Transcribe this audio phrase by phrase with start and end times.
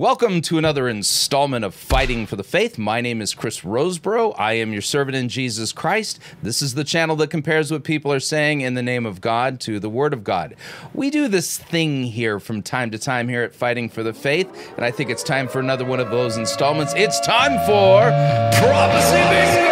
[0.00, 2.78] Welcome to another installment of Fighting for the Faith.
[2.78, 4.34] My name is Chris Rosebrough.
[4.38, 6.18] I am your servant in Jesus Christ.
[6.42, 9.60] This is the channel that compares what people are saying in the name of God
[9.60, 10.56] to the Word of God.
[10.94, 14.72] We do this thing here from time to time here at Fighting for the Faith,
[14.74, 16.94] and I think it's time for another one of those installments.
[16.96, 18.08] It's time for
[18.58, 19.68] Prophecy Bingo!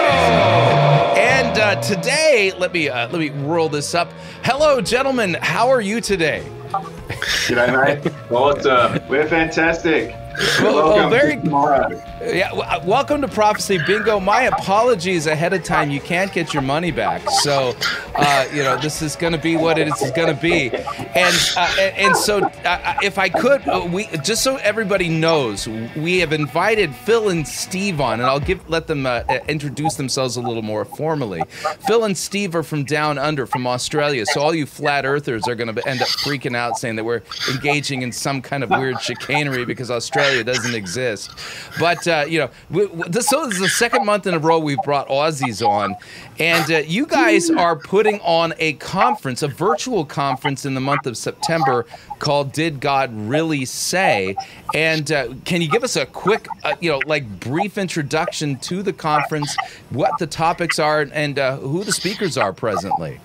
[1.17, 4.13] And uh, today, let me uh, let me roll this up.
[4.45, 5.39] Hello, gentlemen.
[5.41, 6.45] How are you today?
[6.69, 8.13] G'day, mate.
[8.31, 9.01] Awesome.
[9.09, 10.15] We're fantastic.
[10.61, 11.89] Well, Welcome very- tomorrow.
[12.23, 14.21] Yeah, w- uh, welcome to Prophecy Bingo.
[14.21, 15.91] My apologies ahead of time.
[15.91, 17.29] You can't get your money back.
[17.43, 17.75] So,
[18.17, 20.71] uh, you know, this is going to be what it is going to be.
[20.71, 25.67] And uh, and, and so, uh, if I could, uh, we just so everybody knows,
[25.97, 29.95] we have invited Phil and Steve on, and I'll give let them uh, uh, introduce
[29.95, 31.43] themselves a little more formally.
[31.87, 34.25] Phil and Steve are from down under, from Australia.
[34.27, 37.23] So all you flat earthers are going to end up freaking out, saying that we're
[37.51, 41.31] engaging in some kind of weird chicanery because Australia doesn't exist.
[41.79, 44.39] But uh, you know, we, we- this, so this is the second month in a
[44.39, 45.97] row we've brought Aussies on,
[46.39, 51.07] and uh, you guys are putting on a conference, a virtual conference in the month
[51.07, 51.87] of September
[52.19, 54.37] called "Did God Really Say?"
[54.75, 58.83] And uh, can you give us a quick, uh, you know, like brief introduction to
[58.83, 59.57] the conference,
[59.91, 63.21] what the topics are, and uh, who the speakers are presently?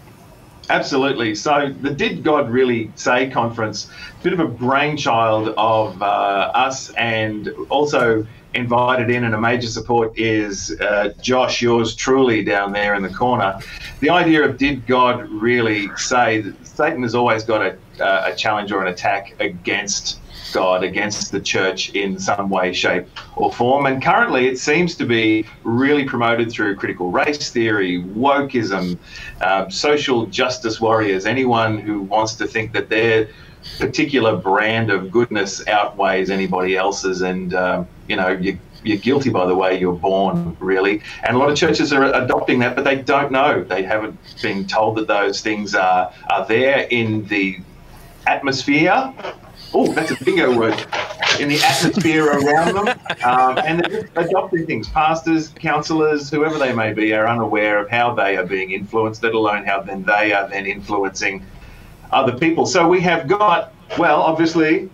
[0.69, 1.35] Absolutely.
[1.35, 3.89] So, the Did God Really Say conference,
[4.21, 10.17] bit of a brainchild of uh, us, and also invited in, and a major support
[10.17, 13.59] is uh, Josh, yours truly, down there in the corner.
[13.99, 16.41] The idea of Did God Really Say?
[16.41, 20.19] that Satan has always got a, uh, a challenge or an attack against
[20.53, 23.85] God against the church in some way, shape, or form.
[23.87, 28.97] And currently, it seems to be really promoted through critical race theory, wokeism,
[29.41, 33.27] um, social justice warriors, anyone who wants to think that their
[33.79, 37.21] particular brand of goodness outweighs anybody else's.
[37.21, 41.01] And, um, you know, you, you're guilty by the way you're born, really.
[41.23, 43.63] And a lot of churches are adopting that, but they don't know.
[43.63, 47.59] They haven't been told that those things are, are there in the
[48.27, 49.13] atmosphere.
[49.73, 50.75] Oh, that's a bingo word.
[51.39, 52.87] In the atmosphere around them.
[53.23, 54.87] Um, and they're adopting things.
[54.89, 59.33] Pastors, counselors, whoever they may be, are unaware of how they are being influenced, let
[59.33, 61.43] alone how then they are then influencing
[62.11, 62.65] other people.
[62.67, 64.89] So we have got, well, obviously,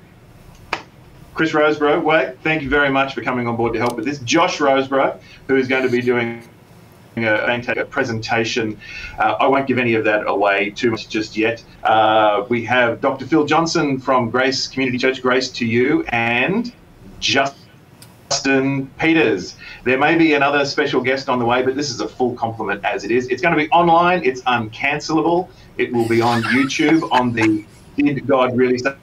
[1.33, 2.03] Chris Rosebrough.
[2.03, 4.19] Wait, thank you very much for coming on board to help with this.
[4.19, 6.43] Josh Rosebrough, who is going to be doing
[7.25, 8.79] a presentation.
[9.17, 11.63] Uh, I won't give any of that away too much just yet.
[11.83, 13.25] Uh, we have Dr.
[13.25, 16.73] Phil Johnson from Grace Community Church, Grace to You, and
[17.19, 19.55] Justin Peters.
[19.83, 22.83] There may be another special guest on the way, but this is a full complement
[22.85, 23.27] as it is.
[23.27, 25.49] It's going to be online, it's uncancelable.
[25.77, 27.65] It will be on YouTube on the
[27.95, 28.93] Did God Really Say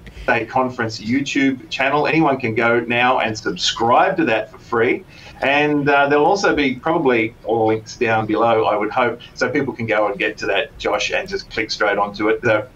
[0.49, 2.07] Conference YouTube channel.
[2.07, 5.05] Anyone can go now and subscribe to that for free.
[5.41, 9.75] And uh, there'll also be probably all links down below, I would hope, so people
[9.75, 12.41] can go and get to that, Josh, and just click straight onto it.
[12.43, 12.69] So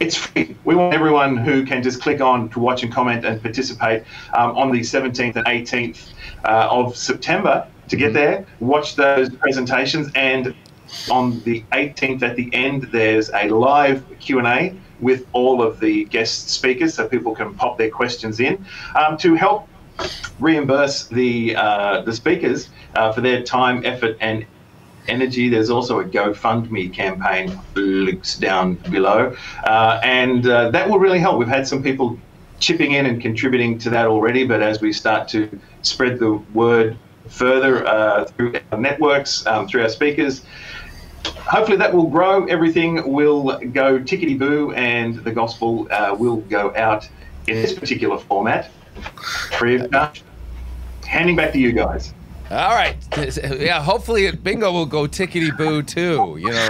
[0.00, 0.56] it's free.
[0.64, 4.56] We want everyone who can just click on to watch and comment and participate um,
[4.56, 6.12] on the 17th and 18th
[6.44, 10.54] uh, of September to get there, watch those presentations, and
[11.10, 16.48] on the 18th at the end, there's a live Q&A with all of the guest
[16.48, 18.54] speakers, so people can pop their questions in
[19.00, 19.68] um, to help
[20.40, 24.46] reimburse the uh, the speakers uh, for their time, effort, and
[25.06, 25.48] energy.
[25.48, 31.38] There's also a GoFundMe campaign links down below, uh, and uh, that will really help.
[31.38, 32.18] We've had some people
[32.58, 36.96] chipping in and contributing to that already, but as we start to spread the word
[37.28, 40.42] further uh, through our networks, um, through our speakers.
[41.26, 42.46] Hopefully that will grow.
[42.46, 47.08] Everything will go tickety boo, and the gospel uh, will go out
[47.46, 48.70] in this particular format
[49.58, 50.22] free of charge.
[51.06, 52.12] Handing back to you guys.
[52.50, 52.96] All right,
[53.58, 53.82] yeah.
[53.82, 56.36] Hopefully, bingo will go tickety boo too.
[56.38, 56.68] You know,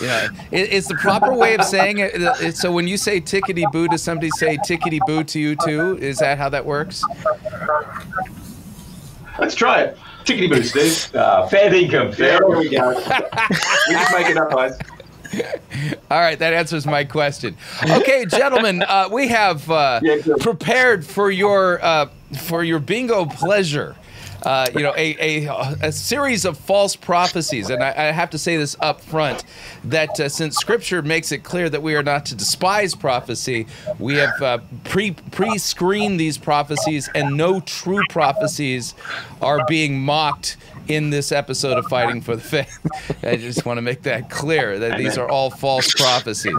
[0.00, 0.28] yeah.
[0.50, 2.12] It, it's the proper way of saying it.
[2.14, 5.98] it- So when you say tickety boo, does somebody say tickety boo to you too?
[5.98, 7.02] Is that how that works?
[9.38, 9.98] Let's try it.
[10.24, 11.14] Tickety boo, Steve.
[11.14, 12.12] Uh, fair income.
[12.12, 12.88] Fair There we go.
[12.90, 14.78] we just make it up, guys.
[16.10, 17.56] All right, that answers my question.
[17.88, 22.08] Okay, gentlemen, uh, we have uh, Yeah, prepared for your uh,
[22.42, 23.94] for your bingo pleasure.
[24.42, 27.70] Uh, you know, a, a, a series of false prophecies.
[27.70, 29.44] And I, I have to say this up front
[29.84, 33.66] that uh, since Scripture makes it clear that we are not to despise prophecy,
[33.98, 38.94] we have uh, pre pre screened these prophecies, and no true prophecies
[39.40, 40.56] are being mocked
[40.90, 43.22] in this episode of Fighting for the Faith.
[43.22, 46.56] I just want to make that clear that these are all false prophecies.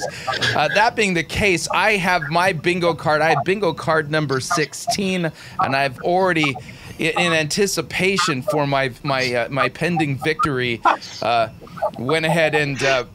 [0.55, 3.21] Uh, that being the case, I have my bingo card.
[3.21, 6.55] I have bingo card number 16, and I've already.
[7.01, 10.79] In anticipation for my my uh, my pending victory,
[11.23, 11.49] uh,
[11.97, 13.05] went ahead and uh,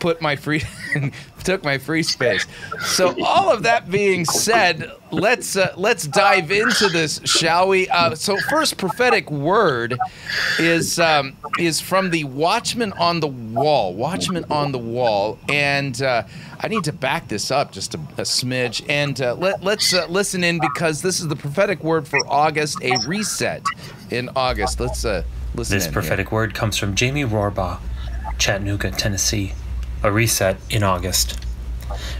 [0.00, 0.62] put my free
[1.44, 2.44] took my free space.
[2.84, 7.88] So all of that being said, let's uh, let's dive into this, shall we?
[7.88, 9.96] Uh, so first prophetic word
[10.58, 13.94] is um, is from the Watchman on the Wall.
[13.94, 16.24] Watchman on the Wall, and uh,
[16.60, 20.06] I need to back this up just a, a smidge, and uh, let let's uh,
[20.08, 23.62] listen in because this is the prophetic word for August, a reset
[24.10, 24.80] in August.
[24.80, 25.22] Let's uh,
[25.54, 25.74] listen.
[25.74, 25.78] In.
[25.78, 26.36] This prophetic here.
[26.36, 27.78] word comes from Jamie Rohrbaugh,
[28.38, 29.52] Chattanooga, Tennessee.
[30.02, 31.40] A reset in August.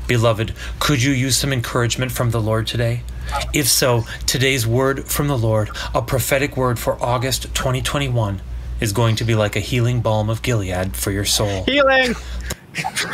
[0.06, 3.02] Beloved, could you use some encouragement from the Lord today?
[3.52, 8.40] If so, today's word from the Lord, a prophetic word for August 2021,
[8.80, 11.64] is going to be like a healing balm of Gilead for your soul.
[11.64, 12.14] Healing.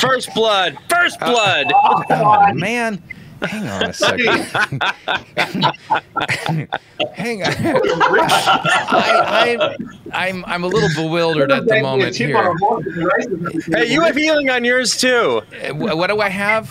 [0.00, 0.76] First blood.
[0.88, 1.72] First uh, blood.
[1.74, 3.02] Oh man.
[3.44, 4.28] Hang on a second.
[7.14, 7.52] Hang on.
[8.94, 9.76] I,
[10.12, 12.54] I, I'm I'm a little bewildered at the moment here.
[13.70, 15.42] Hey, you have healing on yours too.
[15.64, 16.70] Uh, What do I have?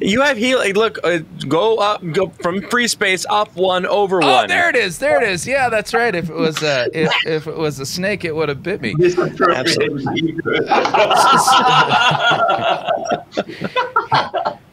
[0.00, 0.74] You have healing.
[0.74, 1.18] Look, uh,
[1.48, 4.48] go up, go from free space up one over Oh, one.
[4.48, 4.98] there it is.
[4.98, 5.46] There it is.
[5.46, 6.14] Yeah, that's right.
[6.14, 8.94] If it was uh, if, if it was a snake, it would have bit me.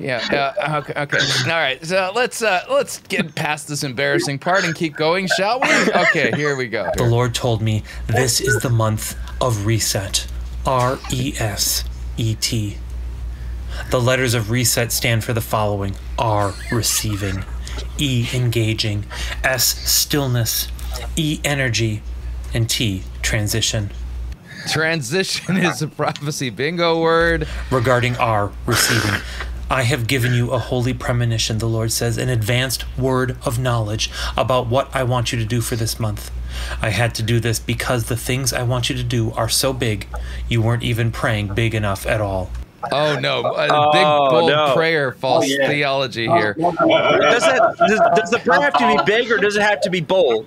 [0.05, 0.53] Yeah.
[0.57, 0.93] Uh, okay.
[1.01, 1.17] Okay.
[1.45, 1.83] All right.
[1.83, 5.69] So let's uh, let's get past this embarrassing part and keep going, shall we?
[5.95, 6.31] Okay.
[6.35, 6.91] Here we go.
[6.95, 10.27] The Lord told me this is the month of reset.
[10.65, 11.83] R E S
[12.17, 12.77] E T.
[13.89, 17.43] The letters of reset stand for the following R, receiving,
[17.97, 19.05] E, engaging,
[19.43, 20.69] S, stillness,
[21.15, 22.01] E, energy,
[22.53, 23.91] and T, transition.
[24.69, 27.47] Transition is a prophecy bingo word.
[27.69, 29.21] Regarding R, receiving,
[29.69, 34.11] I have given you a holy premonition, the Lord says, an advanced word of knowledge
[34.37, 36.31] about what I want you to do for this month.
[36.81, 39.73] I had to do this because the things I want you to do are so
[39.73, 40.07] big,
[40.47, 42.51] you weren't even praying big enough at all.
[42.91, 43.43] Oh no!
[43.55, 44.73] A big Oh, bold no.
[44.75, 45.67] prayer, false oh, yeah.
[45.67, 46.53] theology oh, here.
[46.53, 49.89] Does that does, does the prayer have to be big or does it have to
[49.89, 50.45] be bold?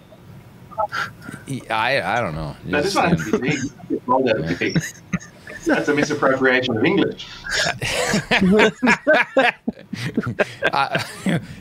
[1.69, 2.55] I I don't know.
[2.65, 4.03] No, this one has to be big.
[4.07, 4.81] Roll that big.
[5.69, 7.27] That's a misappropriation of English.
[10.73, 11.03] uh,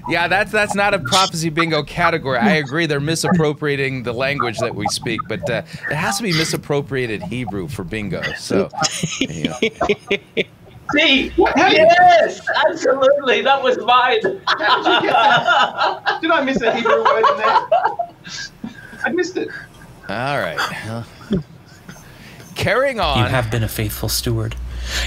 [0.08, 2.38] yeah, that's that's not a prophecy bingo category.
[2.38, 2.86] I agree.
[2.86, 7.68] They're misappropriating the language that we speak, but uh, it has to be misappropriated Hebrew
[7.68, 8.34] for bingo.
[8.34, 8.70] So,
[9.20, 9.60] you know.
[10.96, 13.42] See, yes, absolutely.
[13.42, 14.22] That was mine.
[14.22, 16.20] Did you get that?
[16.22, 17.68] Did I miss a Hebrew word in there?
[19.04, 19.50] I missed it.
[20.10, 20.62] all right.
[20.86, 21.06] Well,
[22.58, 23.20] carrying on.
[23.20, 24.56] You have been a faithful steward.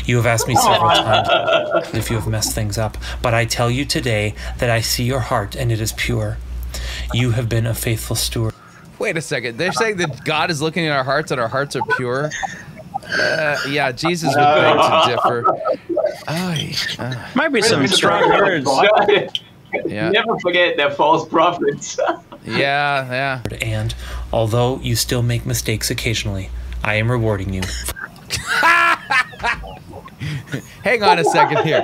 [0.05, 3.71] You have asked me several times if you have messed things up, but I tell
[3.71, 6.39] you today that I see your heart and it is pure.
[7.13, 8.55] You have been a faithful steward.
[8.99, 9.57] Wait a second.
[9.57, 12.31] They're saying that God is looking at our hearts and our hearts are pure.
[13.09, 15.45] Uh, yeah, Jesus would beg to differ.
[16.29, 18.69] Ay, uh, Might be some strong words.
[19.87, 21.99] yeah, Never forget they're false prophets.
[22.47, 23.57] yeah, yeah.
[23.63, 23.95] And
[24.33, 26.51] although you still make mistakes occasionally,
[26.83, 27.63] I am rewarding you.
[30.83, 31.81] Hang on a second here.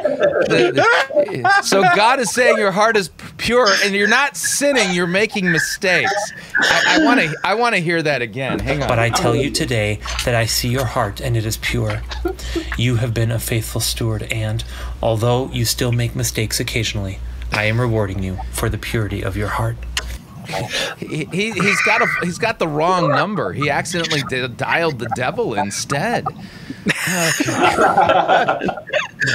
[0.48, 4.92] The- the- so God is saying your heart is pure and you're not sinning.
[4.92, 6.12] You're making mistakes.
[6.58, 7.34] I want to.
[7.44, 8.58] I want to hear that again.
[8.58, 8.88] Hang on.
[8.88, 12.02] But I tell you today that I see your heart and it is pure.
[12.78, 14.64] You have been a faithful steward, and
[15.02, 17.18] although you still make mistakes occasionally,
[17.52, 19.76] I am rewarding you for the purity of your heart.
[20.98, 23.52] He, he he's got a he's got the wrong number.
[23.52, 26.24] He accidentally di- dialed the devil instead.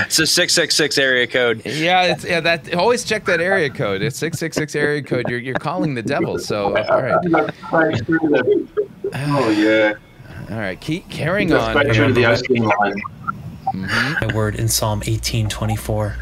[0.05, 1.63] It's a six six six area code.
[1.65, 2.39] Yeah, it's yeah.
[2.39, 4.01] That always check that area code.
[4.01, 5.27] It's six six six area code.
[5.27, 6.39] You're you're calling the devil.
[6.39, 7.19] So all right,
[7.67, 8.69] Straight through the-
[9.13, 9.93] Oh yeah,
[10.49, 10.79] all right.
[10.79, 11.71] Keep carrying Go on.
[11.75, 13.01] straight through the Osteen line.
[13.73, 14.27] Mm-hmm.
[14.27, 16.15] my word in Psalm 18:24.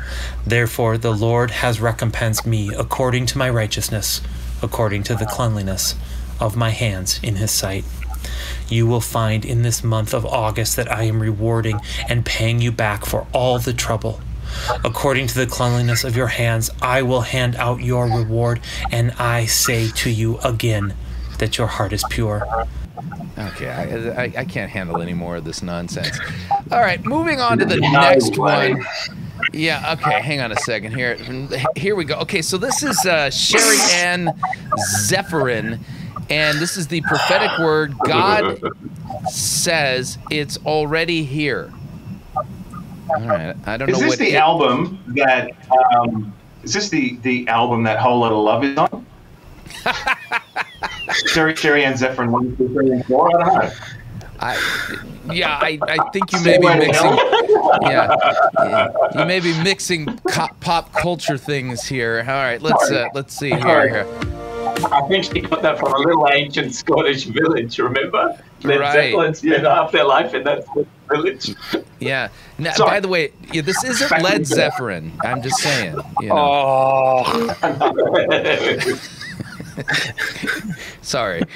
[0.46, 4.22] Therefore the Lord has recompensed me according to my righteousness,
[4.62, 5.96] according to the cleanliness
[6.39, 7.86] of my hands in his sight.
[8.68, 12.72] You will find in this month of August that I am rewarding and paying you
[12.72, 14.22] back for all the trouble.
[14.84, 18.62] According to the cleanliness of your hands, I will hand out your reward,
[18.92, 20.96] and I say to you again,
[21.39, 22.48] that your heart is pure.
[23.38, 26.20] Okay, I, I, I can't handle any more of this nonsense.
[26.72, 28.86] All right, moving on to the next one.
[29.53, 31.17] Yeah, okay, hang on a second here.
[31.75, 32.15] Here we go.
[32.19, 34.27] Okay, so this is uh, Sherry Ann
[35.08, 35.79] Zephyrin,
[36.29, 38.62] and this is the prophetic word God
[39.29, 41.72] says it's already here.
[42.36, 45.51] All right, I don't Is know this what the it- album that?
[45.98, 49.05] Um, is this the the album that Whole Lot of Love is on?
[51.27, 53.29] Sherry, Sherry and Zephyrin one, two, three, and four.
[53.36, 53.72] I don't know.
[54.41, 54.55] I,
[55.31, 57.17] yeah, I, I think you may be mixing.
[57.84, 58.15] Yeah,
[58.63, 58.88] yeah,
[59.19, 62.19] you may be mixing co- pop culture things here.
[62.27, 64.08] All right, let's uh, let's see here.
[64.91, 68.41] I think she got that from a little ancient Scottish village, remember?
[68.63, 68.93] Led Right.
[68.93, 70.65] Zeppelin spent half their life in that
[71.10, 71.55] village.
[72.00, 72.29] Yeah.
[72.58, 72.89] Now, Sorry.
[72.89, 75.12] by the way, yeah, this isn't Led Zeppelin.
[75.24, 75.96] I'm just saying.
[76.22, 76.36] You know.
[76.38, 77.55] Oh,
[81.10, 81.42] Sorry.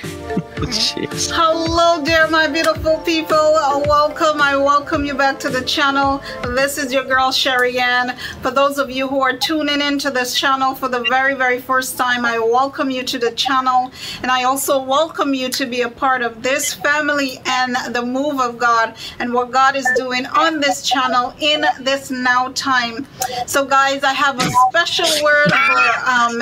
[0.65, 1.29] jeez.
[1.31, 3.53] Hello there, my beautiful people.
[3.86, 4.41] Welcome.
[4.41, 6.24] I welcome you back to the channel.
[6.55, 8.17] This is your girl, Sherry Ann.
[8.41, 12.00] For those of you who are tuning into this channel for the very, very first
[12.00, 13.91] time, I welcome you to the channel.
[14.24, 18.39] And I also welcome you to be a part of this family and the move
[18.39, 23.05] of God and what God is doing on this channel in this now time.
[23.45, 26.41] So, guys, I have a special word for um,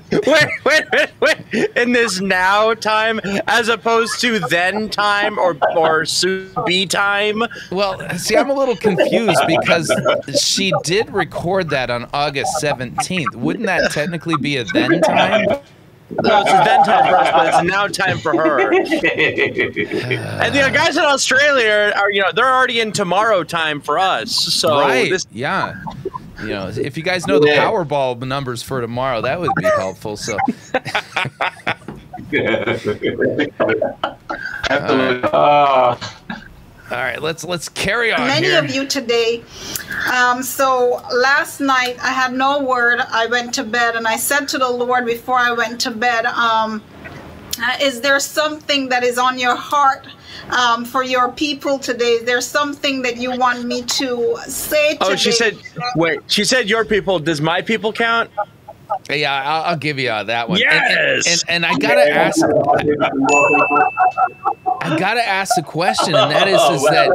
[0.12, 1.70] Wait, wait, wait, wait.
[1.76, 2.39] In this now
[2.80, 7.42] time, as opposed to then time or or soon be time.
[7.70, 9.92] Well, see, I'm a little confused because
[10.40, 13.34] she did record that on August 17th.
[13.34, 15.46] Wouldn't that technically be a then time?
[16.22, 18.72] No, it's a then time for us, but it's now time for her.
[20.40, 24.32] And the guys in Australia are, you know, they're already in tomorrow time for us.
[24.32, 25.10] So right.
[25.10, 25.80] this Yeah.
[26.42, 30.16] You know, if you guys know the Powerball numbers for tomorrow, that would be helpful.
[30.16, 30.38] So,
[34.70, 35.28] Absolutely.
[36.90, 38.58] All right, let's let's carry on many here.
[38.58, 39.44] of you today.
[40.12, 43.00] Um, so last night I had no word.
[43.00, 46.26] I went to bed and I said to the Lord before I went to bed,
[46.26, 46.82] um,
[47.80, 50.06] "Is there something that is on your heart?"
[50.50, 54.98] Um, for your people today, is there something that you want me to say today?
[55.00, 55.56] Oh, she said
[55.94, 58.30] wait, she said your people, does my people count?
[59.10, 60.60] Yeah, I'll, I'll give you uh, that one.
[60.62, 61.42] And- and- Yes!
[61.48, 62.42] And, and, I gotta ask,
[64.82, 67.10] I gotta ask a question, and that is, is that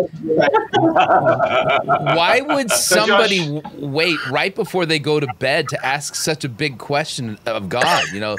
[2.15, 6.50] why would somebody Josh- wait right before they go to bed to ask such a
[6.50, 8.03] big question of God?
[8.13, 8.36] You know,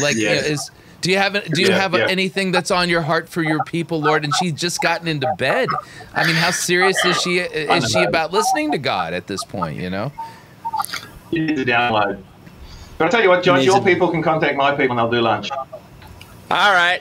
[0.00, 2.06] like you know, is do you have do you Yeah, have yeah.
[2.08, 4.24] anything that's on your heart for your people, Lord?
[4.24, 5.68] And she's just gotten into bed.
[6.14, 9.76] I mean, how serious is she is she about listening to God at this point?
[9.78, 10.12] You know.
[11.30, 12.22] You need to download.
[12.98, 15.20] But I'll tell you what, Josh, your people can contact my people and they'll do
[15.20, 15.50] lunch.
[15.50, 17.00] All right.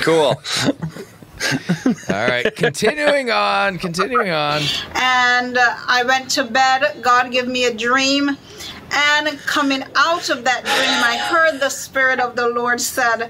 [0.00, 0.40] Cool.
[2.08, 4.62] All right, continuing on, continuing on.
[4.94, 6.98] and uh, I went to bed.
[7.02, 8.36] God gave me a dream.
[8.94, 13.22] And coming out of that dream, I heard the Spirit of the Lord said,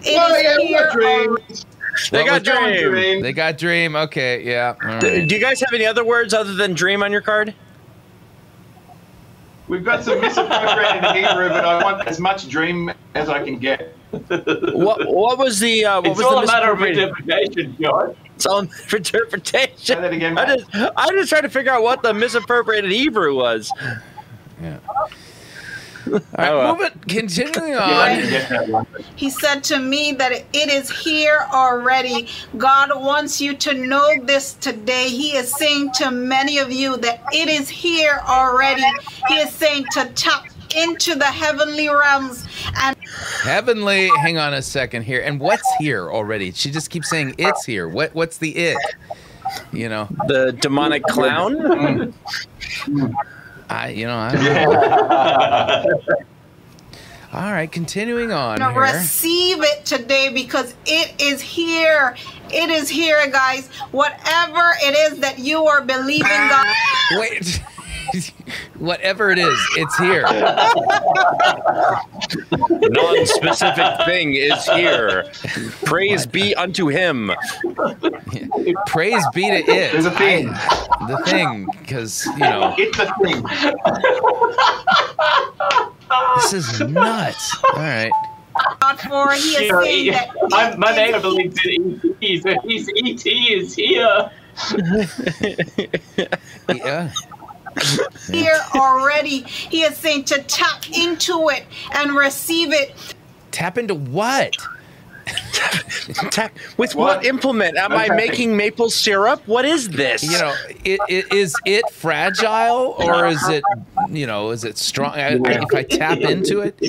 [0.00, 1.66] "It is Oh, yeah, here got dreams.
[2.10, 3.20] They got was- dream.
[3.20, 3.96] They got dream.
[3.96, 4.74] Okay, yeah.
[4.82, 5.30] all Do right.
[5.30, 7.52] you guys have any other words other than dream on your card?
[9.72, 13.96] We've got some misappropriated Hebrew, but I want as much dream as I can get.
[14.10, 17.76] What what was the uh, what it's was all the a matter of misappropriated- interpretation,
[17.80, 18.16] John.
[18.36, 19.78] It's all for interpretation.
[19.78, 23.34] Say that again, I just I just trying to figure out what the misappropriated Hebrew
[23.34, 23.72] was.
[24.60, 24.76] Yeah.
[26.06, 26.74] All right, Oh, well.
[26.76, 27.88] moving, continuing on.
[27.88, 28.86] can get that one.
[29.16, 32.28] He said to me that it is here already.
[32.56, 35.08] God wants you to know this today.
[35.08, 38.84] He is saying to many of you that it is here already.
[39.28, 42.46] He is saying to tap into the heavenly realms
[42.78, 42.96] and
[43.42, 45.20] Heavenly, hang on a second here.
[45.20, 46.50] And what's here already?
[46.52, 47.88] She just keeps saying it's here.
[47.88, 48.78] What what's the it?
[49.70, 51.54] You know, The demonic clown.
[51.56, 53.12] Mm.
[53.72, 56.16] I you know, I don't know.
[57.32, 58.78] All right, continuing on to here.
[58.78, 62.14] receive it today because it is here.
[62.50, 63.68] It is here, guys.
[63.90, 66.66] Whatever it is that you are believing God.
[67.12, 67.62] Wait.
[68.78, 70.22] Whatever it is, it's here.
[72.90, 75.24] Non-specific thing is here.
[75.84, 77.32] Praise be unto him.
[78.86, 79.92] Praise be to it.
[79.92, 80.48] There's a thing.
[80.50, 83.42] I- the thing, because you know It's a thing.
[86.36, 87.56] this is nuts.
[87.64, 88.12] All right.
[88.80, 92.00] God for he is You saying he- that my, it my is neighbor believes in
[92.22, 94.30] ET, so his ET is here.
[96.68, 97.10] Yeah.
[98.30, 99.42] here already.
[99.42, 101.64] He is saying to tap into it
[101.94, 102.94] and receive it.
[103.50, 104.56] Tap into what?
[106.30, 107.26] Tap- With what, What?
[107.26, 107.76] implement?
[107.76, 109.46] Am I making maple syrup?
[109.46, 110.22] What is this?
[110.22, 113.62] You know, it, it, is it fragile or is it,
[114.10, 115.12] you know, is it strong?
[115.12, 116.80] I, I, if I tap into it,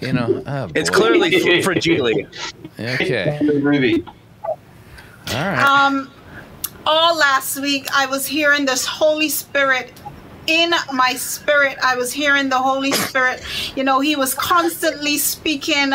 [0.00, 2.06] you know, oh it's clearly f- fragile.
[2.78, 3.38] okay.
[3.40, 4.04] The.
[5.28, 5.58] All right.
[5.62, 6.10] Um,
[6.86, 9.92] all last week I was hearing this Holy Spirit
[10.46, 11.78] in my spirit.
[11.82, 13.42] I was hearing the Holy Spirit.
[13.76, 15.92] You know, He was constantly speaking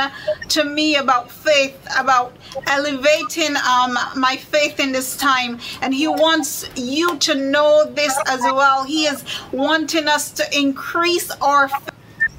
[0.49, 2.35] to me about faith, about
[2.67, 5.59] elevating um, my faith in this time.
[5.81, 8.83] And He wants you to know this as well.
[8.83, 11.69] He is wanting us to increase our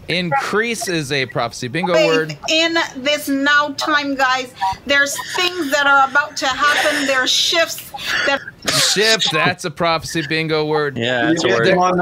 [0.09, 2.39] Increase is a prophecy bingo faith word.
[2.49, 4.53] in this now time, guys.
[4.87, 7.07] There's things that are about to happen.
[7.07, 7.91] There's shifts
[8.27, 8.41] that
[8.93, 10.97] Shift, that's a prophecy bingo word.
[10.97, 11.75] Yeah, that's a Yeah, word.
[11.75, 12.01] come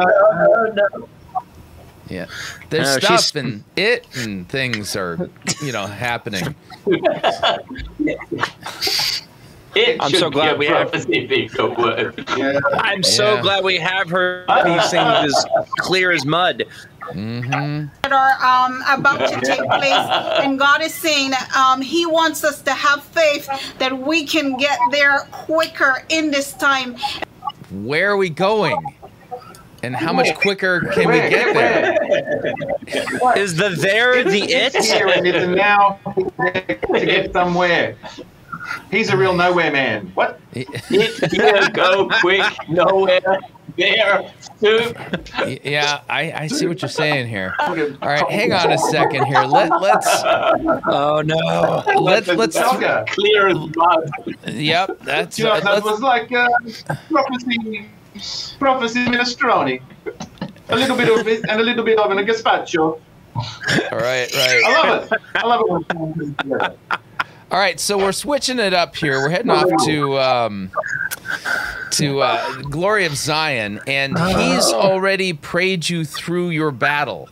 [2.09, 2.27] Yeah.
[2.71, 5.29] There's No, stuff she's- and it and things are,
[5.63, 6.55] you know, happening.
[9.75, 11.29] It I'm so glad we have- prophecy
[12.37, 12.61] yeah.
[12.75, 13.43] I'm so Yeah.
[13.43, 15.47] glad we have her these things as
[15.81, 16.65] clear as mud.
[17.13, 20.09] hmm that are um, about to take place.
[20.43, 24.79] And God is saying um, He wants us to have faith that we can get
[24.91, 26.97] there quicker in this time.
[27.71, 28.95] Where are we going?
[29.83, 31.97] And how much quicker can we get there?
[33.37, 34.85] Is the there the It's it?
[34.85, 37.97] here and it's now to get somewhere.
[38.91, 40.11] He's a real nowhere man.
[40.15, 40.41] What?
[40.53, 40.69] It,
[41.33, 43.21] here, go, quick, nowhere,
[43.77, 44.95] there, soon.
[45.65, 47.55] Yeah, I, I see what you're saying here.
[47.59, 49.43] All right, hang on a second here.
[49.43, 50.23] Let let's
[50.87, 51.83] Oh no.
[52.01, 53.05] let's let's Soccer.
[53.09, 54.11] Clear as mud.
[54.47, 56.49] yep, that's You know, that was like uh,
[57.11, 57.89] prophecy,
[58.59, 59.81] prophecy minestrone.
[60.69, 63.01] A little bit of it and a little bit of it, a gazpacho.
[63.37, 64.63] all right, right.
[64.65, 65.21] I love it.
[65.35, 67.04] I love it
[67.55, 69.13] All right, so we're switching it up here.
[69.21, 70.73] We're heading off to um,
[71.93, 77.29] to uh, Glory of Zion, and he's already prayed you through your battle.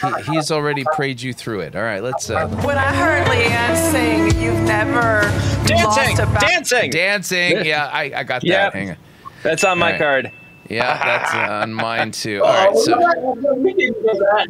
[0.00, 1.76] He, he's already prayed you through it.
[1.76, 5.20] All right, let's uh, When I heard Leanne sing, you've never
[5.66, 5.84] Dancing!
[5.84, 6.48] lost a battle.
[6.48, 6.90] Dancing!
[6.90, 7.64] dancing.
[7.66, 8.46] Yeah, I, I got that.
[8.46, 8.72] Yep.
[8.72, 8.96] Hang on.
[9.42, 9.98] That's on my All right.
[10.00, 10.32] card.
[10.70, 12.42] Yeah, that's on mine too.
[12.42, 14.48] All right, so Oh, we didn't get that.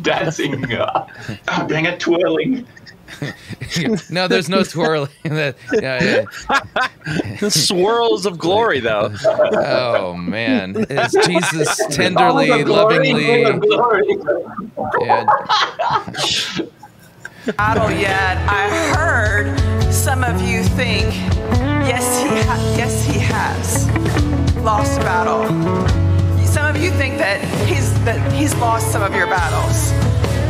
[0.00, 0.72] Dancing.
[0.72, 1.06] Uh,
[1.48, 2.66] oh, dang it, twirling.
[4.10, 5.08] no, there's no twirling.
[5.24, 7.36] That- yeah, yeah.
[7.40, 9.12] The swirls of glory, though.
[9.24, 13.40] Oh man, is Jesus tenderly, glory, lovingly?
[15.00, 15.26] Yeah,
[17.56, 18.36] battle yet.
[18.48, 21.06] I heard some of you think,
[21.86, 23.88] yes, he ha- yes he has
[24.62, 25.46] lost a battle.
[26.46, 29.90] Some of you think that he's that he's lost some of your battles,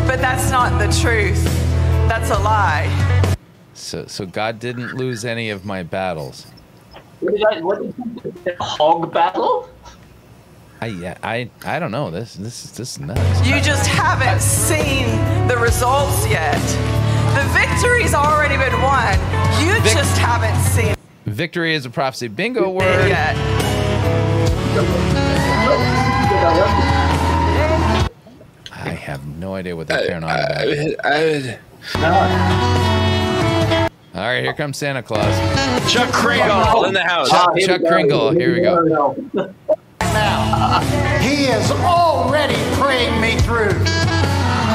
[0.07, 1.43] but that's not the truth.
[2.13, 3.35] That's a lie.
[3.73, 6.47] so so God didn't lose any of my battles.
[7.21, 9.71] What did I, what did you Hog battle?
[10.83, 12.11] I yeah, I I don't know.
[12.11, 13.47] This this is this is nuts.
[13.49, 15.07] You just haven't seen
[15.49, 16.61] the results yet.
[17.35, 19.15] The victory's already been won.
[19.65, 20.95] You Vic- just haven't seen
[21.25, 22.29] Victory is a prophecy.
[22.29, 23.09] Bingo it word.
[23.09, 23.35] yet.
[28.71, 31.59] I have no idea what they're carrying on about.
[34.15, 35.35] All right, here comes Santa Claus.
[35.91, 37.31] Chuck Kringle in the house.
[37.31, 38.31] Chuck, Chuck Kringle.
[38.31, 39.15] Here we go.
[40.01, 40.81] Now,
[41.21, 43.73] He has already prayed me through.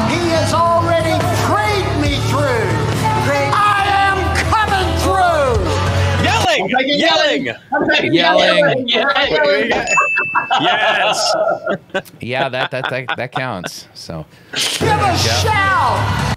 [0.10, 2.68] He has already prayed me through.
[3.54, 4.20] I am
[4.52, 5.64] coming through.
[6.88, 7.46] Yelling!
[8.14, 8.88] Yelling!
[8.88, 9.70] Yelling.
[10.62, 11.36] Yes!
[12.22, 13.88] Yeah, that that that, that counts.
[13.94, 16.37] So Give a shout.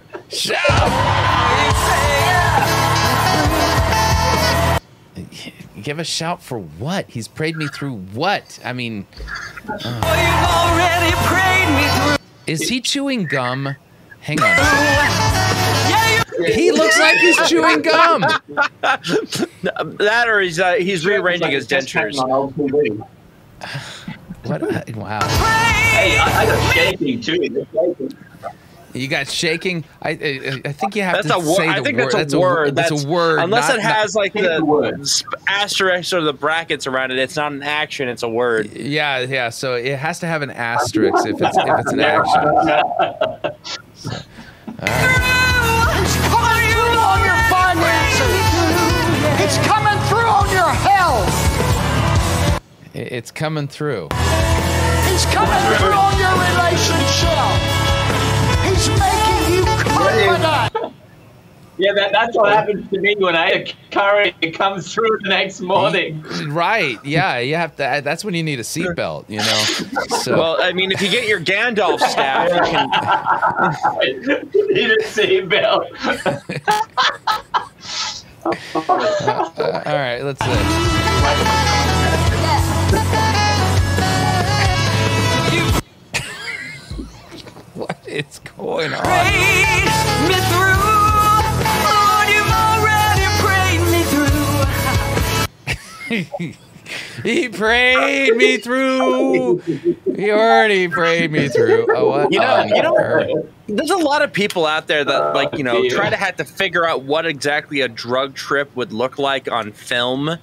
[5.83, 7.09] Give a shout for what?
[7.11, 8.59] He's prayed me through what?
[8.65, 9.07] I mean,
[9.65, 12.17] You've already prayed me through.
[12.47, 13.75] is he chewing gum?
[14.21, 14.57] Hang on.
[16.47, 18.21] He looks like he's chewing gum.
[18.83, 22.19] that or he's uh, he's rearranging his dentures.
[22.19, 23.07] On old TV.
[24.45, 24.63] What?
[24.97, 25.21] Wow.
[25.29, 27.67] Hey, I, I got shaking too.
[28.95, 29.01] It's shaking.
[29.03, 29.85] You got shaking.
[30.03, 31.57] I I, I think you have That's to a word.
[31.57, 32.13] say I think word.
[32.13, 32.75] that's a word.
[32.75, 33.39] That's, a word.
[33.41, 35.01] Unless not- it has like the the word.
[35.49, 37.19] asterisk or the brackets around it.
[37.19, 38.09] It's not an action.
[38.09, 38.73] It's a word.
[38.73, 39.49] yeah, yeah.
[39.51, 43.51] So it has to have an asterisk if it's if it's an action.
[44.83, 48.41] It's coming through on your finances.
[49.43, 51.29] It's coming through on your health.
[52.95, 54.09] It's coming through.
[55.09, 57.90] He's coming through on your relationship.
[59.85, 60.95] He's making you confident.
[61.81, 64.35] Yeah, that, that's what happens to me when I eat a curry.
[64.43, 66.23] It comes through the next morning.
[66.49, 67.03] Right.
[67.03, 67.39] Yeah.
[67.39, 68.03] You have to.
[68.05, 69.31] That's when you need a seatbelt.
[69.31, 69.65] You know.
[70.19, 70.37] So.
[70.37, 72.91] Well, I mean, if you get your Gandalf staff, you can.
[74.75, 75.87] Need a seatbelt.
[79.59, 80.23] uh, all right.
[80.23, 80.43] Let's.
[83.03, 83.27] Uh,
[88.11, 89.03] is going on?
[90.29, 90.81] me through.
[91.87, 94.03] Lord, you've already prayed me
[96.43, 96.57] through.
[97.23, 99.59] He prayed me through.
[99.59, 101.87] He already prayed me through.
[101.95, 102.33] Oh, what?
[102.33, 105.63] You know, you know, there's a lot of people out there that, oh, like, you
[105.63, 109.51] know, try to have to figure out what exactly a drug trip would look like
[109.51, 110.37] on film.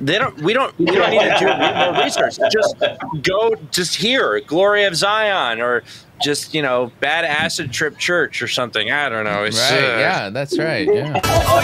[0.00, 0.36] They don't.
[0.40, 0.76] We don't.
[0.78, 2.38] We don't need to do more research.
[2.50, 2.76] Just
[3.22, 3.54] go.
[3.70, 5.84] Just hear "Glory of Zion" or
[6.24, 8.90] just you know, "Bad Acid Trip Church" or something.
[8.90, 9.44] I don't know.
[9.44, 9.78] It's, Right.
[9.84, 10.30] uh, Yeah.
[10.30, 10.88] That's right.
[10.92, 11.20] Yeah.
[11.24, 11.60] Oh,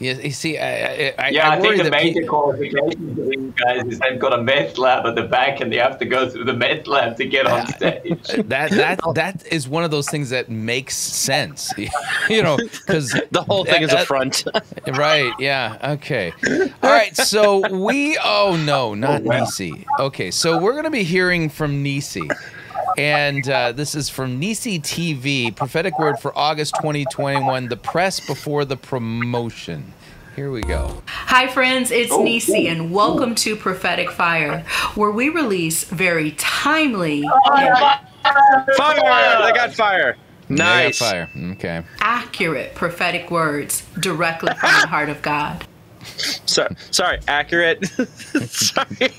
[0.00, 0.14] Yeah.
[0.14, 3.20] You see, I, I, I, Yeah, I, worry think the that pe- major qualification for
[3.20, 6.06] these guys is they've got a meth lab at the back and they have to
[6.06, 8.18] go through the meth lab to get on stage.
[8.48, 11.72] that that that is one of those things that makes sense
[12.28, 14.44] you know because The whole thing is a front.
[14.94, 16.32] right yeah okay
[16.82, 19.40] all right so we oh no not oh, wow.
[19.40, 22.28] nisi okay so we're gonna be hearing from nisi
[22.96, 28.64] and uh, this is from Nisi TV, prophetic word for August 2021, the press before
[28.64, 29.92] the promotion.
[30.36, 31.02] Here we go.
[31.06, 34.60] Hi, friends, it's Nisi, and welcome to Prophetic Fire,
[34.94, 37.78] where we release very timely and
[38.76, 39.42] Fire!
[39.46, 40.16] They got fire.
[40.48, 40.98] They got Nice.
[40.98, 41.28] fire.
[41.52, 41.82] Okay.
[42.00, 45.64] accurate prophetic words directly from the heart of God.
[46.46, 47.86] So, sorry, accurate.
[48.46, 49.12] sorry.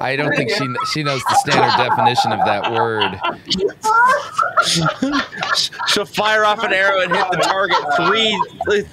[0.00, 3.18] I don't think she she knows the standard definition of that word.
[5.88, 8.84] She'll fire off an arrow and hit the target three, three,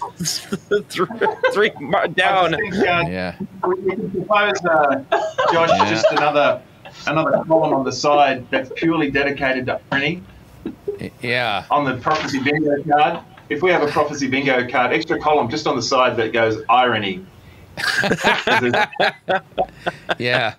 [1.53, 1.71] three
[2.15, 2.53] down.
[2.53, 3.35] I think, uh, Yeah.
[3.65, 5.03] we we can propose, uh,
[5.51, 5.89] Josh, Yeah.
[5.89, 6.61] just another
[7.07, 10.21] another column on the side that's purely dedicated to irony
[11.21, 11.63] Yeah.
[11.71, 13.19] on the prophecy bingo card.
[13.49, 16.61] If we have a prophecy bingo card, extra column just on the side that goes
[16.69, 17.25] irony.
[20.19, 20.53] Yeah.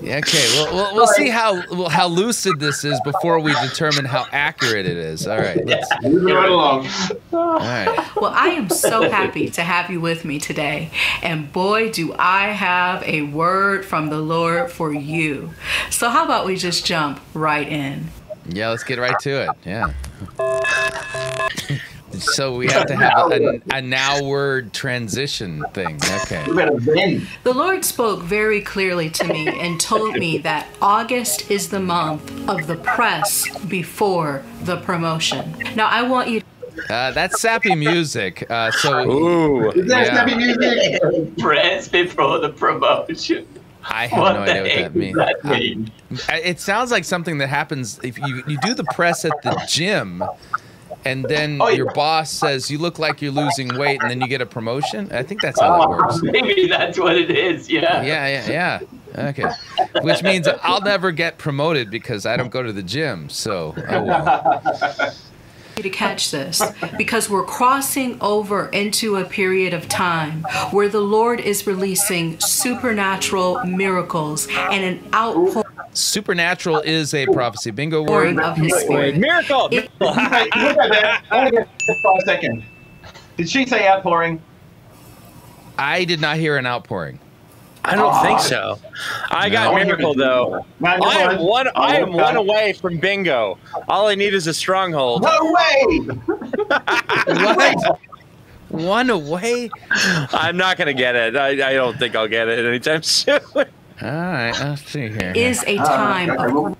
[0.00, 4.04] Yeah, Okay, we'll, we'll, we'll see how well, how lucid this is before we determine
[4.04, 5.28] how accurate it is.
[5.28, 6.88] All right, let's, Moving right along.
[7.32, 8.10] all right.
[8.16, 10.90] Well, I am so happy to have you with me today.
[11.22, 15.50] And boy, do I have a word from the Lord for you.
[15.90, 18.08] So, how about we just jump right in?
[18.48, 19.50] Yeah, let's get right to it.
[19.64, 19.92] Yeah.
[22.18, 25.96] So we have to have a, a now word transition thing.
[26.22, 26.44] Okay.
[26.48, 27.26] We better bend.
[27.44, 32.30] The Lord spoke very clearly to me and told me that August is the month
[32.48, 35.54] of the press before the promotion.
[35.74, 36.42] Now, I want you
[36.88, 38.46] Uh, that's sappy music.
[38.50, 39.70] Uh, so Ooh.
[39.70, 40.12] Is that Yeah.
[40.24, 41.38] snappy music?
[41.38, 43.46] Press before the promotion.
[43.84, 45.16] I have What no idea what that means.
[45.16, 45.90] that mean?
[46.28, 49.60] I- It sounds like something that happens if you you do the press at the
[49.68, 50.22] gym,
[51.04, 51.76] and then Oh, yeah.
[51.76, 55.10] your boss says you look like you're losing weight, and then you get a promotion.
[55.12, 56.20] I think that's how that oh, works.
[56.22, 57.70] Maybe that's what it is.
[57.70, 58.02] Yeah.
[58.02, 59.28] Yeah, yeah, yeah.
[59.30, 59.50] Okay.
[60.02, 63.28] Which means I'll never get promoted because I don't go to the gym.
[63.28, 65.14] So, oh well.
[65.76, 66.62] to catch this
[66.98, 73.64] because we're crossing over into a period of time where the Lord is releasing supernatural
[73.64, 77.70] miracles and an outpouring Supernatural is a prophecy.
[77.70, 78.38] Bingo word.
[78.38, 79.16] of His Spirit.
[79.16, 79.68] Miracle.
[79.70, 81.22] It- Look at that.
[81.30, 81.68] I want to get
[82.02, 82.64] five seconds.
[83.36, 84.40] Did she say outpouring?
[85.78, 87.18] I did not hear an outpouring.
[87.84, 88.42] I don't think ah.
[88.42, 88.78] so.
[89.30, 90.64] I got miracle though.
[90.78, 91.68] No, never I am one.
[91.74, 93.58] I oh, am one away from bingo.
[93.88, 95.22] All I need is a stronghold.
[95.22, 96.08] No way!
[97.26, 97.98] What?
[98.68, 99.70] One away?
[99.90, 101.36] I'm not gonna get it.
[101.36, 103.40] I, I don't think I'll get it anytime soon.
[104.00, 105.32] All right, let's see here.
[105.34, 106.76] is a time of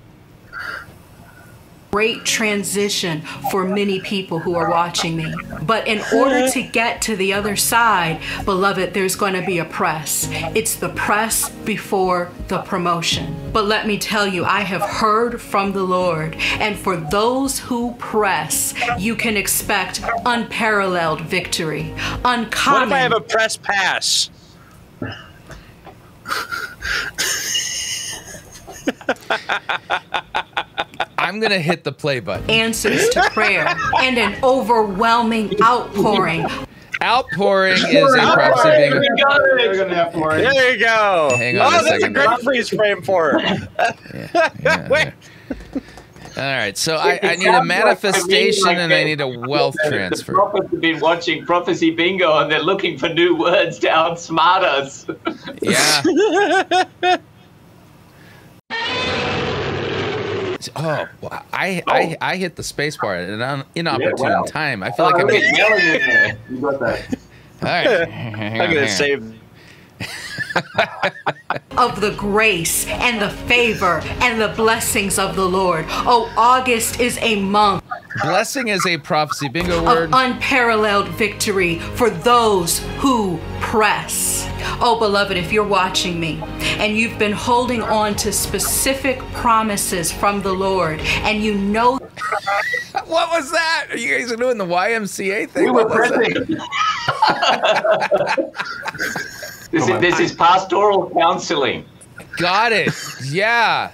[1.92, 3.20] great transition
[3.51, 5.31] for many people who are watching me.
[5.62, 9.66] But in order to get to the other side, beloved, there's going to be a
[9.66, 10.27] press.
[10.55, 13.37] It's the press before the promotion.
[13.53, 17.92] But let me tell you, I have heard from the Lord, and for those who
[17.98, 21.92] press, you can expect unparalleled victory,
[22.25, 22.88] uncommon.
[22.88, 24.31] What if I have a press pass?
[31.18, 32.49] I'm I'm gonna hit the play button.
[32.51, 36.47] answers to prayer and an overwhelming outpouring
[37.03, 39.01] Outpouring is a prophecy being.
[39.01, 39.77] We got We're it.
[39.77, 40.37] gonna have more.
[40.37, 41.33] There you go.
[41.37, 42.16] Hang on oh, a that's second.
[42.16, 43.68] a great freeze frame for her.
[44.62, 45.12] Yeah, Wait.
[46.37, 49.05] All right, so I, I need a sounds like to me manifestation like and I
[49.05, 50.33] need a wealth The transfer.
[50.33, 55.07] prophets have been watching Prophecy Bingo and they're looking for new words to outsmart us.
[55.61, 57.16] Yeah.
[60.77, 61.45] Oh, wow.
[61.53, 62.27] I, I oh.
[62.27, 64.45] I hit the space bar at an un- inopportune wow.
[64.45, 64.83] time.
[64.83, 65.23] I feel oh, like I'm.
[65.23, 66.38] Oh, wait, yelling in there.
[66.49, 67.18] You got that.
[67.62, 68.09] All right.
[68.12, 69.41] I'm on, gonna save.
[71.77, 75.85] of the grace and the favor and the blessings of the Lord.
[75.88, 77.83] Oh, August is a month
[78.23, 79.49] Blessing is a prophecy.
[79.49, 80.05] Bingo word.
[80.05, 84.47] of unparalleled victory for those who press.
[84.83, 86.38] Oh, beloved, if you're watching me
[86.79, 91.99] and you've been holding on to specific promises from the Lord and you know
[93.07, 93.87] What was that?
[93.91, 95.65] Are you guys doing the YMCA thing?
[95.65, 96.61] We were What was that?
[99.07, 99.27] pressing.
[99.72, 101.85] This is, this is pastoral counseling.
[102.37, 102.92] Got it.
[103.24, 103.90] Yeah.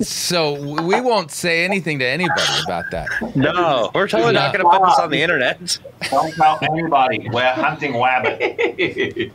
[0.00, 3.08] So we won't say anything to anybody about that.
[3.36, 5.78] No, we're totally not gonna put this on the internet.
[6.10, 7.28] Don't tell anybody.
[7.30, 9.32] We're hunting wabbit.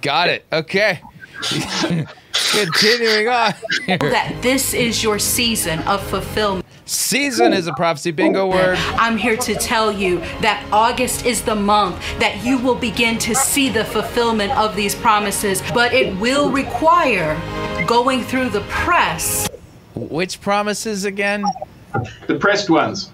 [0.00, 0.46] Got it.
[0.52, 1.00] Okay.
[2.32, 3.54] Continuing on.
[3.86, 6.64] that this is your season of fulfillment.
[6.88, 8.12] Season is a prophecy.
[8.12, 8.78] Bingo word.
[8.94, 13.34] I'm here to tell you that August is the month that you will begin to
[13.34, 17.38] see the fulfillment of these promises, but it will require
[17.86, 19.48] going through the press
[19.94, 21.44] Which promises again?
[22.26, 23.12] The pressed ones.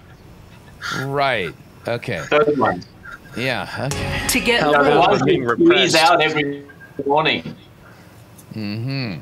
[1.03, 1.53] Right.
[1.85, 2.23] Okay.
[2.29, 2.87] Those ones.
[3.35, 3.89] Yeah.
[3.91, 4.27] Okay.
[4.29, 5.97] to get Hell The ones being you repressed.
[5.97, 6.65] out every
[7.05, 7.43] morning.
[8.53, 9.21] Mm-hmm.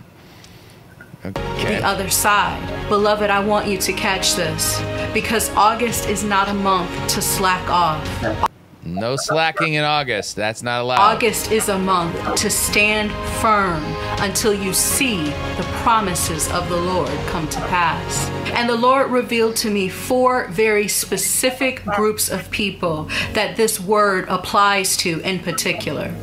[1.31, 2.89] The other side.
[2.89, 4.81] Beloved, I want you to catch this
[5.13, 8.49] because August is not a month to slack off.
[8.85, 10.35] No slacking in August.
[10.35, 10.99] That's not allowed.
[10.99, 13.81] August is a month to stand firm
[14.19, 18.29] until you see the promises of the Lord come to pass.
[18.51, 24.25] And the Lord revealed to me four very specific groups of people that this word
[24.27, 26.13] applies to in particular.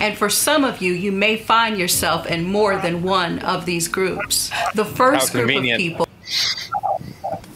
[0.00, 3.88] And for some of you, you may find yourself in more than one of these
[3.88, 4.50] groups.
[4.74, 6.06] The first group of people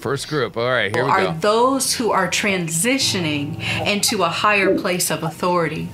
[0.07, 0.57] First group.
[0.57, 0.95] All right.
[0.95, 1.33] Here we are go.
[1.41, 5.89] those who are transitioning into a higher place of authority.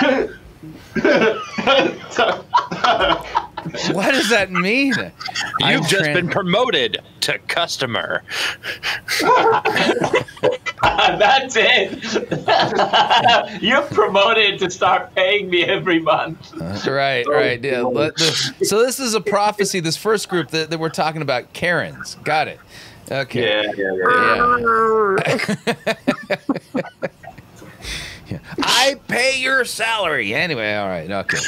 [3.92, 4.94] What does that mean?
[5.62, 8.22] I'm You've just tran- been promoted to customer.
[10.82, 12.02] That's it.
[13.62, 16.54] You're promoted to start paying me every month.
[16.86, 17.62] Right, right.
[17.62, 17.84] Yeah.
[18.62, 19.80] So this is a prophecy.
[19.80, 22.16] This first group that, that we're talking about, Karens.
[22.24, 22.60] Got it.
[23.10, 23.42] Okay.
[23.42, 23.92] Yeah, yeah,
[25.24, 25.56] yeah.
[26.74, 27.08] Yeah.
[28.28, 28.38] Yeah.
[28.62, 30.34] I pay your salary.
[30.34, 31.10] Anyway, all right.
[31.10, 31.38] Okay.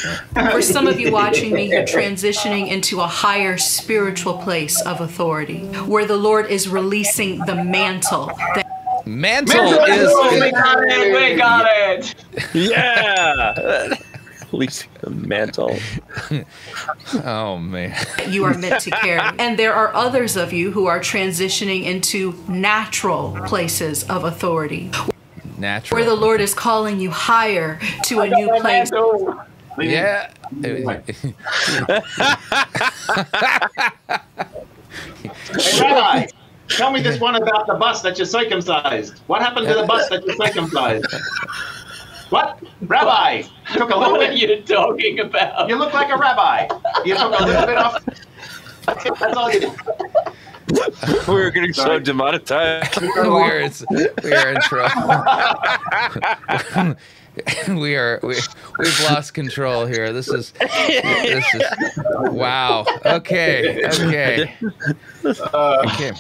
[0.53, 5.67] For some of you watching me, you're transitioning into a higher spiritual place of authority
[5.87, 8.67] where the Lord is releasing the mantle that
[9.07, 10.13] Mantle We is.
[10.53, 11.33] got it.
[11.33, 12.15] We got it.
[12.55, 13.95] Yeah.
[14.43, 15.79] At least a mantle.
[17.25, 17.95] Oh man.
[18.29, 19.21] you are meant to carry.
[19.39, 24.91] And there are others of you who are transitioning into natural places of authority
[25.59, 25.99] Natural.
[26.01, 28.91] where the Lord is calling you higher to a new place.
[29.79, 30.31] Yeah.
[30.63, 30.83] Hey,
[35.81, 36.27] Rabbi,
[36.69, 39.19] tell me this one about the bus that you circumcised.
[39.27, 41.07] What happened to the bus that you circumcised?
[42.31, 42.59] What?
[42.83, 43.43] Rabbi,
[43.73, 44.39] took a little What are bit.
[44.39, 45.69] you talking about?
[45.69, 46.69] You look like a rabbi.
[47.05, 48.05] You took a little bit off.
[48.87, 49.73] That's all you did.
[51.29, 52.01] We're getting so Sorry.
[52.01, 53.01] demonetized.
[53.01, 53.71] we are
[54.23, 55.15] we are in trouble.
[57.69, 58.37] we are we
[58.79, 60.13] we've lost control here.
[60.13, 61.63] This is this is
[62.33, 62.85] wow.
[63.05, 64.55] Okay, okay,
[65.25, 66.13] uh, okay.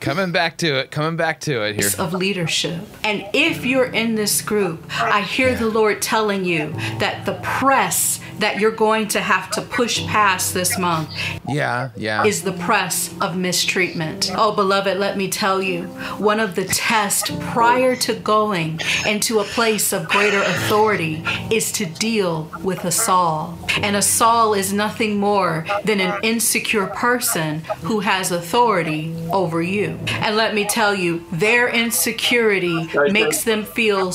[0.00, 0.90] Coming back to it.
[0.90, 1.90] Coming back to it here.
[1.98, 2.80] of leadership.
[3.04, 8.20] And if you're in this group, I hear the Lord telling you that the press
[8.38, 11.08] that you're going to have to push past this month
[11.48, 12.24] Yeah, yeah.
[12.24, 14.30] is the press of mistreatment.
[14.34, 15.84] Oh, beloved, let me tell you,
[16.18, 21.86] one of the tests prior to going into a place of greater authority is to
[21.86, 23.58] deal with a Saul.
[23.82, 29.98] And a Saul is nothing more than an insecure person who has authority over you.
[30.08, 34.12] And let me tell you, their insecurity makes them feel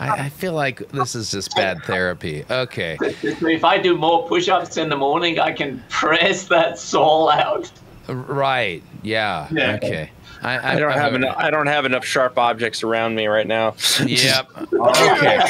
[0.00, 2.44] I, I feel like this is just bad therapy.
[2.50, 2.98] Okay.
[3.00, 7.70] If I do more push-ups in the morning, I can press that soul out.
[8.08, 8.82] Right.
[9.02, 9.48] Yeah.
[9.52, 9.74] Yeah.
[9.76, 10.10] Okay.
[10.44, 11.36] I, I don't have enough.
[11.38, 13.74] I don't have enough sharp objects around me right now.
[14.04, 14.50] Yep.
[14.84, 15.40] Okay.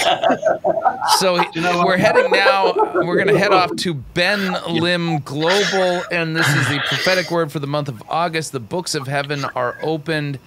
[1.19, 1.35] So
[1.85, 2.73] we're heading now.
[2.95, 7.51] We're going to head off to Ben Lim Global, and this is the prophetic word
[7.51, 8.53] for the month of August.
[8.53, 10.39] The books of heaven are opened.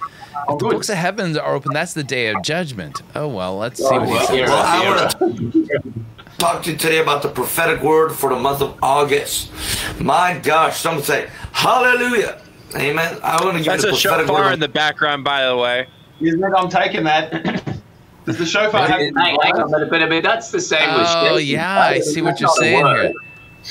[0.49, 3.01] If the books of heaven are open, that's the day of judgment.
[3.15, 4.49] Oh well, let's see what he says.
[4.49, 6.03] Well, I want to
[6.37, 9.51] talk to you today about the prophetic word for the month of August.
[9.99, 12.41] My gosh, some say hallelujah.
[12.75, 13.17] Amen.
[13.23, 14.53] I want to give That's you a the prophetic shofar word.
[14.53, 15.87] in the background, by the way.
[16.19, 16.43] Isn't?
[16.43, 17.31] I'm taking that.
[18.25, 18.99] Does the shofar have?
[18.99, 21.53] Hang, hang on a but I mean, that's the same Oh shaking.
[21.53, 23.13] yeah, I see what you're saying here.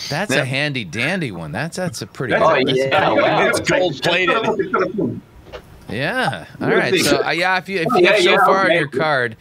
[0.09, 1.53] That's a handy dandy one.
[1.53, 2.35] That's that's a pretty.
[2.35, 2.89] Oh, good- yeah.
[2.89, 3.47] that's- wow.
[3.49, 5.21] It's gold plated.
[5.89, 6.47] Yeah.
[6.61, 6.95] All right.
[7.01, 8.79] So uh, yeah, if you if you Yeah, have so yeah, far on okay.
[8.79, 9.37] your card,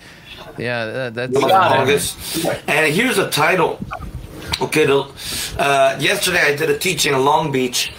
[0.58, 1.44] yeah, that, that's.
[1.44, 2.46] August.
[2.68, 3.80] And here's a title.
[4.62, 5.00] Okay, the,
[5.60, 7.92] uh, yesterday I did a teaching in Long Beach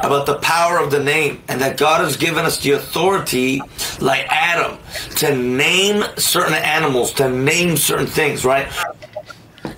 [0.00, 3.60] about the power of the name and that God has given us the authority,
[4.00, 4.78] like Adam,
[5.16, 8.66] to name certain animals, to name certain things, right?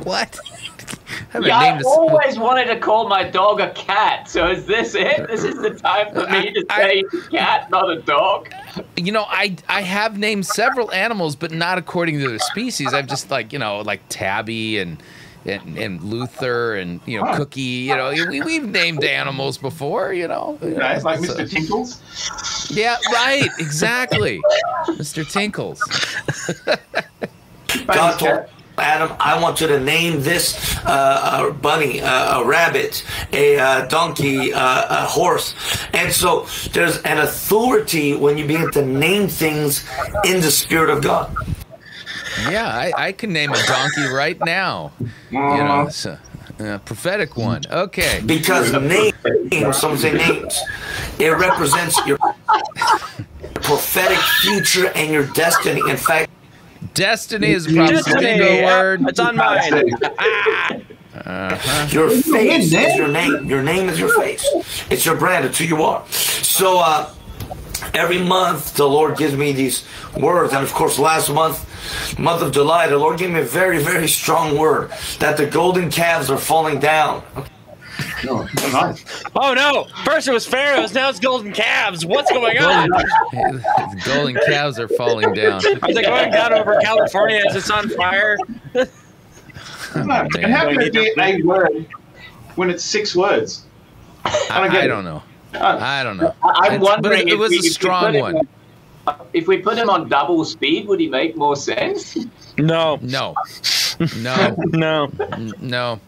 [0.05, 0.39] What?
[0.39, 4.29] I haven't Yeah, named I this- always wanted to call my dog a cat.
[4.29, 5.27] So is this it?
[5.29, 8.49] This is the time for me to I- say cat, not a dog.
[8.97, 12.93] You know, I I have named several animals, but not according to their species.
[12.93, 15.03] I've just like you know like Tabby and.
[15.46, 20.26] And, and Luther and you know Cookie, you know we, we've named animals before, you
[20.28, 20.59] know.
[20.61, 21.50] Guys like So- Mr.
[21.50, 22.70] Tinkles.
[22.70, 24.40] Yeah, right, exactly,
[24.88, 25.28] Mr.
[25.30, 25.80] Tinkles.
[27.87, 28.46] God told
[28.78, 33.87] Adam, I want you to name this uh, a bunny, uh, a rabbit, a uh,
[33.87, 35.54] donkey, uh, a horse.
[35.94, 39.88] And so there's an authority when you begin to name things
[40.24, 41.35] in the Spirit of God.
[42.51, 44.92] Yeah, I, I can name a donkey right now.
[45.31, 46.18] You know, so,
[46.61, 47.62] uh, prophetic one.
[47.70, 48.22] Okay.
[48.25, 50.59] Because names, some say names,
[51.18, 52.18] it represents your
[53.55, 55.81] prophetic future and your destiny.
[55.88, 56.31] In fact,
[56.94, 59.03] Destiny is a prophecy Destiny, bingo yeah, word.
[59.07, 59.61] It's on mine.
[61.90, 63.44] Your face is your name.
[63.46, 64.46] Your name is your face.
[64.90, 65.44] It's your brand.
[65.44, 66.07] It's who you are.
[66.09, 67.11] So uh,
[67.95, 69.85] every month, the Lord gives me these
[70.17, 73.79] words, and of course, last month, month of July, the Lord gave me a very,
[73.79, 77.23] very strong word that the golden calves are falling down.
[78.29, 79.05] Oh, nice.
[79.35, 79.87] Oh no!
[80.05, 82.05] First it was pharaohs, now it's golden calves.
[82.05, 82.89] What's going on?
[82.91, 85.65] The golden calves are falling down.
[85.83, 88.37] Are they going down over California as it's on fire?
[88.75, 91.87] No, and how can it be a word
[92.57, 93.65] when it's six words?
[94.25, 95.23] I, don't get I don't know.
[95.61, 95.79] Oh.
[95.79, 96.35] I don't know.
[96.45, 98.37] I'm It's- wondering but it, it if was we- a we strong put it one.
[98.37, 98.49] on-
[99.33, 102.16] If we put him on double speed, would he make more sense?
[102.59, 103.35] No, No,
[104.18, 105.11] no, no.
[105.32, 106.00] n- no.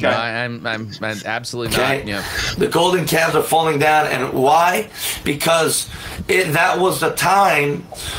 [0.00, 1.98] no I, I'm, I'm, I'm absolutely Okay.
[1.98, 2.06] not.
[2.06, 2.24] Yeah.
[2.58, 4.90] The golden calves are falling down, and why?
[5.24, 5.88] Because
[6.28, 7.78] it, that was the time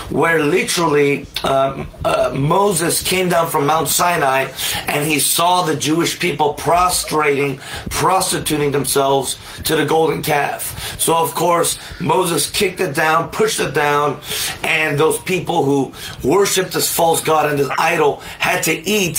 [0.10, 4.52] where literally um, uh, Moses came down from Mount Sinai,
[4.88, 7.58] and he saw the Jewish people prostrating,
[7.90, 11.00] prostituting themselves to the golden calf.
[11.00, 14.20] So of course Moses kicked it down, pushed it down,
[14.64, 15.94] and those people who
[16.28, 19.13] worshipped this false god and this idol had to eat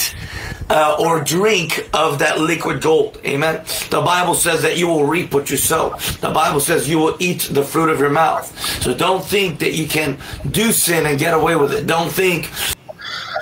[0.71, 3.21] uh, or drink of that liquid gold.
[3.25, 3.65] Amen.
[3.91, 5.91] The Bible says that you will reap what you sow.
[6.21, 8.47] The Bible says you will eat the fruit of your mouth.
[8.83, 10.19] So don't think that you can
[10.51, 11.87] do sin and get away with it.
[11.87, 12.51] Don't think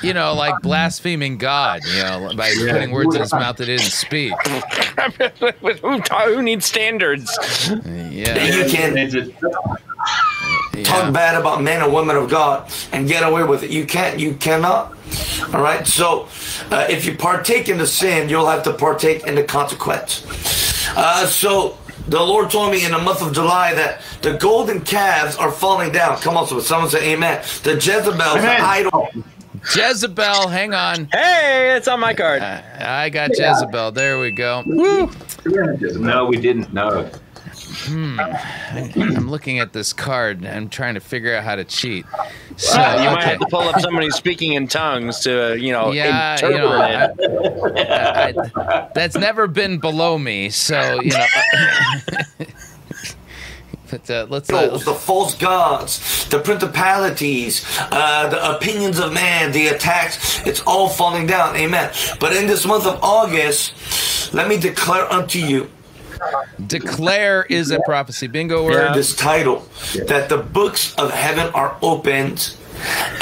[0.02, 1.80] You know, like blaspheming God.
[1.86, 4.32] You know, by putting words in his mouth that he didn't speak.
[5.80, 5.98] who,
[6.34, 7.30] who needs standards?
[7.84, 8.44] Yeah.
[8.44, 13.44] you can It's a- talk bad about men and women of God and get away
[13.44, 13.70] with it.
[13.70, 14.18] You can't.
[14.18, 14.96] You cannot.
[15.54, 15.86] All right.
[15.86, 16.28] So
[16.70, 20.24] uh, if you partake in the sin, you'll have to partake in the consequence.
[20.96, 21.78] Uh, so.
[22.08, 25.92] The Lord told me in the month of July that the golden calves are falling
[25.92, 26.18] down.
[26.18, 27.44] Come on, so someone say amen.
[27.62, 28.60] The Jezebels, the Amen.
[28.60, 29.08] idol,
[29.72, 31.08] Jezebel, hang on.
[31.12, 32.42] Hey, it's on my card.
[32.42, 33.92] I got Jezebel.
[33.92, 34.62] There we go.
[34.66, 36.72] No, we didn't.
[36.72, 37.08] No.
[37.88, 42.04] I'm looking at this card and I'm trying to figure out how to cheat.
[42.56, 45.90] So you might have to pull up somebody speaking in tongues to, uh, you know,
[45.92, 47.78] Yeah, you know, it.
[47.78, 50.50] I- I- that's never been below me.
[50.50, 51.26] So you know.
[53.90, 54.50] but uh, let's.
[54.50, 60.60] Uh, idols, the false gods, the principalities, uh, the opinions of man, the attacks, it's
[60.62, 61.56] all falling down.
[61.56, 61.90] Amen.
[62.20, 65.68] But in this month of August, let me declare unto you
[66.66, 68.26] declare is a prophecy.
[68.26, 68.94] Bingo word.
[68.94, 69.66] this title
[70.06, 72.56] that the books of heaven are opened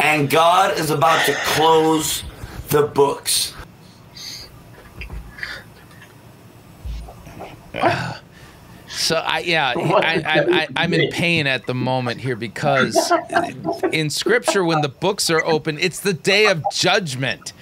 [0.03, 2.23] and God is about to close
[2.69, 3.55] the books.
[8.93, 13.13] So I yeah I, I, I I'm in pain at the moment here because
[13.93, 17.53] in Scripture when the books are open it's the day of judgment.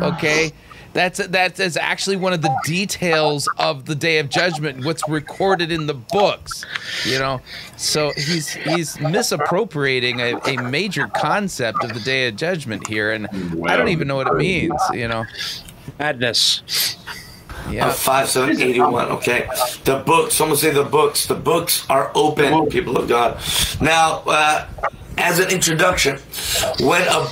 [0.00, 0.52] Okay.
[0.94, 4.84] That's that is actually one of the details of the day of judgment.
[4.84, 6.64] What's recorded in the books,
[7.04, 7.40] you know.
[7.76, 13.26] So he's he's misappropriating a, a major concept of the day of judgment here, and
[13.66, 14.80] I don't even know what it means.
[14.92, 15.24] You know,
[15.98, 16.62] madness.
[17.68, 17.86] Yeah.
[17.86, 19.08] Uh, five seven eighty one.
[19.08, 19.48] Okay,
[19.84, 20.34] the books.
[20.34, 21.26] Someone say the books.
[21.26, 22.68] The books are open.
[22.68, 23.40] People of God.
[23.80, 24.68] Now, uh,
[25.18, 26.18] as an introduction,
[26.80, 27.26] when a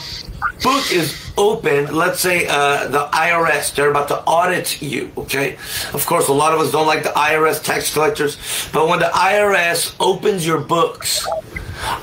[0.62, 5.56] book is open, let's say uh, the IRS, they're about to audit you, okay?
[5.92, 8.36] Of course, a lot of us don't like the IRS tax collectors,
[8.72, 11.26] but when the IRS opens your books,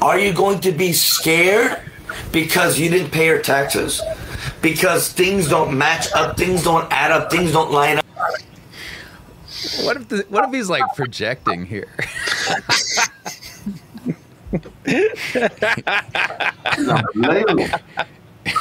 [0.01, 1.79] are you going to be scared
[2.31, 4.01] because you didn't pay your taxes?
[4.61, 8.05] Because things don't match up, things don't add up, things don't line up.
[9.83, 11.93] What if the, what if he's like projecting here?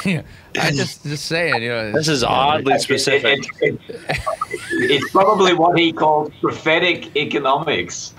[0.05, 1.91] I just just saying, you know.
[1.91, 3.39] This is oddly specific.
[3.61, 8.13] It, it, it, it's probably what he calls prophetic economics.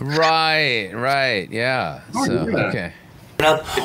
[0.00, 2.00] Right, right, yeah.
[2.14, 2.92] Oh, so okay.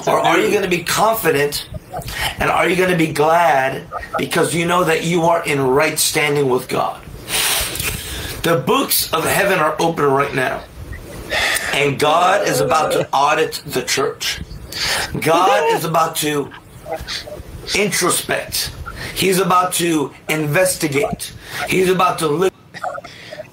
[0.07, 1.69] Or are you going to be confident
[2.39, 3.87] and are you going to be glad
[4.17, 7.03] because you know that you are in right standing with God?
[8.43, 10.63] The books of heaven are open right now.
[11.73, 14.41] And God is about to audit the church.
[15.19, 16.51] God is about to
[17.75, 18.71] introspect.
[19.15, 21.33] He's about to investigate.
[21.67, 22.53] He's about to look.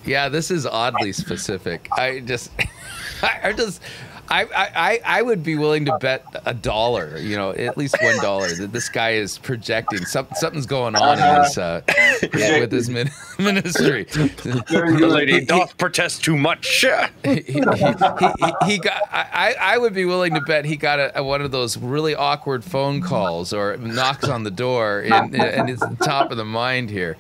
[0.05, 1.89] Yeah, this is oddly specific.
[1.93, 2.51] I just,
[3.23, 3.83] I just,
[4.29, 8.17] I, I, I would be willing to bet a dollar, you know, at least one
[8.19, 10.05] dollar that this guy is projecting.
[10.05, 11.83] Some, something's going on in his, uh,
[12.35, 14.05] yeah, with his min- ministry.
[14.05, 16.67] the lady doth protest too much.
[17.25, 19.03] he, he, he, he, got.
[19.13, 22.15] I, I would be willing to bet he got a, a, one of those really
[22.15, 26.45] awkward phone calls or knocks on the door, and, and it's the top of the
[26.45, 27.17] mind here.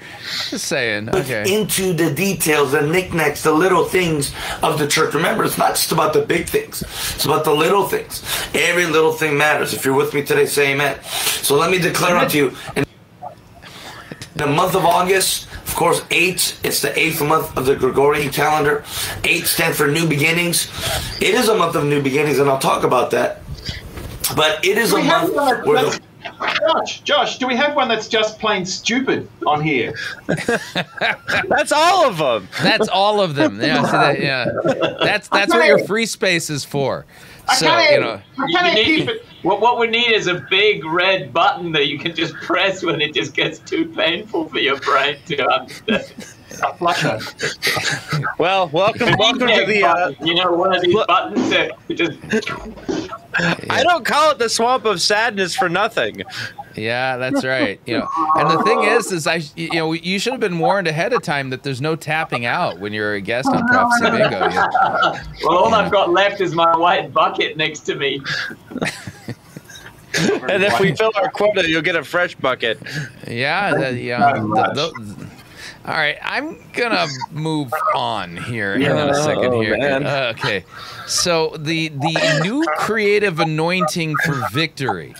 [0.50, 1.10] Just saying.
[1.14, 1.44] Okay.
[1.52, 5.14] Into the details, the knickknacks, the little things of the church.
[5.14, 6.82] Remember, it's not just about the big things.
[7.14, 8.22] It's about the little things.
[8.54, 9.74] Every little thing matters.
[9.74, 11.02] If you're with me today, say amen.
[11.02, 12.56] So let me declare unto you.
[12.74, 12.84] In
[14.34, 18.84] the month of August, of course, eight, it's the eighth month of the Gregorian calendar.
[19.24, 20.70] Eight stands for new beginnings.
[21.20, 23.42] It is a month of new beginnings, and I'll talk about that.
[24.34, 25.34] But it is a month
[25.66, 26.00] where the
[26.60, 29.94] Josh, Josh, do we have one that's just plain stupid on here?
[31.48, 32.48] that's all of them.
[32.62, 33.60] That's all of them.
[33.60, 34.46] Yeah, so that, yeah.
[35.00, 37.06] That's that's what your free space is for.
[37.54, 39.10] So you know, you need,
[39.42, 43.00] what what we need is a big red button that you can just press when
[43.00, 46.35] it just gets too painful for your brain to understand.
[46.62, 47.18] A flusher.
[48.38, 49.82] Well, welcome, welcome to the.
[49.82, 52.18] Uh, you know, one of these look, buttons that just.
[53.70, 56.22] I don't call it the swamp of sadness for nothing.
[56.76, 57.80] Yeah, that's right.
[57.86, 60.86] You know, and the thing is, is I, you know, you should have been warned
[60.86, 64.48] ahead of time that there's no tapping out when you're a guest on Prophecy Bingo.
[64.48, 65.22] Yeah.
[65.44, 68.20] well, all I've got left is my white bucket next to me.
[70.14, 72.78] and if we fill our quota, you'll get a fresh bucket.
[73.26, 74.32] Yeah, the, yeah.
[74.34, 75.26] The, the,
[75.86, 79.78] all right, I'm gonna move on here in a second oh, here.
[79.78, 80.06] man.
[80.34, 80.64] okay,
[81.06, 85.14] so the the new creative anointing for victory.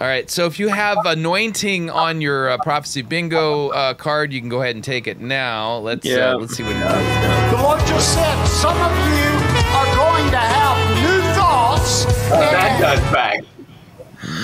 [0.00, 4.40] All right, so if you have anointing on your uh, prophecy bingo uh, card, you
[4.40, 5.76] can go ahead and take it now.
[5.78, 6.32] Let's Yeah.
[6.32, 7.52] uh, let's see what it does.
[7.56, 9.30] The Lord just said some of you
[9.70, 12.04] are going to have new thoughts.
[12.28, 13.44] that and guy's back.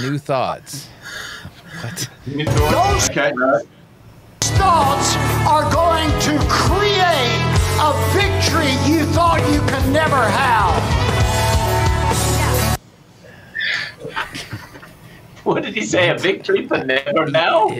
[0.02, 0.88] New thoughts.
[1.82, 2.08] What?
[2.26, 3.32] Those Okay.
[4.60, 5.16] Thoughts
[5.48, 7.40] are going to create
[7.80, 10.76] a victory you thought you could never have.
[15.44, 16.10] What did he say?
[16.10, 17.70] A victory for never now?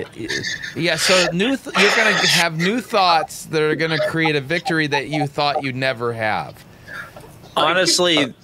[0.74, 4.86] Yeah, so new th- you're gonna have new thoughts that are gonna create a victory
[4.86, 6.64] that you thought you'd never have.
[7.58, 8.34] Honestly,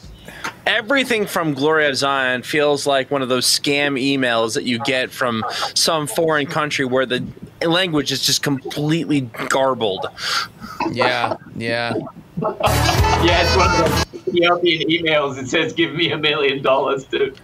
[0.66, 5.10] everything from Glory of Zion feels like one of those scam emails that you get
[5.10, 5.42] from
[5.74, 7.26] some foreign country where the
[7.68, 10.06] language is just completely garbled.
[10.90, 11.94] Yeah, yeah.
[12.42, 13.78] Yeah, it's one of
[14.12, 17.34] those Ethiopian emails that says, "Give me a million dollars to."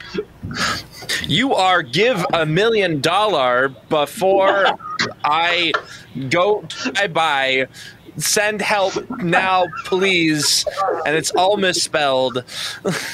[1.26, 4.66] You are give a million dollar before
[5.24, 5.72] I
[6.28, 6.64] go
[6.96, 7.68] I buy.
[8.18, 10.66] Send help now, please.
[11.06, 12.44] And it's all misspelled.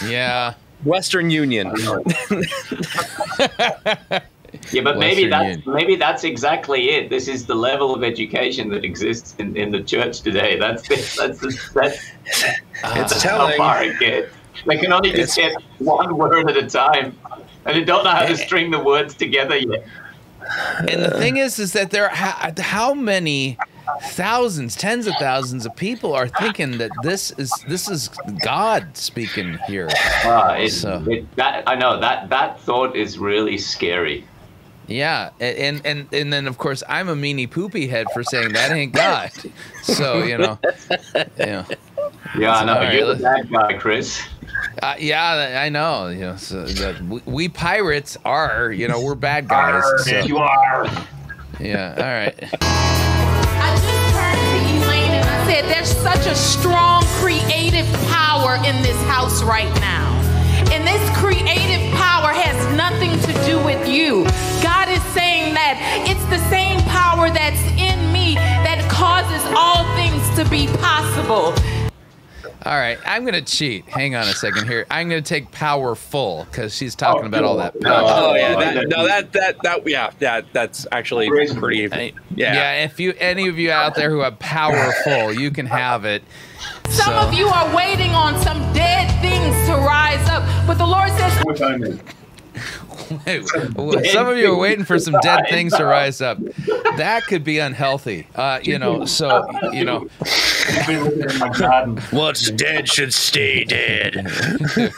[0.04, 0.54] Yeah.
[0.84, 1.70] Western Union.
[4.72, 5.62] Yeah, but maybe that's Union.
[5.74, 7.10] maybe that's exactly it.
[7.10, 10.58] This is the level of education that exists in, in the church today.
[10.58, 11.98] That's that's that's, that's,
[12.84, 13.56] It's how telling.
[13.56, 14.34] far it gets.
[14.66, 17.16] They can only just get one word at a time,
[17.64, 19.86] and they don't know how to string the words together yet.
[20.78, 23.58] And the thing is, is that there are how, how many
[24.02, 28.08] thousands, tens of thousands of people are thinking that this is this is
[28.42, 29.88] God speaking here.
[30.24, 34.24] Ah, it, So- it, that I know that that thought is really scary.
[34.88, 38.70] Yeah, and and and then of course I'm a meanie poopy head for saying that
[38.72, 39.30] ain't God.
[39.82, 40.58] So you know,
[41.38, 41.64] yeah,
[42.36, 42.72] Yeah, I know.
[42.74, 44.22] All right, You're the bad guy, Chris.
[44.82, 46.08] uh, yeah, I know.
[46.08, 49.82] You know, so that we, we pirates are, you know, we're bad guys.
[50.04, 50.86] So, you are.
[51.60, 52.34] yeah, all right.
[52.62, 58.80] I just turned to Elaine and I said, There's such a strong creative power in
[58.82, 60.17] this house right now.
[60.78, 64.22] And this creative power has nothing to do with you.
[64.62, 65.74] God is saying that
[66.06, 71.52] it's the same power that's in me that causes all things to be possible.
[72.64, 73.86] All right, I'm gonna cheat.
[73.86, 74.86] Hang on a second here.
[74.88, 78.04] I'm gonna take powerful because she's talking about all that oh, power.
[78.06, 81.88] Oh yeah, that, no, that that that yeah, that that's actually pretty.
[81.88, 82.54] Yeah.
[82.54, 82.84] yeah.
[82.84, 86.22] If you any of you out there who have powerful, you can have it.
[86.88, 90.86] Some So- of you are waiting on some dead things to rise up, but the
[90.86, 91.98] Lord says, Which only.
[94.12, 96.38] Some of you are waiting for some dead things to rise up.
[96.96, 98.26] That could be unhealthy.
[98.34, 101.96] Uh, you know, so you know, I've been looking in my garden.
[102.10, 104.26] What's dead should stay dead.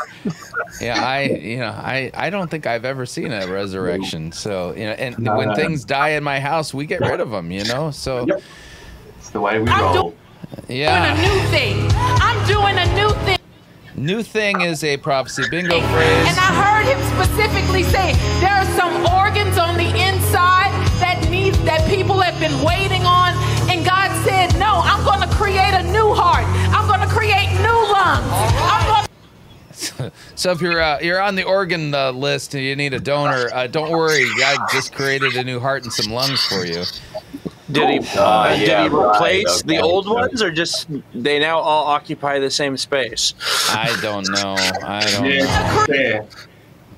[0.81, 4.33] yeah, I you know, I I don't think I've ever seen a resurrection.
[4.33, 5.55] So you know, and when no, no.
[5.55, 7.53] things die in my house, we get rid of them.
[7.53, 8.43] You know, so Yep.
[9.19, 10.13] It's the way we I'm
[10.57, 10.67] roll.
[10.67, 11.91] doing a new thing.
[11.95, 13.39] I'm doing a new thing.
[13.97, 16.29] New thing is a prophecy bingo phrase.
[16.29, 16.39] And.
[16.39, 20.71] I heard him specifically say there are some organs on the inside
[21.01, 23.35] that need that people have been waiting on.
[23.71, 26.47] And God said, No, I'm gonna create a new heart.
[26.75, 28.27] I'm gonna create new lungs.
[28.65, 29.11] I'm gonna
[30.35, 33.51] So if you're uh, you're on the organ uh, list and you need a donor,
[33.53, 34.27] uh, don't worry.
[34.39, 36.85] God just created a new heart and some lungs for you.
[37.73, 38.09] Did he?
[38.19, 41.87] Oh, Uh, yeah, did he right, replace the old ones, or just they now all
[41.87, 43.35] occupy the same space?
[43.69, 44.55] I don't know.
[44.83, 45.29] I don't know.
[45.29, 46.27] Yeah, there.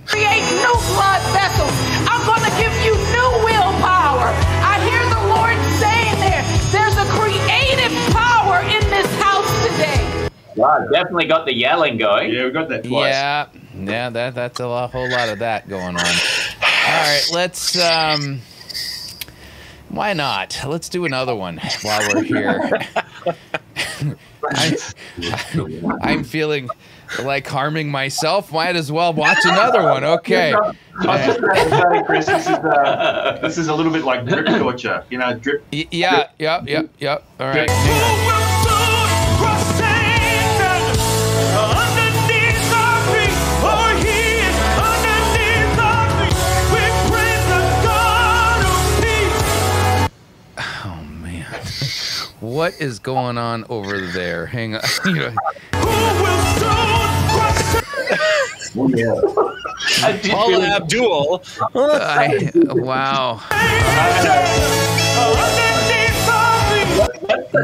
[0.07, 1.73] create new blood vessels.
[2.09, 4.31] I'm gonna give you new willpower.
[4.65, 10.29] I hear the Lord saying there, there's a creative power in this house today.
[10.57, 12.31] Wow, definitely got the yelling going.
[12.33, 13.13] Yeah, we got that twice.
[13.13, 16.05] Yeah, yeah, that that's a lot, whole lot of that going on.
[16.05, 17.79] All right, let's.
[17.79, 18.41] um
[19.93, 20.59] Why not?
[20.67, 22.81] Let's do another one while we're here.
[24.45, 24.77] I,
[26.01, 26.69] I'm feeling
[27.23, 28.51] like harming myself.
[28.53, 30.03] Might as well watch another one.
[30.03, 30.55] Okay.
[30.55, 30.67] I
[31.07, 34.47] was just about say, Chris, this is, uh, this is a little bit like drip
[34.47, 35.05] torture.
[35.11, 35.63] You know, drip.
[35.73, 36.29] Y- yeah.
[36.39, 36.69] Yep.
[36.69, 36.89] Yep.
[36.99, 37.25] Yep.
[37.39, 38.29] All right.
[52.53, 54.47] What is going on over there?
[54.47, 54.83] Hang on.
[55.07, 55.35] You know,
[58.75, 59.13] Oh, yeah.
[60.03, 61.43] I did Paula Abdul.
[61.75, 63.41] I, wow.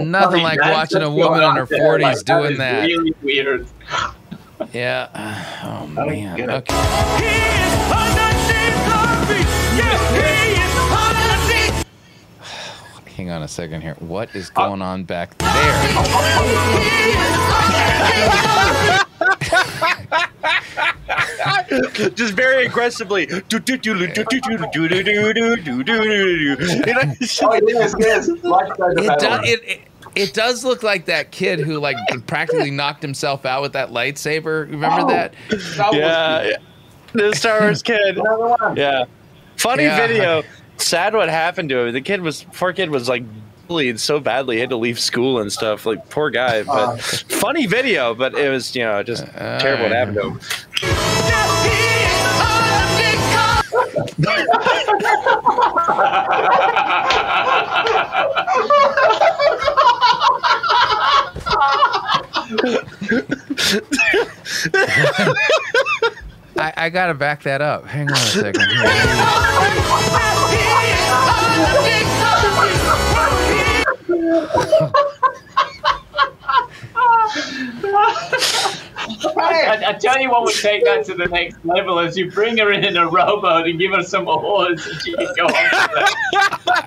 [0.01, 2.83] Nothing like watching a woman in her 40s doing is that.
[2.85, 3.67] Really weird.
[4.75, 5.09] Yeah.
[5.65, 6.37] Oh man.
[6.37, 6.71] get it.
[10.13, 10.48] Okay.
[13.19, 13.95] Hang on a second here.
[13.99, 16.79] What is going on back there?
[22.15, 23.27] just very aggressively.
[23.27, 26.07] Do, do, do, do, do, do, do, do, do, do, do, do, do, do, do.
[26.07, 28.29] You know, it's just- Oh, yes, yes.
[28.43, 29.79] Like so the
[30.15, 31.97] It, does look like that kid who like
[32.27, 34.71] practically knocked himself out with that lightsaber.
[34.71, 35.09] Remember Oh.
[35.09, 35.35] that?
[35.51, 36.57] That was- yeah, yeah.
[37.13, 38.19] The Star Wars kid.
[38.19, 38.77] Another one.
[38.77, 39.05] Yeah.
[39.57, 40.07] Funny Yeah.
[40.07, 40.43] video.
[40.79, 41.93] Sad what happened to him.
[41.93, 43.25] The kid was poor kid was like
[43.67, 45.87] bullied so badly he had to leave school and stuff.
[45.87, 46.61] Like poor guy.
[46.61, 50.31] Uh, but funny video, but it was, you know, just uh, terrible what happened to
[50.31, 50.41] him.
[66.59, 67.87] I, I gotta back that up.
[67.87, 68.63] Hang on a second.
[79.07, 79.31] Here.
[79.39, 82.57] I, I tell you what would take that to the next level is you bring
[82.59, 85.53] her in in a rowboat and give her some oars and she can go on.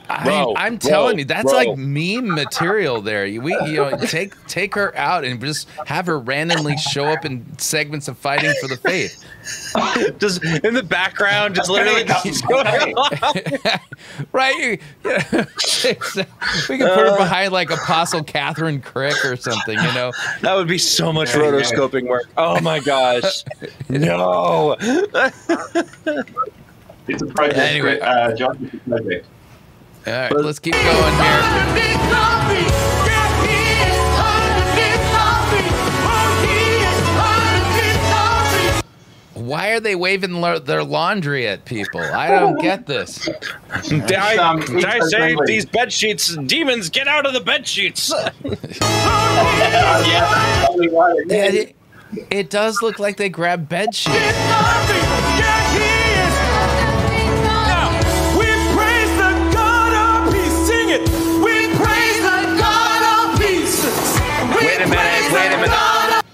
[0.09, 1.53] I Bro, mean, I'm bro, telling you, that's bro.
[1.53, 3.01] like meme material.
[3.01, 7.05] There, You- we you know take take her out and just have her randomly show
[7.05, 9.23] up in segments of fighting for the faith.
[10.19, 12.03] just in the background, just literally.
[14.31, 14.55] right?
[14.59, 15.23] You- yeah.
[16.69, 17.17] we can put her uh.
[17.17, 19.77] behind like Apostle Kathryn Krick or something.
[19.77, 22.29] You know, That would be so much rotoscoping work.
[22.37, 23.43] Oh my gosh.
[23.89, 24.77] No.
[27.07, 27.99] It's a project, Anyway.
[27.99, 28.57] uh, John.
[28.63, 29.25] It's a project.
[30.07, 31.41] all right, let's keep going here.
[39.33, 41.99] Why are they waving la- their laundry at people?
[42.01, 43.25] I don't get this.
[43.89, 45.47] Did I, um, did I it's say friendly.
[45.47, 46.35] these bed sheets?
[46.35, 48.13] Demons, get out of the bed sheets.
[48.43, 48.59] yeah,
[50.65, 51.73] probably what it Yeah, is.
[52.13, 54.15] It, it does look like they grabbed bed sheets.
[64.55, 65.33] Wait a minute.
[65.33, 66.25] Wait a minute.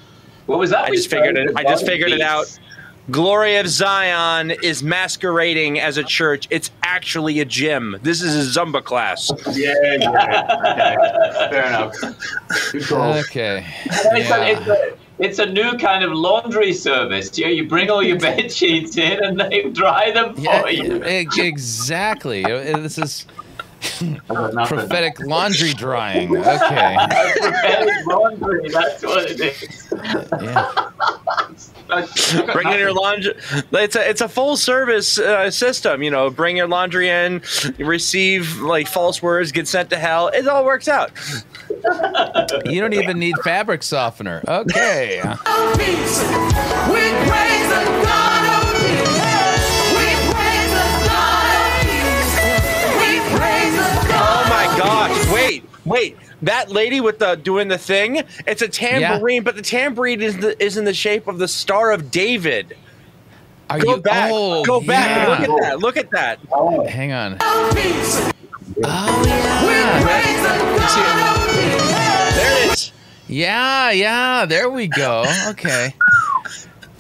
[0.48, 0.86] What was that?
[0.86, 1.52] I just figured it.
[1.56, 2.58] I just figured it out.
[3.10, 6.46] Glory of Zion is masquerading as a church.
[6.50, 7.98] It's actually a gym.
[8.02, 9.32] This is a Zumba class.
[9.54, 10.10] Yeah, yeah.
[10.72, 11.50] Okay.
[11.50, 11.96] Fair enough.
[12.74, 13.14] Good call.
[13.14, 13.66] Okay.
[13.86, 14.90] It's, a, Yeah.
[15.20, 17.38] It's, a, new kind of laundry service.
[17.38, 21.04] You, you bring all your bed sheets in and they dry them for Yeah, you.
[21.06, 22.44] e- exactly.
[22.46, 23.26] Uh, This is
[24.28, 26.36] prophetic laundry drying.
[26.36, 26.98] Okay.
[27.40, 29.88] Prophetic laundry, that's what it is.
[30.42, 30.90] Yeah.
[32.54, 33.34] Bring in your laundry.
[33.72, 36.04] It's a it's a full service uh, system.
[36.04, 37.42] You know, bring your laundry in,
[37.78, 40.28] receive like false words, get sent to hell.
[40.30, 41.12] It all works out.
[42.66, 44.44] You don't even need fabric softener.
[44.48, 45.22] Okay.
[54.20, 55.32] Oh my gosh!
[55.32, 56.18] Wait, wait.
[56.44, 58.24] That lady with the doing the thing.
[58.46, 61.92] It's a tambourine, but the tambourine is the, is in the shape of the Star
[61.92, 62.78] of David.
[63.70, 64.32] Are Go you back.
[64.34, 65.48] Oh, Go back.
[65.48, 65.76] yeah.
[65.76, 66.40] Look at that.
[66.52, 66.90] Look at that.
[66.90, 67.38] Hang on.
[67.42, 67.72] Oh,
[68.84, 69.24] oh
[69.66, 70.04] yeah.
[72.34, 72.92] There it is.
[73.28, 74.46] Yeah, yeah.
[74.46, 75.26] There we go.
[75.48, 75.94] Okay.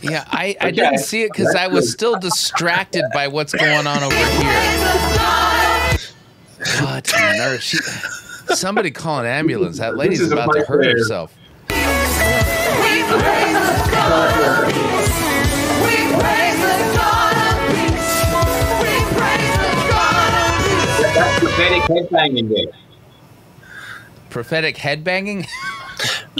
[0.01, 4.03] Yeah, I, I didn't see it because I was still distracted by what's going on
[4.03, 4.27] over here.
[6.81, 7.61] What on earth?
[7.61, 7.77] She,
[8.55, 9.79] somebody call an ambulance.
[9.79, 11.35] That lady's is about to hurt place herself.
[21.13, 22.67] That's prophetic headbanging day.
[24.29, 25.47] Prophetic headbanging?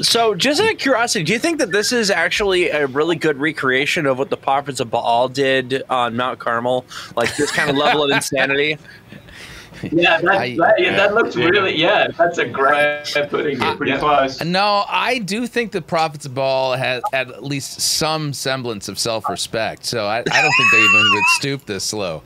[0.01, 3.37] So, just out of curiosity, do you think that this is actually a really good
[3.37, 6.85] recreation of what the prophets of Baal did on Mount Carmel?
[7.15, 8.77] Like this kind of level of insanity?
[9.83, 12.71] Yeah, that, I- that, yeah, that looks really, yeah, that's a great
[13.15, 13.61] way of putting it.
[13.61, 13.99] Uh, Pretty yeah.
[13.99, 14.43] close.
[14.43, 19.85] No, I do think the prophets Baal has at least some semblance of self-respect.
[19.85, 22.23] So I, I don't think they even would stoop this low.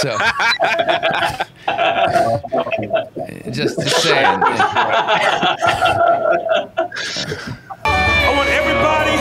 [0.00, 0.18] So
[3.52, 4.24] just, to say.
[7.84, 9.16] I want everybody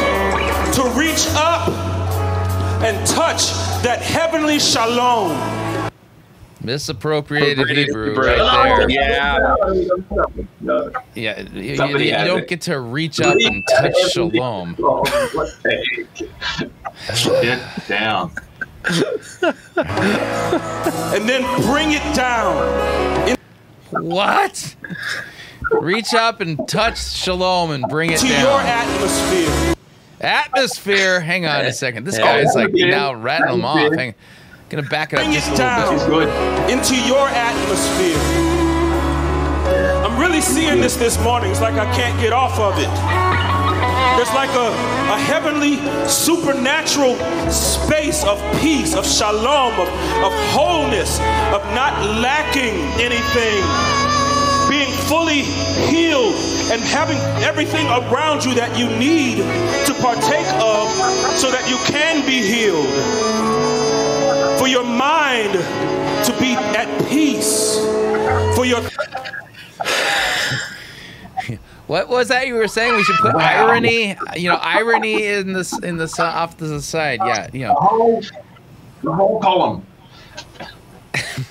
[0.75, 1.67] to reach up
[2.83, 3.51] and touch
[3.83, 5.31] that heavenly shalom.
[6.63, 8.89] Misappropriated Hebrew right there.
[8.89, 9.55] Yeah.
[11.15, 12.47] Yeah, you, you- you don't it.
[12.47, 14.75] get to reach up and touch shalom.
[17.41, 18.31] Get down.
[21.13, 23.37] And then bring it down
[23.91, 24.75] What?
[25.79, 29.75] Reach up and touch shalom and bring it to your atmosphere.
[30.19, 31.19] Atmosphere.
[31.21, 32.05] Hang on a second.
[32.05, 33.93] This guy's like now rattling them off.
[33.95, 34.15] Hang,
[34.71, 36.71] gonna back it up Bring just it a little down good.
[36.71, 38.17] into your atmosphere.
[40.05, 41.51] I'm really seeing this this morning.
[41.51, 42.89] It's like I can't get off of it.
[44.15, 44.69] There's like a,
[45.11, 45.75] a heavenly,
[46.07, 47.15] supernatural
[47.51, 49.87] space of peace, of shalom, of,
[50.23, 51.19] of wholeness,
[51.51, 53.59] of not lacking anything,
[54.69, 55.41] being fully
[55.91, 56.35] healed,
[56.71, 59.37] and having everything around you that you need
[59.87, 60.87] to partake of
[61.35, 62.87] so that you can be healed.
[64.71, 65.51] For your mind
[66.25, 67.75] to be at peace.
[68.55, 68.79] For your
[71.87, 72.95] What was that you were saying?
[72.95, 76.81] We should put irony, you know, irony in this in the si- off to the
[76.81, 77.19] side.
[77.21, 77.73] Yeah, you The know.
[77.73, 78.21] whole,
[79.03, 79.85] the whole column.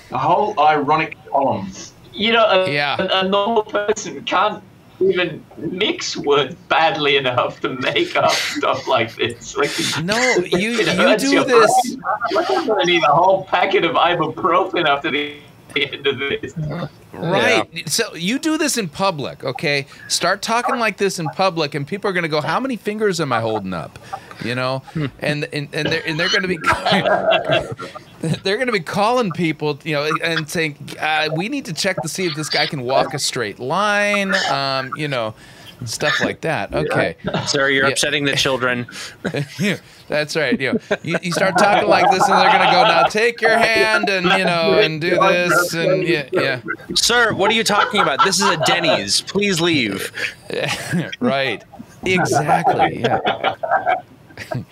[0.09, 1.71] The whole ironic column.
[2.13, 2.99] You know, a, Yeah.
[2.99, 4.63] a, a normal person can't
[5.01, 9.57] even mix words badly enough to make up stuff like this.
[9.57, 9.71] Like,
[10.03, 11.95] no, you you do this.
[11.95, 12.45] brain.
[12.49, 15.37] I'm gonna need a whole packet of ibuprofen after the
[15.75, 16.53] end of this.
[17.13, 17.89] Right.
[17.89, 19.85] So you do this in public, okay?
[20.07, 23.19] Start talking like this in public, and people are going to go, "How many fingers
[23.19, 23.99] am I holding up?"
[24.43, 24.81] You know,
[25.19, 26.57] and and and they're and they're going to be
[28.43, 32.01] they're going to be calling people, you know, and saying, uh, "We need to check
[32.01, 35.33] to see if this guy can walk a straight line." Um, you know.
[35.83, 36.71] Stuff like that.
[36.75, 37.15] Okay,
[37.47, 37.93] Sir, you're Yeah.
[37.93, 38.85] upsetting the children.
[39.59, 39.77] Yeah,
[40.07, 40.59] that's right.
[40.61, 43.57] You, know, you you start talking like this, and they're gonna go, "Now take your
[43.57, 46.61] hand and you know and do this and yeah, yeah."
[46.93, 48.23] Sir, what are you talking about?
[48.23, 49.21] This is a Denny's.
[49.21, 50.11] Please leave.
[51.19, 51.63] right.
[52.05, 52.99] Exactly.
[53.01, 53.19] Yeah.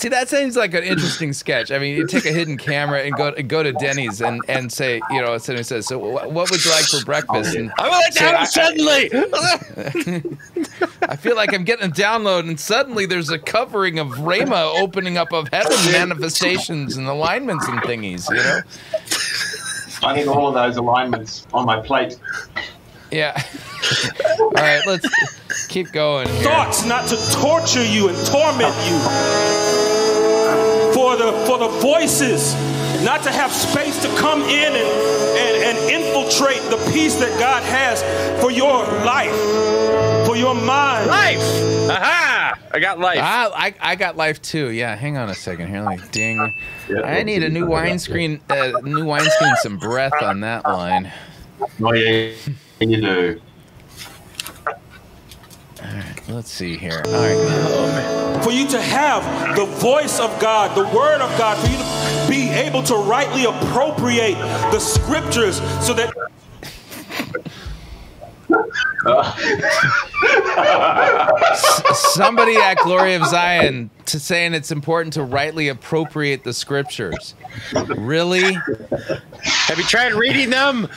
[0.00, 1.70] See, that seems like an interesting sketch.
[1.70, 4.72] I mean, you take a hidden camera and go and go to Denny's and, and
[4.72, 7.82] say, you know, somebody says, "So, wh- what would you like for breakfast?" And I
[7.82, 9.10] would like to say, have it suddenly.
[11.02, 15.18] I feel like I'm getting a download, and suddenly there's a covering of Rama opening
[15.18, 18.26] up of heaven manifestations and alignments and thingies.
[18.30, 18.60] You know?
[20.02, 22.18] I need all of those alignments on my plate.
[23.10, 23.40] Yeah.
[24.40, 25.06] All right, let's
[25.66, 26.28] keep going.
[26.28, 26.42] Here.
[26.44, 28.98] thoughts not to torture you and torment you
[30.94, 32.54] for the for the voices
[33.04, 34.88] not to have space to come in and,
[35.38, 38.02] and, and infiltrate the peace that god has
[38.42, 41.40] for your life for your mind life
[41.90, 44.70] aha i got life Ah, I, I got life too.
[44.70, 45.82] Yeah, hang on a second here.
[45.82, 46.54] Let me ding.
[47.04, 51.10] I need a new windscreen, uh, new wine screen, some breath on that line.
[51.82, 52.32] Oh yeah,
[52.88, 53.40] you do.
[56.28, 57.02] Let's see here.
[57.06, 58.44] Oh, All right.
[58.44, 62.28] for you to have the voice of God, the word of God, for you to
[62.30, 64.34] be able to rightly appropriate
[64.70, 66.14] the scriptures so that
[71.94, 77.34] somebody at Glory of Zion to saying it's important to rightly appropriate the scriptures.
[77.96, 78.54] Really?
[79.42, 80.88] Have you tried reading them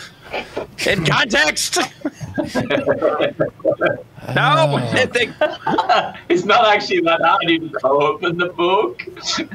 [0.87, 1.77] in context?
[4.35, 5.35] no, I think
[6.29, 7.43] It's not actually that hard.
[7.49, 9.01] You just open the book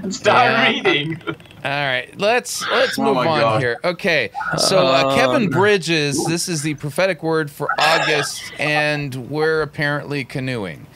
[0.02, 0.68] and start Yeah.
[0.70, 1.20] reading.
[1.64, 3.60] All right, let's let's Oh move my on God.
[3.60, 3.80] here.
[3.84, 9.62] Okay, so uh, Kevin Um, Bridges, this is the prophetic word for August, and we're
[9.62, 10.86] apparently canoeing.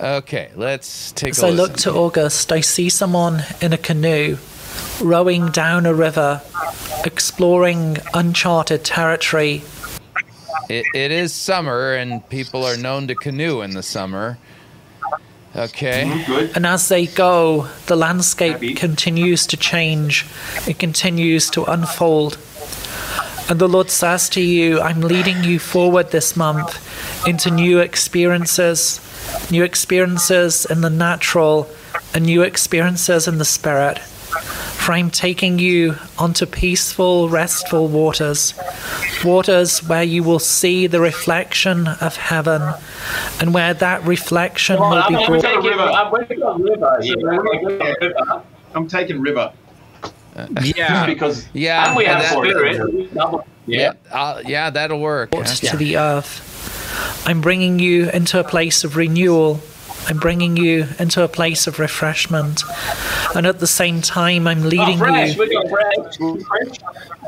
[0.00, 1.38] Okay, let's take a look.
[1.38, 1.56] As a I listen.
[1.72, 4.36] look to August, I see someone in a canoe
[5.00, 6.42] rowing down a river,
[7.04, 9.62] exploring uncharted territory.
[10.68, 14.38] It, it is summer, and people are known to canoe in the summer.
[15.54, 16.04] Okay.
[16.06, 16.56] Mm-hmm, good.
[16.56, 20.26] And as they go, the landscape continues to change,
[20.66, 22.38] it continues to unfold.
[23.50, 29.00] And the Lord says to you, I'm leading you forward this month into new experiences,
[29.50, 31.68] new experiences in the natural,
[32.14, 33.98] and new experiences in the spirit.
[34.84, 38.52] For I'm taking you onto peaceful, restful waters,
[39.24, 42.60] waters where you will see the reflection of heaven,
[43.40, 45.42] and where that reflection Come on, will I'm, be I'm brought.
[45.42, 46.98] taking, I'm taking river.
[47.02, 48.42] Yeah, we're taking a river.
[48.74, 49.52] I'm taking river.
[50.64, 51.06] Yeah.
[51.14, 51.86] because Yeah.
[51.88, 53.14] And we have that- spirit.
[53.14, 53.92] Double- Yeah.
[54.10, 55.30] uh, yeah, that'll work.
[55.30, 57.22] to the earth.
[57.24, 59.60] I'm bringing you into a place of renewal.
[60.08, 62.62] I'm bringing you into a place of refreshment.
[63.34, 65.34] And at the same time, I'm Oh, leading fresh.
[65.36, 65.40] you.
[65.40, 66.16] We got fresh.
[66.46, 66.78] Fresh.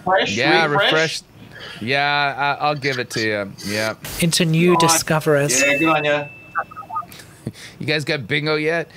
[0.05, 0.37] Fresh.
[0.37, 0.93] Yeah, refresh.
[0.93, 1.23] refresh.
[1.81, 3.53] Yeah, I, I'll give it to you.
[3.67, 3.95] Yeah.
[4.21, 5.61] into new discoveries.
[5.61, 6.25] Yeah, good on you.
[7.79, 8.91] You guys got bingo yet?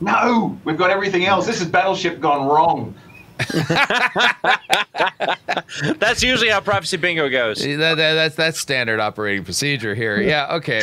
[0.00, 1.46] No, we've got everything else.
[1.46, 2.94] This is Battleship gone wrong.
[5.98, 7.62] that's usually how prophecy bingo goes.
[7.62, 10.20] That, that- that's that's standard operating procedure here.
[10.20, 10.54] Yeah.
[10.56, 10.82] Okay.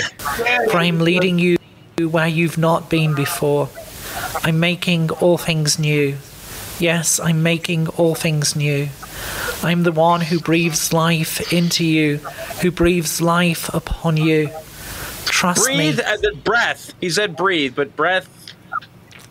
[0.69, 1.57] For I'm leading you
[2.09, 3.69] where you've not been before.
[4.43, 6.17] I'm making all things new.
[6.79, 8.89] Yes, I'm making all things new.
[9.61, 12.17] I'm the one who breathes life into you,
[12.61, 14.49] who breathes life upon you.
[15.25, 16.03] Trust breathe me.
[16.03, 16.93] at the breath.
[16.99, 18.27] He said breathe, but breath.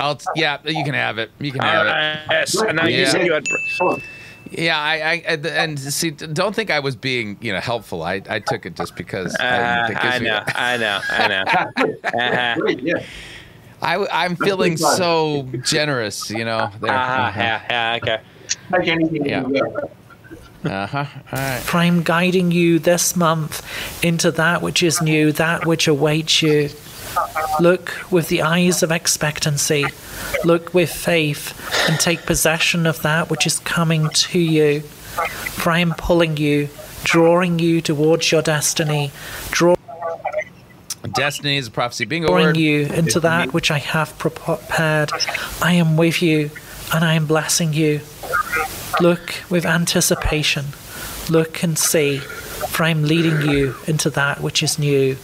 [0.02, 0.20] I'll.
[0.34, 1.30] Yeah, you can have it.
[1.38, 2.18] You can have Uh, it.
[2.30, 3.08] yes, and now you Yeah.
[3.10, 3.44] said you had.
[4.50, 8.02] Yeah, I, I, I- and see, don't think I was being, you know, helpful.
[8.02, 9.34] I, I took it just because.
[9.36, 11.44] Uh, it gives I me- know, I know, I know.
[12.20, 12.54] Uh-huh.
[12.60, 13.02] Great, yeah.
[13.80, 16.70] I, am feeling so generous, you know.
[16.80, 16.92] There.
[16.92, 18.18] Uh-huh, yeah, yeah, okay.
[18.78, 19.44] Take anything Yeah.
[20.64, 21.04] Uh huh.
[21.32, 21.60] All right.
[21.60, 23.66] For I'm guiding you this month
[24.04, 26.68] into that which is new, that which awaits you.
[27.60, 29.86] Look with the eyes of expectancy.
[30.44, 31.58] Look with faith
[31.88, 34.80] and take possession of that which is coming to you.
[34.80, 36.68] For I am pulling you
[37.04, 39.10] drawing you towards your destiny,
[39.50, 39.74] draw,
[41.14, 42.56] Destiny is a prophecy bingo drawing word.
[42.56, 45.10] you into that which I have prepared.
[45.60, 46.50] I am with you
[46.94, 48.00] and I am blessing you.
[49.00, 50.66] Look with anticipation.
[51.28, 55.16] Look and see, for I am leading you into that which is new.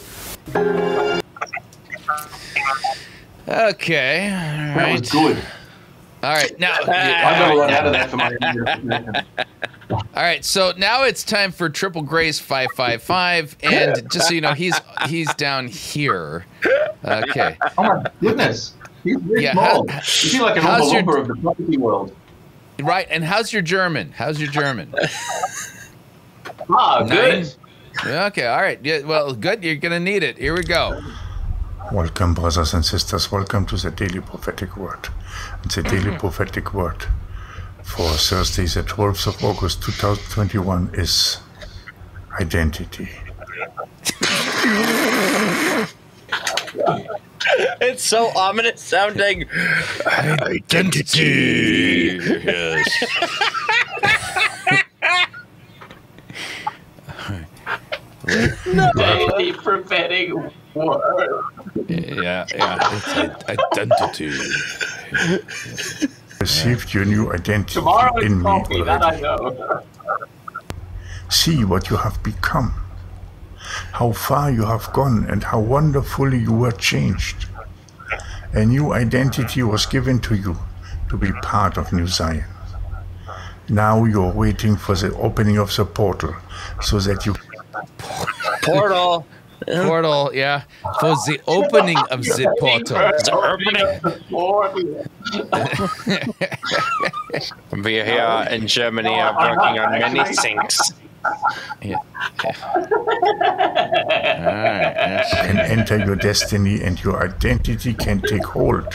[3.48, 4.24] Okay.
[4.26, 5.00] All That right.
[5.00, 5.38] was good.
[6.22, 6.58] All right.
[6.58, 9.24] Now, I got a lot out of that for my.
[9.90, 14.34] All right, so now it's time for Triple Grace five five five, and just so
[14.34, 16.44] you know, he's he's down here.
[17.06, 17.56] Okay.
[17.78, 18.74] Oh my goodness.
[19.02, 19.88] He's really Yeah, small.
[19.88, 22.14] how- you feel like an your- of the property world.
[22.80, 24.12] Right, and how's your German?
[24.12, 24.92] How's your German?
[26.70, 27.50] Ah, good.
[28.04, 28.14] Nine?
[28.26, 28.78] Okay, all right.
[28.84, 29.64] Yeah, well, good.
[29.64, 30.36] You're gonna need it.
[30.36, 31.00] Here we go.
[31.90, 33.32] Welcome, brothers and sisters.
[33.32, 35.08] Welcome to the Daily Prophetic Word.
[35.62, 36.18] And the Daily mm-hmm.
[36.18, 37.06] Prophetic Word
[37.82, 41.38] for Thursday, the 12th of August 2021 is
[42.38, 43.08] identity.
[47.80, 49.46] It's so ominous sounding.
[50.06, 52.20] Identity.
[52.44, 52.86] Yes.
[58.94, 60.30] Daily prophetic
[60.74, 61.42] word.
[61.86, 62.78] Yeah, yeah.
[62.92, 64.32] It's identity.
[66.40, 69.82] Received your new identity Tomorrow is in me coffee, that I know.
[71.28, 72.74] See what you have become,
[73.92, 77.46] how far you have gone, and how wonderfully you were changed.
[78.52, 80.56] A new identity was given to you
[81.10, 82.44] to be part of New Zion.
[83.68, 86.34] Now you're waiting for the opening of the portal
[86.80, 87.34] so that you
[88.62, 89.26] Portal.
[89.86, 90.62] Portal, yeah.
[91.00, 92.98] For the opening of the portal.
[97.82, 100.92] We are here in Germany are working on many things.
[101.82, 101.96] Yeah.
[102.44, 102.58] Alright,
[104.96, 105.34] yes.
[105.46, 108.94] can enter your destiny and your identity can take hold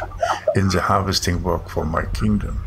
[0.55, 2.63] in the harvesting work for my kingdom.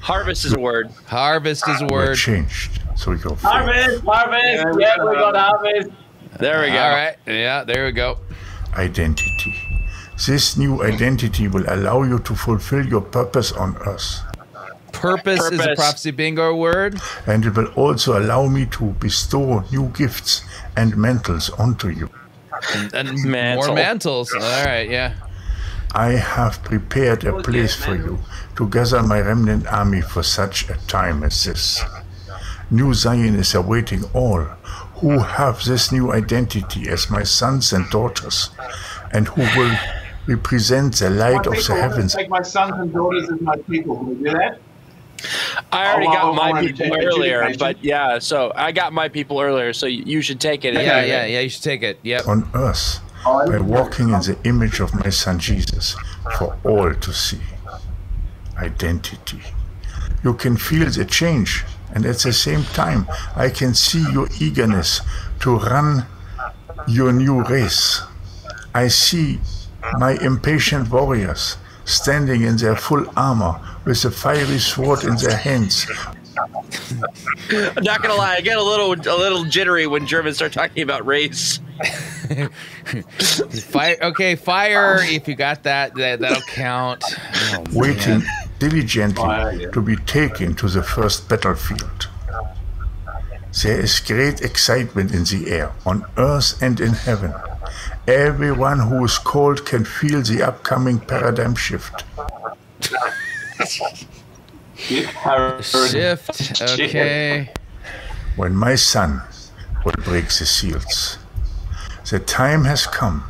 [0.00, 0.90] Harvest is a word.
[1.06, 2.16] Harvest is a We're word.
[2.16, 4.80] changed, so your faith Harvest, harvest.
[4.80, 5.90] Yeah, we got harvest.
[6.38, 6.78] There we go.
[6.78, 7.16] All right.
[7.26, 8.18] Yeah, there we go.
[8.74, 9.54] identity.
[10.26, 14.20] This new identity will allow you to fulfill your purpose on earth.
[14.92, 15.76] Purpose, is a Purpose.
[15.76, 17.00] prophecy bingo word.
[17.26, 20.42] And it will also allow me to bestow new gifts
[20.76, 22.10] and mantles onto you.
[22.92, 23.66] And Mantle.
[23.68, 24.32] more mantles.
[24.34, 25.14] All right, yeah.
[25.94, 28.18] I have prepared a place for you
[28.56, 31.82] to gather my remnant army for such a time as this.
[32.70, 34.46] New Zion is awaiting all
[35.00, 38.50] who have this new identity as my sons and daughters,
[39.12, 39.76] and who will
[40.26, 42.14] represent the light of the heavens.
[42.14, 43.96] Take my sons and daughters as my people.
[43.96, 44.60] Can we do that?
[45.72, 46.92] I already Oh, got oh, my oh, people education.
[46.92, 50.22] Oh, oh, oh, earlier, but yeah, so I got my people earlier, so you you
[50.22, 50.74] should take it.
[50.74, 51.40] Yeah, yeah, yeah.
[51.40, 51.98] You should take it.
[52.02, 52.26] Yep.
[52.26, 55.94] on earth by walking in the image of my son Jesus
[56.38, 57.40] for all to see.
[58.58, 59.40] Identity.
[60.24, 61.64] You can feel the change,
[61.94, 65.00] and at the same time, I can see your eagerness
[65.40, 66.06] to run
[66.86, 68.02] your new race.
[68.74, 69.40] I see
[69.98, 75.86] my impatient warriors standing in their full armor with a fiery sword in their hands,
[77.50, 80.82] I'm not gonna lie, I get a little a little jittery when Germans start talking
[80.82, 81.60] about race.
[83.70, 83.96] Fire.
[84.02, 84.98] Okay, fire.
[85.02, 87.02] If you got that, that that'll count.
[87.52, 88.49] Oh, waiting man.
[88.60, 92.08] Diligently ah, to be taken to the first battlefield.
[93.62, 97.34] There is great excitement in the air, on earth and in heaven.
[98.06, 102.04] Everyone who is called can feel the upcoming paradigm shift.
[105.60, 106.62] Shift.
[106.62, 107.52] Okay.
[108.36, 109.22] When my son
[109.84, 111.18] will break the seals.
[112.10, 113.24] The time has come,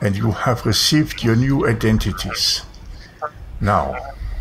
[0.00, 2.62] and you have received your new identities.
[3.60, 3.96] Now,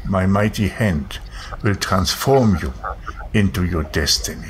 [0.10, 1.20] my mighty hand
[1.64, 2.74] will transform you
[3.34, 4.48] into your destiny.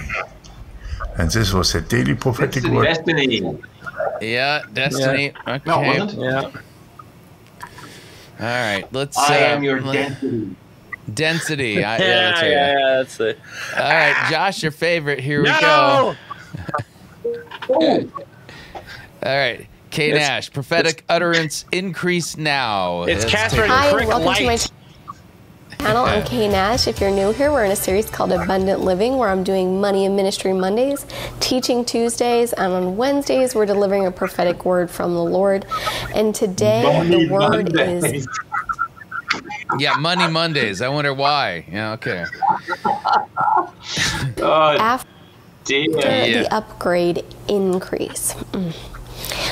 [1.17, 2.75] And this was a daily prophetic Destiny.
[2.75, 2.83] word.
[2.85, 3.57] Destiny.
[4.21, 5.33] Yeah, destiny.
[5.47, 5.61] Okay.
[5.65, 6.21] No, wasn't.
[6.21, 6.41] Yeah.
[8.39, 8.85] All right.
[8.91, 9.17] Let's.
[9.17, 10.55] I uh, am your let- dentity.
[11.13, 11.83] Density.
[11.83, 12.79] I, Yeah, yeah, that's yeah, right.
[12.79, 13.39] yeah, that's it.
[13.77, 15.19] All right, Josh, your favorite.
[15.19, 16.15] Here we go.
[17.69, 18.11] All
[19.23, 19.67] right.
[19.89, 23.03] K Nash, prophetic utterance increase now.
[23.03, 24.71] It's Let's Kathryn take- Hi, Krick welcome to my Light.
[25.79, 26.05] Channel.
[26.05, 26.87] I'm Kay Nash.
[26.87, 30.05] If you're new here, we're in a series called Abundant Living where I'm doing Money
[30.05, 31.05] and Ministry Mondays,
[31.39, 35.65] Teaching Tuesdays, and on Wednesdays we're delivering a prophetic word from the Lord.
[36.13, 38.27] And today the word is
[39.79, 40.81] Yeah, Money Mondays.
[40.81, 41.65] I wonder why.
[41.71, 42.25] Yeah, okay.
[44.35, 44.77] God.
[44.79, 45.05] af-
[45.65, 45.89] dear.
[45.91, 48.33] The, the upgrade increase.
[48.51, 48.75] Mm.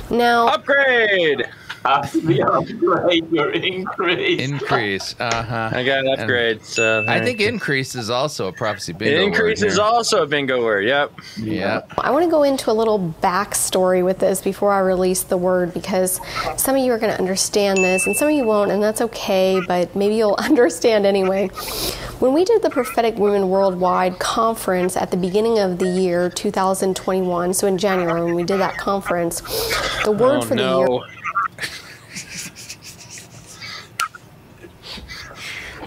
[0.10, 1.46] Now, upgrade.
[1.86, 4.42] The upgrade your increase.
[4.42, 5.16] Increase.
[5.26, 5.70] Uh huh.
[5.74, 6.64] I got an upgrade.
[6.64, 9.24] So I think increase is also a prophecy bingo.
[9.24, 9.84] increase word is here.
[9.84, 10.86] also a bingo word.
[10.86, 11.12] Yep.
[11.38, 11.82] Yeah.
[11.98, 15.74] I want to go into a little backstory with this before I release the word
[15.74, 16.20] because
[16.58, 19.02] some of you are going to understand this and some of you won't, and that's
[19.02, 21.48] okay, but maybe you'll understand anyway.
[22.20, 27.54] When we did the Prophetic Women Worldwide conference at the beginning of the year 2021,
[27.54, 29.42] so in January when we did that conference,
[30.04, 30.80] the word Oh, for the no.
[30.80, 31.00] year.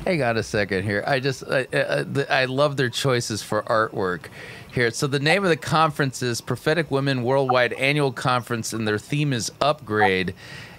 [0.09, 1.04] Hang on a second here.
[1.06, 4.28] I just I, I, I love their choices for artwork
[4.72, 4.90] here.
[4.90, 9.34] So the name of the conference is Prophetic Women Worldwide Annual Conference, and their theme
[9.34, 10.34] is upgrade,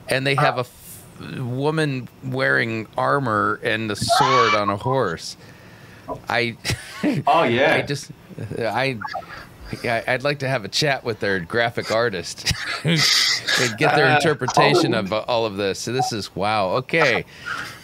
[0.08, 1.04] and they have a f-
[1.38, 5.38] woman wearing armor and a sword on a horse.
[6.28, 6.58] I
[7.28, 7.76] oh yeah.
[7.76, 8.10] I just
[8.58, 8.98] I.
[9.84, 12.52] I- I'd like to have a chat with their graphic artist
[12.84, 15.80] and get their interpretation of uh, all of this.
[15.80, 16.70] So this is wow.
[16.78, 17.26] Okay,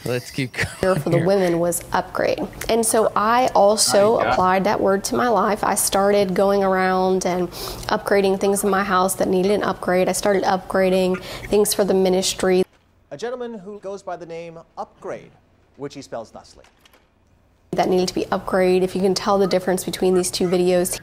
[0.06, 1.00] let's keep going.
[1.00, 2.40] for the women was upgrade.
[2.70, 4.32] And so I also yeah.
[4.32, 5.64] applied that word to my life.
[5.64, 7.50] I started going around and
[7.90, 10.10] upgrading things in my house that needed an upgrade.
[10.10, 12.64] I started upgrading things for the ministry.
[13.12, 15.32] A gentleman who goes by the name Upgrade,
[15.78, 16.66] which he spells thusly.
[17.76, 18.82] That needed to be upgraded.
[18.84, 21.00] If you can tell the difference between these two videos,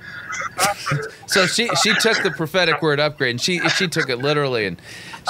[1.26, 4.80] So she she took the prophetic word upgrade and she she took it literally and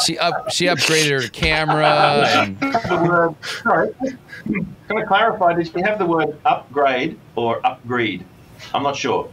[0.05, 1.87] she up she upgraded her camera
[2.35, 3.95] and the word, sorry,
[4.89, 5.55] can I clarify?
[5.55, 8.25] Did she have the word upgrade or upgrade?
[8.75, 9.29] I'm not sure.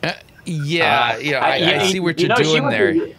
[0.46, 2.92] yeah Uh, yeah I, uh, I see what you you're know, doing there.
[2.92, 3.16] a-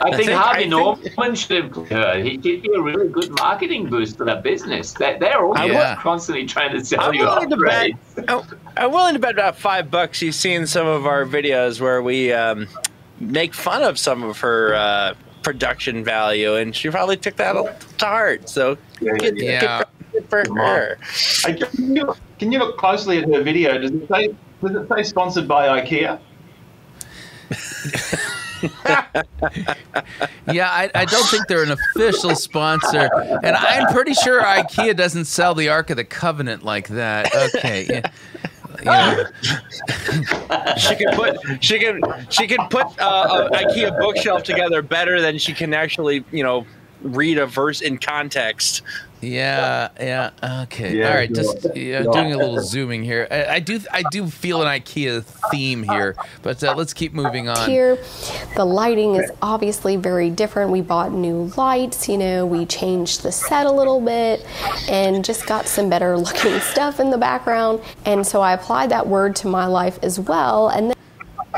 [0.00, 2.18] I I think think- Harvey Norman should have her.
[2.20, 4.92] He'd be a really good marketing boost for that business.
[4.92, 5.96] They, they're all Yeah.
[5.96, 7.90] constantly trying to sell I'm you willing to bet.
[8.16, 8.58] upgrades.
[8.76, 10.20] I'm willing to bet about five bucks.
[10.22, 12.68] You've seen some of our videos where we um,
[13.20, 17.52] make fun of some of her uh, production value, and she probably took that
[17.98, 18.48] to heart.
[18.48, 19.78] So good, good Yeah.
[19.78, 20.98] for- good for her.
[21.44, 23.78] Hey, Can you, look, can you look closely at her video?
[23.78, 26.18] Does it say does it say sponsored by IKEA?
[30.52, 33.10] Yeah, I, I don't think they're an official sponsor,
[33.42, 37.34] and I'm pretty sure IKEA doesn't sell the Ark of the Covenant like that.
[37.34, 38.10] Okay, yeah.
[38.84, 39.24] know.
[40.76, 42.00] she can put she can
[42.30, 46.66] she can put uh, IKEA bookshelf together better than she can actually you know
[47.02, 48.82] read a verse in context.
[49.20, 50.30] Yeah, yeah.
[50.62, 50.96] Okay.
[50.98, 51.32] Yeah, All right.
[51.32, 52.12] Just yeah, Yeah.
[52.12, 53.26] doing a little zooming here.
[53.30, 57.48] I, I do I do feel an IKEA theme here, but uh, let's keep moving
[57.48, 57.68] on.
[57.68, 57.98] here,
[58.56, 60.70] the lighting is obviously very different.
[60.70, 64.44] We bought new lights, you know, we changed the set a little bit
[64.88, 67.80] and just got some better looking stuff in the background.
[68.04, 70.68] And so I applied that word to my life as well.
[70.68, 70.97] And then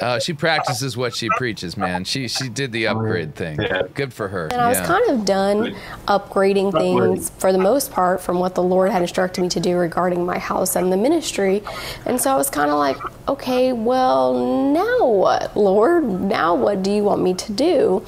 [0.01, 2.05] Uh, she practices what she preaches, man.
[2.05, 3.59] She she did the upgrade thing.
[3.95, 4.49] Good for her.
[4.49, 4.87] And I was yeah.
[4.87, 5.77] kind of done
[6.09, 6.73] upgrading Upgrading.
[7.13, 10.25] things for the most part from what the Lord had instructed me to do regarding
[10.25, 11.63] my house and the ministry.
[12.07, 12.97] And so I was kind of like,
[13.29, 16.05] okay, well, now what, Lord?
[16.05, 18.05] Now what do you want me to do?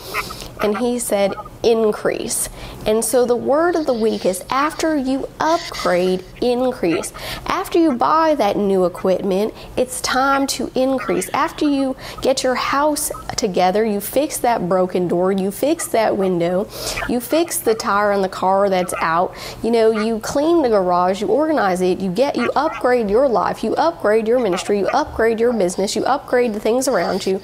[0.63, 1.33] And he said,
[1.63, 2.49] increase.
[2.87, 7.13] And so the word of the week is after you upgrade, increase.
[7.47, 11.29] After you buy that new equipment, it's time to increase.
[11.31, 16.69] After you get your house together, you fix that broken door, you fix that window,
[17.09, 21.21] you fix the tire on the car that's out, you know, you clean the garage,
[21.21, 25.39] you organize it, you get you upgrade your life, you upgrade your ministry, you upgrade
[25.39, 27.41] your business, you upgrade the things around you.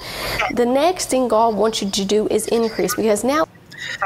[0.53, 3.45] The next thing God wants you to do is increase because now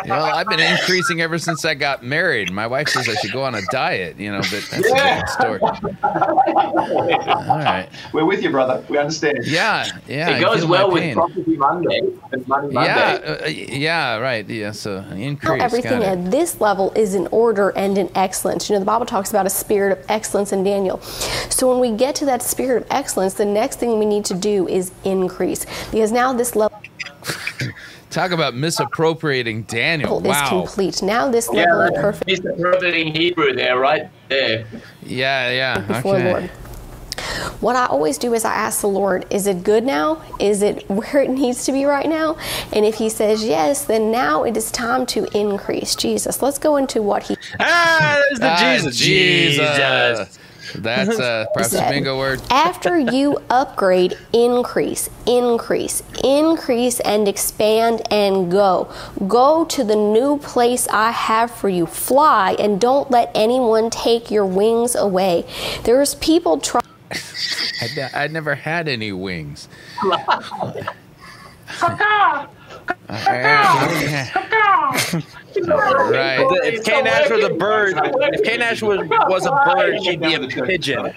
[0.08, 2.52] Well, I've been increasing ever since I got married.
[2.52, 5.30] My wife says I should go on a diet, you know, but that's a different
[5.30, 5.60] story.
[5.62, 7.88] All right.
[8.14, 8.84] We're with you, brother.
[8.90, 9.40] We understand.
[9.46, 10.38] Yeah, yeah.
[10.38, 11.16] It goes well with pain.
[11.16, 12.02] Prophecy Monday
[12.32, 12.90] and Money Monday.
[12.90, 14.48] Yeah, uh, yeah, right.
[14.48, 15.62] Yeah, so Now increase.
[15.62, 16.20] everything got it.
[16.20, 18.70] at this level is in order and in excellence.
[18.70, 21.00] You know, the Bible talks about a spirit of excellence in Daniel.
[21.50, 24.34] So when we get to that spirit of excellence, the next thing we need to
[24.34, 25.66] do is increase.
[25.92, 26.80] Because now this level
[28.14, 30.20] Talk about misappropriating Daniel.
[30.20, 30.50] is Wow.
[30.50, 31.02] complete.
[31.02, 34.66] Now this Yeah, level of that's perfect misappropriating Hebrew there, right there.
[35.02, 35.80] Yeah, yeah.
[35.80, 36.50] before the Lord.
[37.60, 40.22] What I always do is I ask the Lord, is it good now?
[40.40, 42.38] Is it where it needs to be right now?
[42.72, 45.96] And if He says yes, then now it is time to increase.
[45.96, 47.36] Jesus, let's go into what He.
[47.60, 48.96] Ah, there's the Ah, Jesus.
[48.96, 50.40] Jesus.
[50.76, 52.42] That's uh, a prophecy Said, bingo word.
[52.50, 58.92] After you upgrade, increase, increase, increase, and expand and go.
[59.28, 61.86] Go to the new place I have for you.
[61.86, 65.46] Fly and don't let anyone take your wings away.
[65.84, 66.84] There's people trying.
[67.82, 69.68] I'd, I'd never had any wings.
[72.90, 74.32] right.
[76.66, 77.94] If K Nash was a bird,
[78.34, 81.14] if K Nash was, was a bird, she'd be a pigeon.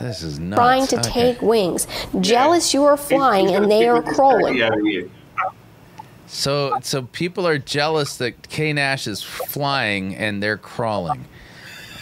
[0.00, 0.58] This is nuts.
[0.58, 1.10] Trying to Okay.
[1.10, 1.86] take wings.
[2.20, 5.10] Jealous you are flying and they are crawling.
[6.26, 11.26] So, so people are jealous that K Nash is flying and they're crawling.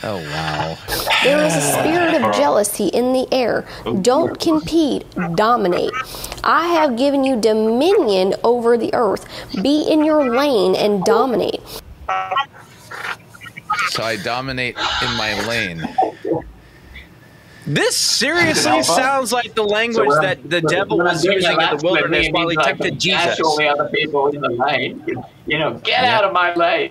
[0.04, 0.76] Oh wow.
[1.22, 3.64] There is a spirit of jealousy in the air.
[3.86, 3.96] Oh.
[4.00, 5.04] Don't compete,
[5.36, 5.92] dominate.
[6.42, 9.26] I have given you dominion over the earth.
[9.62, 11.60] Be in your lane and dominate.
[13.90, 15.82] So I dominate in my lane.
[17.64, 22.48] This seriously sounds like the language that the devil was using in the wilderness while
[22.48, 23.40] he tempted Jesus.
[23.40, 25.04] all the other people in the lane.
[25.46, 26.18] You know, get Yeah.
[26.18, 26.90] out of my lane.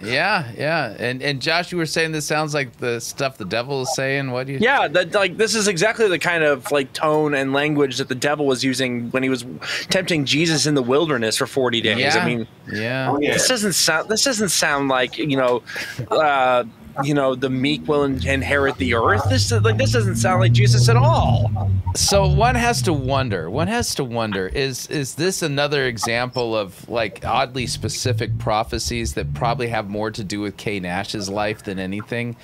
[0.00, 0.94] Yeah, yeah.
[0.98, 4.30] And and Josh, you were saying this sounds like the stuff the devil is saying.
[4.30, 4.58] What do you?
[4.58, 8.14] Yeah, that like this is exactly the kind of like tone and language that the
[8.14, 9.44] devil was using when he was
[9.88, 11.98] tempting Jesus in the wilderness for forty days.
[11.98, 12.18] Yeah.
[12.18, 13.16] I mean, yeah.
[13.20, 14.08] this doesn't sound.
[14.08, 15.62] This doesn't sound like you know,
[16.10, 16.64] uh,
[17.02, 19.22] you know, the meek will inherit the earth.
[19.28, 21.50] This like this doesn't sound like Jesus at all.
[21.94, 23.50] So one has to wonder.
[23.50, 29.34] One has to wonder: is is this another example of like oddly specific prophecies that
[29.34, 32.36] probably have more to do with Kay Nash's life than anything?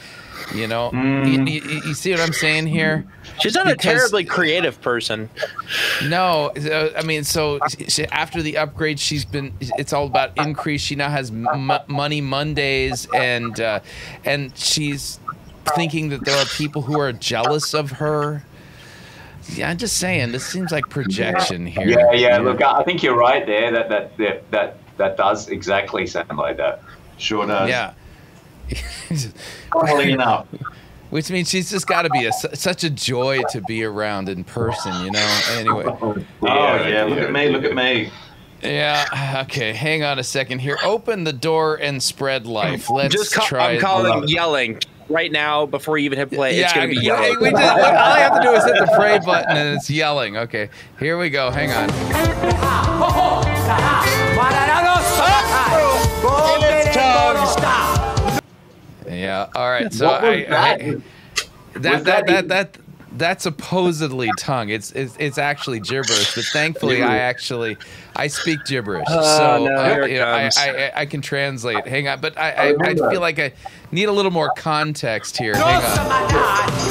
[0.55, 3.05] You know, you, you- you see what I'm saying here?
[3.41, 5.29] She's not a terribly creative person.
[6.05, 7.59] No, uh, I mean, so
[7.89, 9.53] she, after the upgrade, she's been.
[9.61, 10.81] It's all about increase.
[10.81, 13.81] She now has m- money Mondays, and uh,
[14.25, 15.21] and she's
[15.77, 18.43] thinking that there are people who are jealous of her.
[19.55, 20.33] Yeah, I'm just saying.
[20.33, 21.89] This seems like projection here.
[21.89, 22.39] Yeah, yeah.
[22.39, 23.71] Look, I I think you're right there.
[23.71, 26.83] That that that that, that does exactly sound like that.
[27.19, 27.69] Sure does.
[27.69, 27.93] Yeah.
[29.73, 30.47] Funnily enough.
[31.11, 34.45] Which means she's just got to be a, such a joy to be around in
[34.45, 35.41] person, you know.
[35.53, 35.85] Anyway.
[36.43, 38.11] Oh yeah, look at me, look at me.
[38.63, 39.43] Yeah.
[39.45, 39.73] Okay.
[39.73, 40.79] Hang on a second here.
[40.85, 42.91] Open the door and spread life.
[42.91, 43.71] Let's Just call, try.
[43.71, 43.81] I'm it.
[43.81, 46.59] calling yelling right now before you even hit play.
[46.59, 47.39] it's gonna be yelling.
[47.41, 50.37] we just- all I have to do is hit the pray button and it's yelling.
[50.37, 51.51] Okay, here we go.
[51.51, 51.89] Hang on.
[59.19, 59.49] Yeah.
[59.55, 59.93] All right.
[59.99, 60.81] So What was I, that?
[60.81, 60.97] I-
[61.75, 62.79] that, that that that
[63.13, 64.69] that's supposedly tongue.
[64.69, 67.77] It's it's, it's actually gibberish, but thankfully I actually
[68.17, 70.51] I speak gibberish, Oh, so no, uh, here it you know, I.
[70.57, 71.87] I I I can translate.
[71.87, 73.53] Hang on, but I, I I feel like I
[73.93, 75.55] need a little more context here.
[75.57, 76.89] Hang on.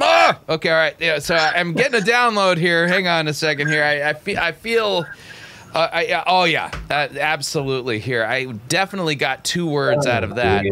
[0.00, 0.38] Ah!
[0.48, 0.96] Okay, all right.
[0.98, 2.86] Yeah, so I'm getting a download here.
[2.88, 3.84] Hang on a second here.
[3.84, 4.38] I, I feel.
[4.38, 5.04] I feel.
[5.72, 8.00] Uh, I, yeah, oh yeah, uh, absolutely.
[8.00, 10.64] Here, I definitely got two words out of that.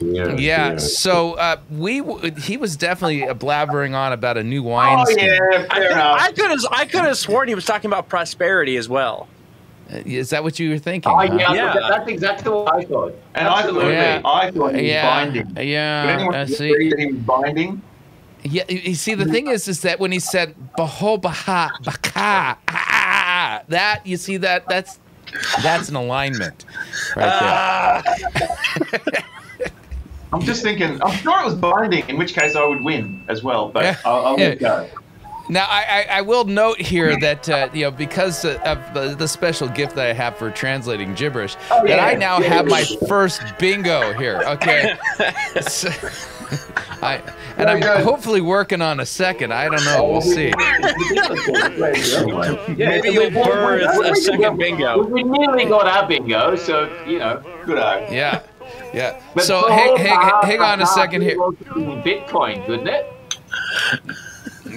[0.00, 0.76] Yeah.
[0.78, 4.98] So uh, we, w- he was definitely blabbering on about a new wine.
[4.98, 5.40] Oh, skin.
[5.70, 9.28] I could have I could have sworn he was talking about prosperity as well.
[9.88, 11.12] Is that what you were thinking?
[11.12, 11.22] Oh huh?
[11.38, 11.74] yeah, Yeah.
[11.88, 13.14] that's exactly what I thought.
[13.36, 14.20] And I thought, Yeah.
[14.24, 15.46] I thought he was Yeah, binding.
[15.54, 16.06] Did yeah.
[16.18, 16.70] anyone I see.
[16.72, 17.82] agree that he was binding?
[18.42, 23.62] Yeah, you see, the thing is, is that when he said "baho baha baka," ah,
[23.68, 24.98] that you see that that's
[25.62, 26.64] that's an alignment
[27.16, 29.20] right there.
[30.32, 31.02] I'm just thinking.
[31.02, 33.68] I'm sure it was binding, in which case I would win as well.
[33.68, 34.88] But I'll, I'll it go.
[35.48, 39.16] Now, I, I, I will note here that uh, you know because uh, of the,
[39.16, 42.18] the special gift that I have for translating gibberish, Oh, that I yeah.
[42.18, 44.40] now have my first bingo here.
[44.46, 44.94] Okay,
[47.02, 47.22] I
[47.56, 49.52] and I'm hopefully working on a second.
[49.52, 50.10] I don't know.
[50.10, 50.52] We'll see.
[52.68, 55.02] Maybe you'll birth a second bingo.
[55.02, 57.42] We nearly got our bingo, so you know.
[57.64, 58.08] Good eye.
[58.10, 58.42] Yeah,
[58.92, 59.20] yeah.
[59.34, 61.36] But So hang, hang, hang on a second here.
[61.36, 63.06] Bitcoin, couldn't it?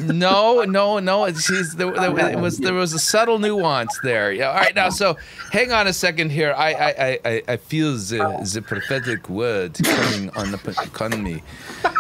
[0.08, 1.26] No, no, no.
[1.26, 4.32] It's, there, was there was a subtle nuance there.
[4.32, 4.50] Yeah.
[4.50, 4.76] All right.
[4.76, 5.18] Now, so
[5.52, 6.54] hang on a second here.
[6.56, 11.42] I I, I, I- feel the the prophetic word coming on the upon me.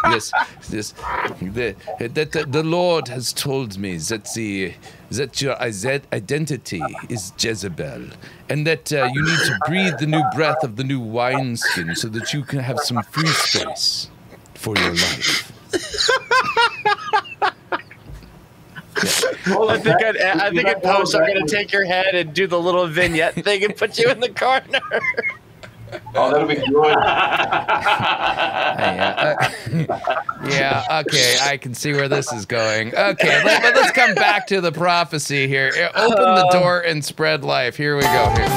[0.05, 0.31] Yes,
[0.69, 0.93] yes.
[1.41, 4.73] The, that the, the Lord has told me that the
[5.11, 8.07] that your identity is Jezebel,
[8.49, 12.07] and that uh, you need to breathe the new breath of the new wineskin so
[12.09, 14.09] that you can have some free space
[14.55, 15.51] for your life.
[18.95, 22.59] I think I'd, I think in post I'm gonna take your head and do the
[22.59, 24.79] little vignette thing and put you in the corner.
[26.15, 26.65] Oh, that'll be good.
[28.75, 30.15] yeah, uh,
[30.47, 32.95] yeah, okay, I can see where this is going.
[32.95, 35.71] Okay, let, us come back to the prophecy here.
[35.95, 37.77] Uh, Open the door and spread life.
[37.77, 38.33] Here we go.
[38.35, 38.47] Here.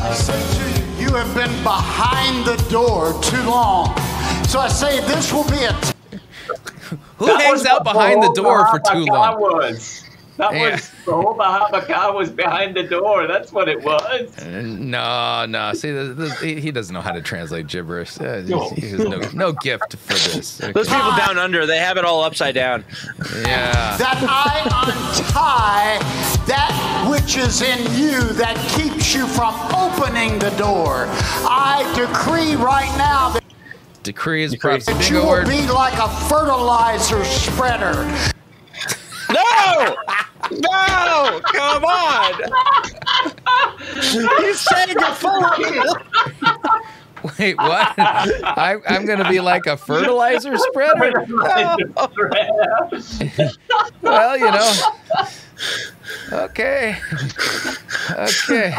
[0.00, 3.94] I say to you, you have been behind the door too long.
[4.46, 5.97] So I say this will be a.
[7.18, 9.40] Who hangs out behind the door for too long?
[9.40, 10.04] Was.
[10.38, 10.70] That Yeah.
[10.70, 13.26] was the whole Bahama was behind the door.
[13.26, 14.30] That's what it was.
[14.38, 15.72] Uh, No, no.
[15.74, 18.20] See, this, this, he he doesn't know how to translate gibberish.
[18.20, 18.70] Uh, No.
[18.70, 20.58] he has no, no gift for this.
[20.74, 22.84] Those people down under, they have it all upside down.
[23.40, 23.96] Yeah.
[23.96, 25.98] That I untie
[26.46, 31.08] that which is in you that keeps you from opening the door.
[31.42, 33.42] I decree right now that
[34.02, 34.92] Decree is prophecy.
[34.92, 37.94] that you Bingo will be like a fertilizer spreader.
[39.30, 39.96] No!
[40.50, 41.40] No!
[41.52, 42.32] Come on!
[44.38, 45.58] He's saying you're full of
[47.38, 47.94] Wait, what?
[47.98, 51.26] I, I'm going to be like a fertilizer spreader?
[54.02, 54.74] well, you know.
[56.32, 56.96] Okay.
[58.10, 58.70] Okay.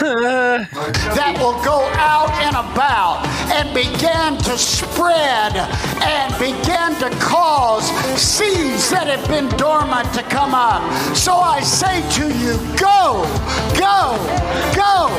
[0.00, 5.56] that will go out and about and begin to spread
[6.02, 7.90] and begin to cause
[8.20, 10.82] seeds that have been dormant to come up.
[11.14, 13.24] So I say to you, go,
[13.78, 14.16] go,
[14.74, 15.10] go.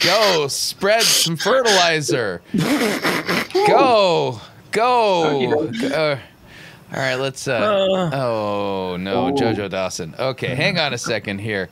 [0.00, 2.42] Go spread some fertilizer.
[3.66, 4.40] Go.
[4.70, 5.68] Go.
[5.68, 6.18] Uh,
[6.92, 7.48] all right, let's.
[7.48, 10.14] Uh, oh no, Jojo Dawson.
[10.18, 11.68] Okay, hang on a second here.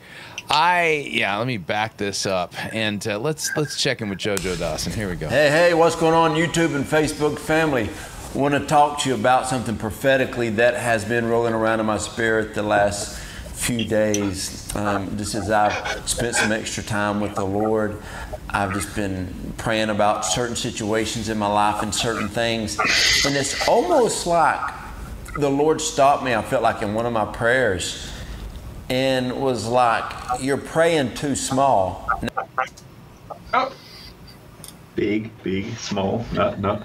[0.49, 4.57] I yeah, let me back this up and uh, let's let's check in with Jojo
[4.59, 4.93] Dawson.
[4.93, 5.27] Here we go.
[5.27, 7.89] Hey, hey, what's going on, YouTube and Facebook family?
[8.33, 11.85] I want to talk to you about something prophetically that has been rolling around in
[11.85, 13.17] my spirit the last
[13.55, 14.75] few days.
[14.75, 18.01] Um, just as I've spent some extra time with the Lord,
[18.49, 22.77] I've just been praying about certain situations in my life and certain things.
[23.25, 24.59] And it's almost like
[25.37, 28.09] the Lord stopped me, I felt like in one of my prayers,
[28.89, 30.05] and was like,
[30.41, 32.09] You're praying too small.
[34.95, 36.25] Big, big, small.
[36.31, 36.83] No, no.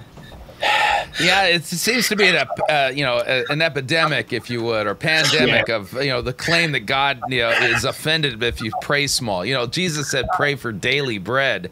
[1.21, 4.95] Yeah, it seems to be an, uh, you know an epidemic, if you would, or
[4.95, 5.77] pandemic Yeah.
[5.77, 9.45] of you know the claim that God you know is offended if you pray small.
[9.45, 11.71] You know, Jesus said, "Pray for daily bread,"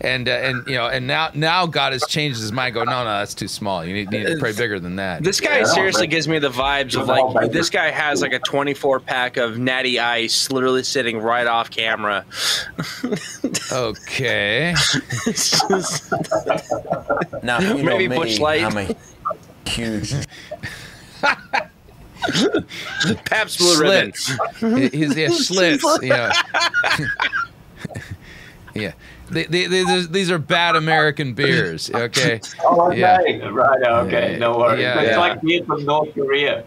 [0.00, 2.74] and uh, and you know, and now now God has changed his mind.
[2.74, 3.84] Go, no, no, that's too small.
[3.84, 5.22] You need, need to pray bigger than that.
[5.24, 9.00] This guy seriously gives me the vibes of like this guy has like a 24
[9.00, 12.24] pack of Natty Ice literally sitting right off camera.
[13.72, 14.74] okay.
[17.42, 18.64] Now, you know Maybe me, Busch Light.
[18.64, 18.88] I'm a
[19.68, 20.12] huge
[23.24, 24.12] Pabst Blue Ribbon.
[24.58, 26.02] He- He's yeah, Schlitz.
[26.02, 26.32] Yeah.
[28.74, 28.92] yeah.
[29.30, 31.90] They, they, they, these- these are bad American beers.
[31.94, 32.40] Okay.
[32.64, 33.18] Oh, Yeah.
[33.20, 33.40] okay.
[33.48, 34.36] Right, okay.
[34.38, 34.80] No worries.
[34.80, 35.18] Yeah, it's yeah.
[35.18, 36.64] like beer from North Korea.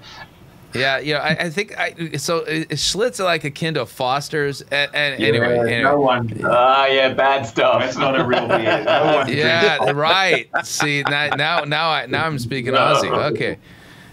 [0.73, 4.61] Yeah, you know, I, I think I so uh, Schlitz are like akin to Foster's.
[4.61, 5.81] And, and anyway, Yeah, anyway.
[5.81, 6.41] no one.
[6.45, 7.81] Ah, yeah, bad stuff.
[7.81, 8.84] That's not a real beer.
[8.84, 10.48] No one Yeah, drinks- right.
[10.64, 12.80] See now, now, now, I, now I'm speaking No.
[12.80, 13.10] Aussie.
[13.31, 13.57] Okay.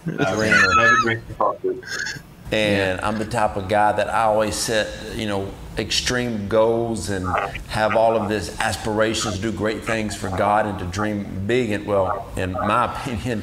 [0.07, 0.75] dreamer.
[0.77, 2.21] Never drink Foster's.
[2.53, 7.27] And I'm the type of guy that I always set, you know, extreme goals and
[7.69, 11.71] have all of this aspirations to do great things for God and to dream big.
[11.71, 13.43] And well, in my opinion,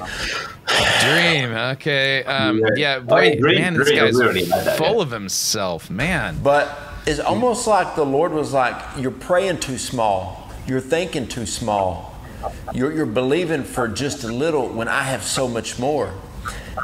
[1.01, 1.51] Dream.
[1.51, 2.23] Okay.
[2.23, 2.65] Um, Yeah.
[2.77, 2.95] yeah.
[3.01, 4.45] Oh, Boy, Dream- man, this guy's we already
[4.77, 6.39] full of himself, man.
[6.41, 6.75] But
[7.05, 10.49] it's almost like the Lord was like, You're praying too small.
[10.65, 12.15] You're thinking too small.
[12.73, 16.13] You're, you're believing for just a little when I have so much more.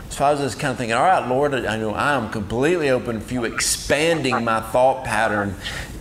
[0.10, 2.90] So I was just kind of thinking, all right, Lord, I know I am completely
[2.90, 5.56] open for you expanding my thought pattern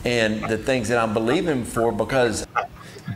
[0.04, 2.46] and the things that I'm believing for because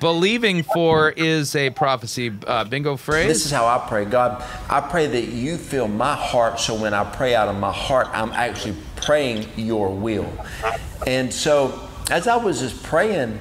[0.00, 3.28] Believing for is a prophecy uh, bingo phrase.
[3.28, 4.04] This is how I pray.
[4.04, 7.72] God, I pray that you fill my heart so when I pray out of my
[7.72, 10.32] heart, I'm actually praying your will.
[11.06, 13.38] And so as I was just praying,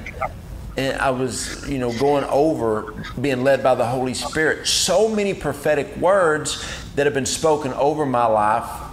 [0.77, 5.33] and I was, you know, going over being led by the Holy Spirit, so many
[5.33, 6.63] prophetic words
[6.95, 8.91] that have been spoken over my life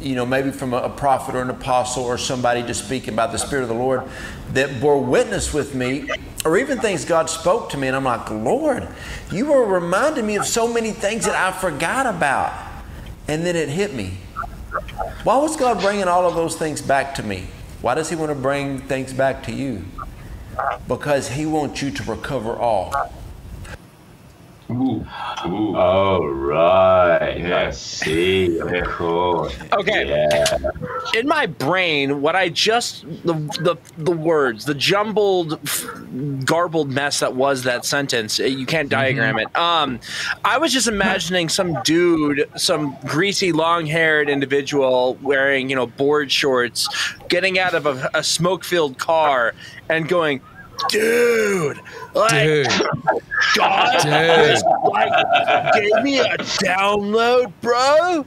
[0.00, 3.38] you know, maybe from a, prophet or an apostle or somebody just speaking by the
[3.38, 4.02] Spirit of the Lord
[4.52, 6.08] that bore witness with me,
[6.44, 8.88] or even things God spoke to me, and I'm like, Lord,
[9.32, 12.66] you were reminding me of so many things that I forgot about.
[13.26, 14.12] And then it hit me.
[15.24, 17.46] Why was God bringing all of those things back to me?
[17.82, 19.84] Why does He want to bring things back to you?
[20.86, 22.92] Because He wants you to recover all.
[24.70, 25.06] Ooh.
[25.46, 25.76] Ooh.
[25.76, 27.40] Oh, right.
[27.52, 28.58] I see.
[28.58, 29.56] Of course.
[29.72, 30.06] Okay.
[30.08, 30.58] Yeah.
[31.14, 35.86] In my brain, what I just the the the words, the jumbled, f-
[36.44, 38.38] garbled mess that was that sentence.
[38.40, 39.56] uh, You can't diagram it.
[39.56, 40.00] Um,
[40.44, 46.88] I was just imagining some dude, some greasy, long-haired individual wearing, you know, board shorts,
[47.28, 49.54] getting out of a, a smoke-filled car
[49.88, 50.42] and going.
[50.88, 51.80] Dude,
[52.14, 52.68] like, Dude.
[53.56, 54.46] God Dude.
[54.46, 58.24] just, like, gave me a download, bro.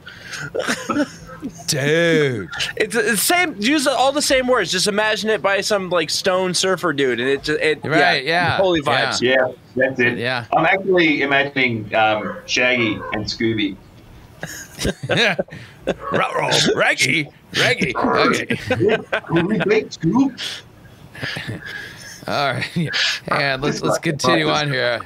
[1.66, 2.50] Dude.
[2.76, 3.56] It's the same.
[3.58, 4.70] Use all the same words.
[4.70, 8.56] Just imagine it by some like stone surfer dude, and it just it Right, yeah,
[8.56, 9.20] holy vibes.
[9.20, 10.18] Yeah, that's it.
[10.18, 10.46] Yeah.
[10.52, 13.76] I'm actually imagining um, Shaggy and Scooby.
[16.12, 16.50] Ruh-roh.
[16.76, 17.28] Reggie.
[17.56, 17.96] Reggie.
[17.96, 18.56] Okay.
[22.26, 22.68] All right.
[23.28, 25.00] And let's let's continue on here.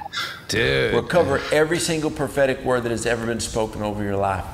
[0.47, 0.93] Dude.
[0.93, 4.45] We'll cover every single prophetic word that has ever been spoken over your life.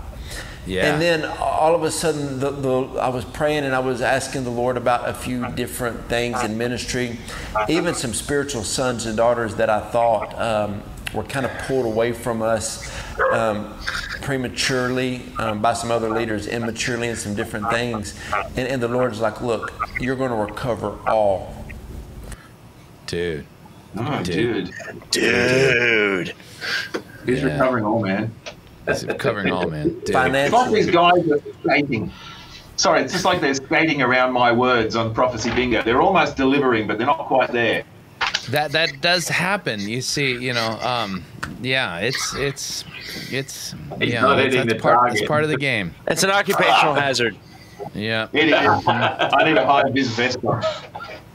[0.65, 0.93] Yeah.
[0.93, 4.45] And then all of a sudden, the, the, I was praying and I was asking
[4.45, 7.19] the Lord about a few different things in ministry,
[7.67, 10.81] even some spiritual sons and daughters that I thought um,
[11.13, 12.89] were kind of pulled away from us
[13.33, 13.77] um,
[14.21, 18.17] prematurely um, by some other leaders, immaturely, and some different things.
[18.55, 21.62] And, and the Lord's like, look, you're going to recover all.
[23.13, 23.45] Dude.
[23.95, 24.71] Oh, dude.
[25.11, 25.11] Dude.
[25.11, 26.33] dude.
[27.27, 27.51] He's Yeah.
[27.51, 28.33] recovering all, man.
[28.87, 29.89] He's recovering all, man.
[30.05, 30.15] Dude.
[30.15, 32.11] It's like these guys are skating.
[32.75, 35.83] Sorry, it's just like they're skating around my words on prophecy bingo.
[35.83, 37.83] They're almost delivering, but they're not quite there.
[38.49, 39.79] That that does happen.
[39.79, 41.23] You see, you know, um,
[41.61, 42.83] yeah, it's it's
[43.29, 45.93] it's He's yeah, not that's, that's part that's part of the game.
[46.07, 47.37] It's an occupational hazard.
[47.93, 48.27] Yeah.
[48.33, 48.53] It is.
[48.87, 50.63] I need to hide this vest on.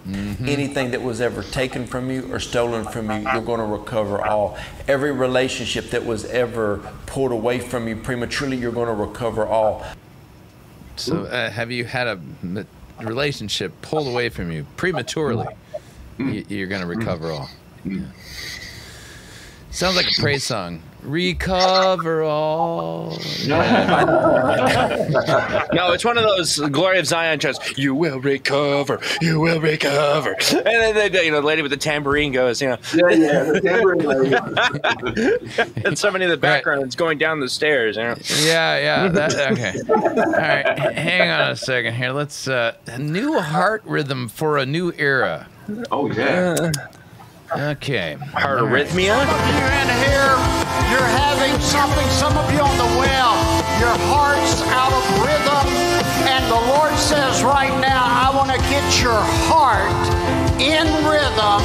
[0.09, 0.49] Mm-hmm.
[0.49, 4.25] Anything that was ever taken from you or stolen from you, you're going to recover
[4.25, 4.57] all.
[4.87, 9.85] Every relationship that was ever pulled away from you prematurely, you're going to recover all.
[10.97, 12.19] So, uh, have you had a
[13.03, 15.47] relationship pulled away from you prematurely?
[16.19, 16.33] Mm.
[16.33, 17.51] Y- You're going to recover all.
[17.85, 18.01] Mm.
[18.01, 18.07] Yeah.
[19.71, 20.83] Sounds like a praise song.
[21.03, 23.11] Recover all.
[23.47, 23.63] no,
[25.93, 27.79] it's one of those Glory of Zion chants.
[27.79, 29.01] You will recover.
[29.21, 30.37] You will recover.
[30.51, 32.61] And then the, you know the lady with the tambourine goes.
[32.61, 32.79] You know.
[32.95, 35.83] Yeah, yeah, the tambourine lady.
[35.87, 37.97] and somebody in the background is going down the stairs.
[37.97, 38.17] You know.
[38.41, 39.09] Yeah, yeah.
[39.09, 39.75] That, okay.
[39.89, 40.79] All right.
[40.95, 42.11] Hang on a second here.
[42.11, 45.47] Let's uh, a new heart rhythm for a new era.
[45.93, 46.73] Oh yeah.
[47.57, 48.17] Okay.
[48.35, 49.17] Heart arrhythmia.
[49.17, 50.37] You're in here,
[50.93, 53.35] you're having something, some of you on the well,
[53.81, 55.67] your heart's out of rhythm.
[56.29, 59.89] And the Lord says right now, I want to get your heart
[60.61, 61.65] in rhythm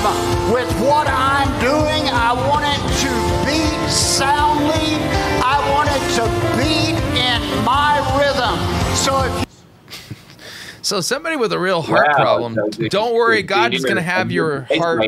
[0.54, 2.08] with what I'm doing.
[2.10, 3.12] I want it to
[3.46, 4.98] beat soundly.
[5.44, 6.26] I want it to
[6.58, 8.58] beat in my rhythm.
[8.96, 9.44] So if
[10.82, 12.16] So somebody with a real heart Wow.
[12.16, 12.56] problem,
[12.90, 13.44] don't worry.
[13.44, 15.02] God's Demon going to have your and heart.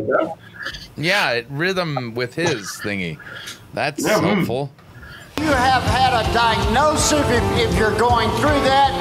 [0.95, 1.07] Pacemaker.
[1.07, 3.17] Yeah, it rhythm with his thingy.
[3.73, 4.35] That's Yeah, mm.
[4.35, 4.71] helpful.
[5.39, 8.91] you have had a diagnosis, if, if you're going through that,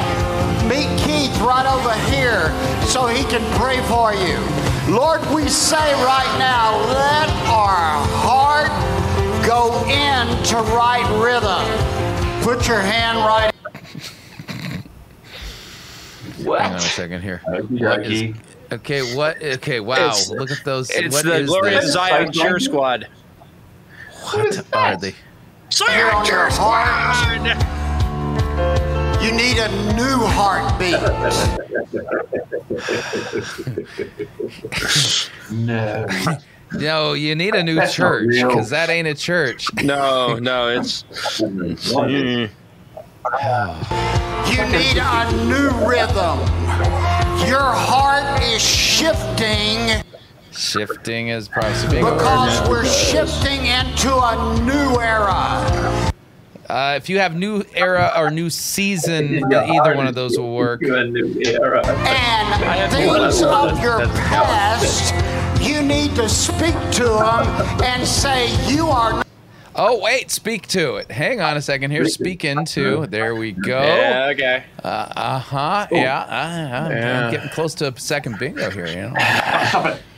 [0.69, 2.51] meet Keith right over here
[2.87, 4.39] so he can pray for you.
[4.93, 8.71] Lord, we say right now, let our heart
[9.47, 11.65] go into right rhythm.
[12.43, 13.53] Put your hand right.
[16.45, 17.41] Hang on a second here.
[17.47, 17.61] What
[18.07, 18.35] is- dokey.
[18.75, 19.43] Okay, what?
[19.43, 19.97] Okay, wow.
[20.09, 20.91] It's- Look at those.
[20.91, 21.93] It's what the is Glory of this?
[21.93, 23.09] Zion cheer squad.
[24.33, 25.15] What are they?
[25.91, 27.41] Here on your heart.
[29.23, 30.95] You need a new heartbeat.
[35.51, 36.07] No.
[36.73, 39.67] No, you need a new That's church because that ain't a church.
[39.83, 41.03] No, no, it's.
[41.41, 42.51] Mm.
[44.55, 46.39] You need a new rhythm.
[47.47, 50.05] Your heart is shifting
[50.57, 56.13] Shifting is probably being because we're shifting into a new era.
[56.69, 60.83] Uh, if you have new era or new season, either one of those will work.
[60.83, 61.85] A new era.
[61.87, 65.13] And things of your past,
[65.61, 67.47] you need to speak to them
[67.83, 69.24] and say, You are
[69.77, 71.11] Oh wait, speak to it.
[71.11, 72.05] Hang on a second here.
[72.07, 73.07] Speak into.
[73.07, 73.83] There we go.
[73.83, 74.65] Yeah, okay.
[74.83, 75.87] Uh huh.
[75.91, 76.21] Yeah.
[76.21, 77.31] Uh, I'm Yeah.
[77.31, 78.87] getting close to a second bingo here.
[78.87, 79.99] You know.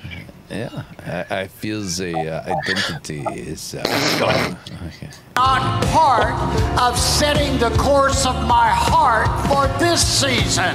[0.48, 0.84] Yeah.
[1.04, 3.74] I, I feel the uh, identity is.
[3.74, 4.56] Uh,
[4.86, 5.10] okay.
[5.36, 6.34] not part
[6.80, 10.72] of setting the course of my heart for this season.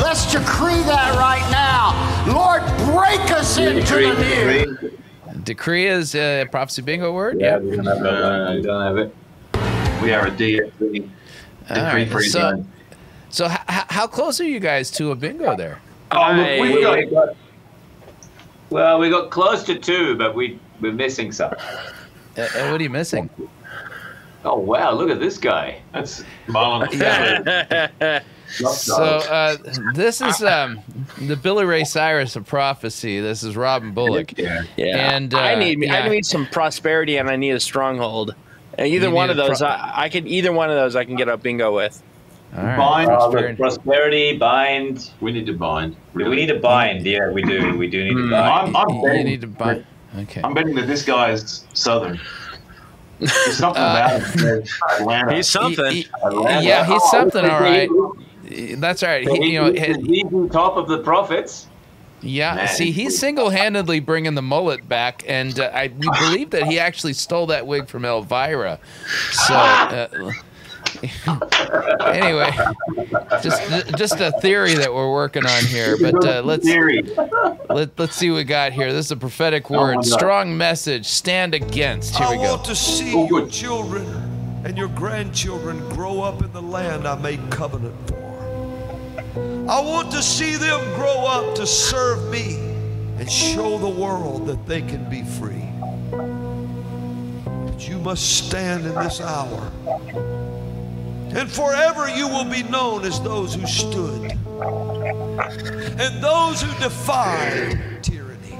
[0.00, 1.92] Let's decree that right now.
[2.32, 2.62] Lord,
[2.94, 4.98] break us into the new.
[5.44, 7.40] Decree is a prophecy bingo word.
[7.40, 8.62] Yeah, we don't have that one.
[8.62, 9.14] Don't have it.
[10.02, 11.08] We are a DFB.
[11.70, 12.72] All Decree right, free so, zone.
[13.30, 15.80] so h- h- how close are you guys to a bingo there?
[16.10, 17.28] Oh, look, we I- got,
[18.70, 21.54] well, we got close to two, but we we're missing some.
[22.36, 23.30] Uh, uh, what are you missing?
[24.44, 24.90] Oh wow!
[24.90, 25.80] Look at this guy.
[25.92, 26.90] That's Marlon.
[28.54, 29.56] So uh,
[29.94, 30.80] this is um,
[31.20, 33.20] the Billy Ray Cyrus of prophecy.
[33.20, 34.36] This is Robin Bullock.
[34.38, 34.62] Yeah.
[34.76, 35.94] Yeah, And uh, I need yeah.
[35.96, 38.34] I need some prosperity and I need a stronghold.
[38.78, 41.04] And either You one of those, pro- I, I can either one of those I
[41.04, 42.02] can get a bingo with.
[42.56, 42.76] All right.
[42.76, 43.10] Bind.
[43.10, 43.56] Uh, Prosperity.
[43.56, 45.10] prosperity, bind.
[45.20, 45.96] We need to bind.
[46.14, 47.04] We need to bind.
[47.04, 47.76] Yeah, we do.
[47.76, 48.30] We do need to Hmm.
[48.30, 48.68] bind.
[48.68, 49.84] I'm, I'm You- you betting, need to buy.
[50.18, 50.40] Okay.
[50.44, 52.20] I'm betting that this guy is Southern.
[53.18, 54.62] There's something about him.
[55.00, 55.34] Atlanta.
[55.36, 55.84] He's something.
[55.90, 56.62] He- he- Atlanta.
[56.66, 57.44] yeah, he's Oh, something.
[57.44, 57.88] All right.
[58.54, 59.26] He's- That's all right.
[59.26, 61.66] So He, you know, he's he- the top of the prophets.
[62.22, 62.54] yeah.
[62.54, 62.68] Man.
[62.68, 67.12] See, he's single-handedly bringing the mullet back, and uh, I we believe that he actually
[67.14, 68.78] stole that wig from Elvira.
[69.32, 69.54] So.
[69.54, 70.08] Uh,
[72.04, 72.50] anyway,
[73.42, 73.60] just
[73.96, 76.64] just a theory that we're working on here, but uh, let's
[77.68, 78.92] let, let's see what we got here.
[78.92, 80.06] This is a prophetic Oh word, God.
[80.06, 81.06] strong message.
[81.06, 82.14] Stand against.
[82.16, 82.52] Here we go.
[82.54, 84.04] want to see Oh, your children
[84.64, 88.23] and your grandchildren grow up in the land I made covenant for.
[89.36, 92.54] I want to see them grow up to serve me
[93.18, 95.64] and show the world that they can be free.
[97.44, 99.72] But you must stand in this hour.
[101.36, 104.30] And forever you will be known as those who stood
[105.98, 108.56] and those who defied tyranny.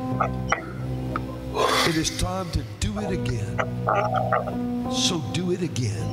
[1.89, 3.57] It is time to do it again.
[4.91, 6.11] So do it again.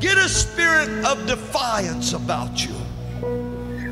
[0.00, 2.74] Get a spirit of defiance about you.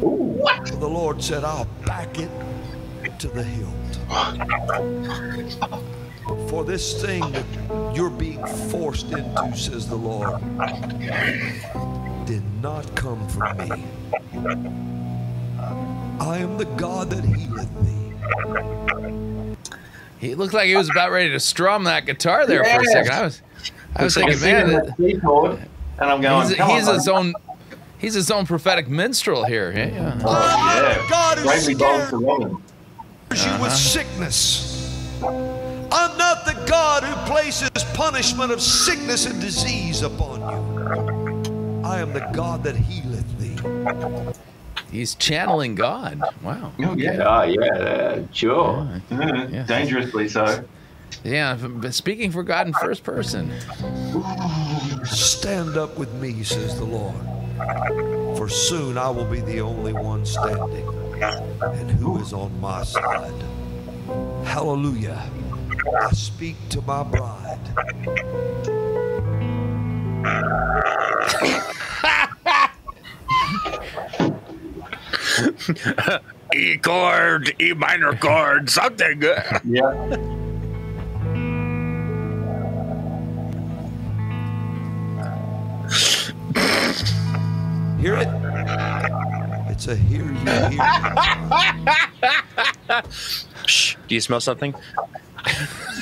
[0.01, 0.67] What?
[0.67, 2.31] The Lord said, I'll back it
[3.19, 3.75] to the hilt.
[6.51, 7.45] For this thing that
[7.95, 10.41] you're being forced into, says the Lord,
[12.27, 13.85] did not come from me.
[16.21, 17.95] I am the God that healeth thee.
[20.19, 23.13] He looked like he was about ready to strum that guitar there for a second.
[23.13, 23.43] I was,
[23.97, 25.61] I was like thinking, man, that, that C chord,
[25.99, 26.49] and I'm going.
[26.49, 27.15] he's, come he's on, his bud.
[27.15, 27.33] own,
[27.99, 29.73] he's his own prophetic minstrel here.
[29.73, 30.21] Yeah, yeah.
[30.25, 30.33] Oh,
[30.83, 31.07] yeah.
[31.11, 32.51] God who Greatly belongs scared to Robin.
[33.57, 34.75] you with sickness.
[35.23, 41.83] I'm not the God who places punishment of sickness and disease upon you.
[41.85, 44.35] I am the God that healeth thee.
[44.91, 46.21] He's channeling God.
[46.43, 46.73] Wow.
[46.79, 47.23] Oh, yeah.
[47.27, 48.89] Oh yeah, uh, sure.
[49.11, 49.65] Mm, Yeah.
[49.65, 50.65] Dangerously so.
[51.25, 53.51] Yeah, but speaking for God in first person.
[55.05, 57.15] Stand up with me, says the Lord.
[58.37, 60.87] For soon I will be the only one standing.
[61.63, 63.43] And who is on my side?
[64.45, 65.31] Hallelujah.
[66.01, 67.61] I speak to my bride.
[76.55, 79.23] E chord, E minor chord, something.
[79.65, 80.38] Yeah.
[87.99, 88.29] Hear it?
[89.69, 90.39] It's a hear ye,
[90.77, 90.81] hear
[93.67, 93.97] Shh.
[94.07, 94.73] Do you smell something?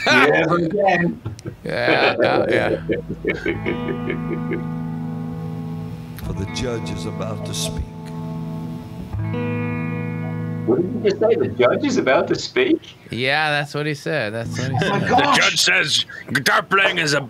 [0.06, 1.22] Yeah, again.
[1.64, 2.86] Yeah, yeah, yeah.
[6.18, 7.84] For the judge is about to speak.
[10.66, 11.34] What did you just say?
[11.34, 12.94] The judge is about to speak.
[13.10, 14.34] Yeah, that's what he said.
[14.34, 15.00] That's what he oh said.
[15.02, 17.22] The judge says guitar playing is a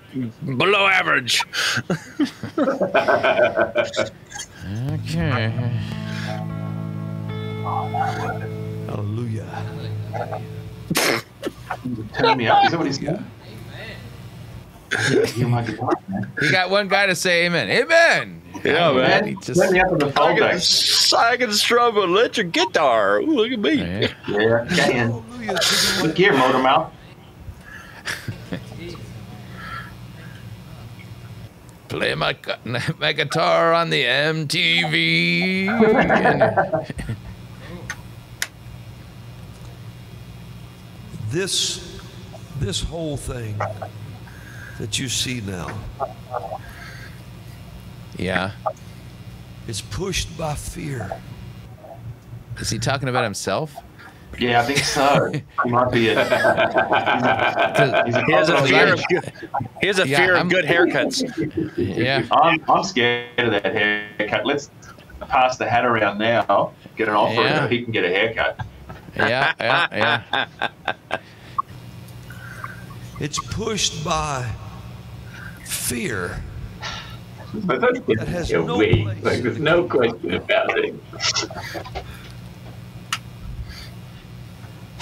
[0.44, 1.44] below average.
[4.90, 5.72] Okay.
[8.86, 9.46] Hallelujah.
[12.14, 12.64] Turn me up.
[12.64, 13.20] Is that what he's got?
[15.36, 16.32] You're my guitar, man.
[16.40, 17.68] He got one guy to say amen.
[17.70, 18.42] Amen.
[18.64, 19.26] Yeah, man.
[19.26, 20.62] He just, Turn me up on the I fold can, back.
[21.18, 23.18] I can strum an electric guitar.
[23.20, 23.74] Ooh, look at me.
[23.74, 24.08] Yeah.
[24.28, 25.10] Yeah, can.
[25.10, 25.58] Hallelujah
[26.02, 26.90] Look here, Motormouth.
[31.96, 32.36] Play my
[32.98, 35.66] my guitar on the MTV.
[41.30, 42.00] this
[42.60, 43.58] this whole thing
[44.78, 45.68] that you see now
[48.18, 48.52] yeah.
[49.68, 51.20] It's pushed by fear.
[52.58, 53.74] Is he talking about himself?
[54.38, 55.32] Yeah, I think so.
[55.64, 56.24] He might be a.
[58.04, 59.32] he's a He has a fear of of good,
[59.80, 61.76] he has a Yeah, fear of I'm- good haircuts.
[61.76, 62.22] Yeah.
[62.30, 64.44] I'm, I'm scared of that haircut.
[64.46, 64.70] Let's
[65.20, 66.72] pass the hat around now.
[66.96, 67.60] Get an offer Yeah.
[67.60, 68.60] so he can get a haircut.
[69.16, 69.86] Yeah, yeah,
[70.32, 70.46] yeah.
[73.18, 74.46] It's pushed by
[75.64, 76.42] fear.
[77.54, 79.04] But that's That has no weak.
[79.04, 79.22] place.
[79.24, 80.94] Like, there's no question about it.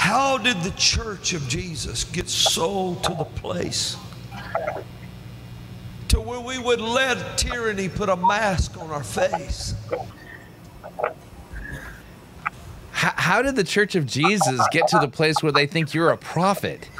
[0.04, 3.96] How did the church of Jesus get so to the place
[6.08, 9.74] to where we would let tyranny put a mask on our face?
[12.90, 16.10] How, how did the Church of Jesus get to the place where they think you're
[16.10, 16.90] a prophet?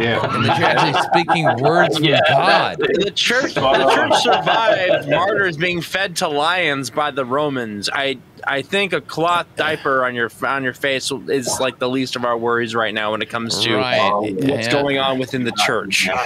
[0.00, 0.18] Yeah.
[0.38, 2.78] And that you're actually speaking words from Yeah, God.
[2.78, 7.88] The, the church, the church survived martyrs being fed to lions by the Romans.
[7.92, 12.16] I, I think a cloth diaper on your on your face is like the least
[12.16, 14.72] of our worries right now when it comes to Right, uh, um, what's yeah.
[14.72, 16.08] going on within the church.
[16.08, 16.18] All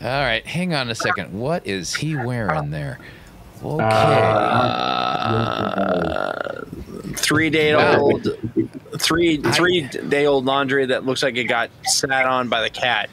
[0.00, 1.32] right, hang on a second.
[1.32, 2.98] What is he wearing there?
[3.62, 3.84] Okay.
[3.84, 4.96] Uh,
[7.16, 8.28] three day old,
[9.00, 13.08] three three day old laundry that looks like it got sat on by the cat.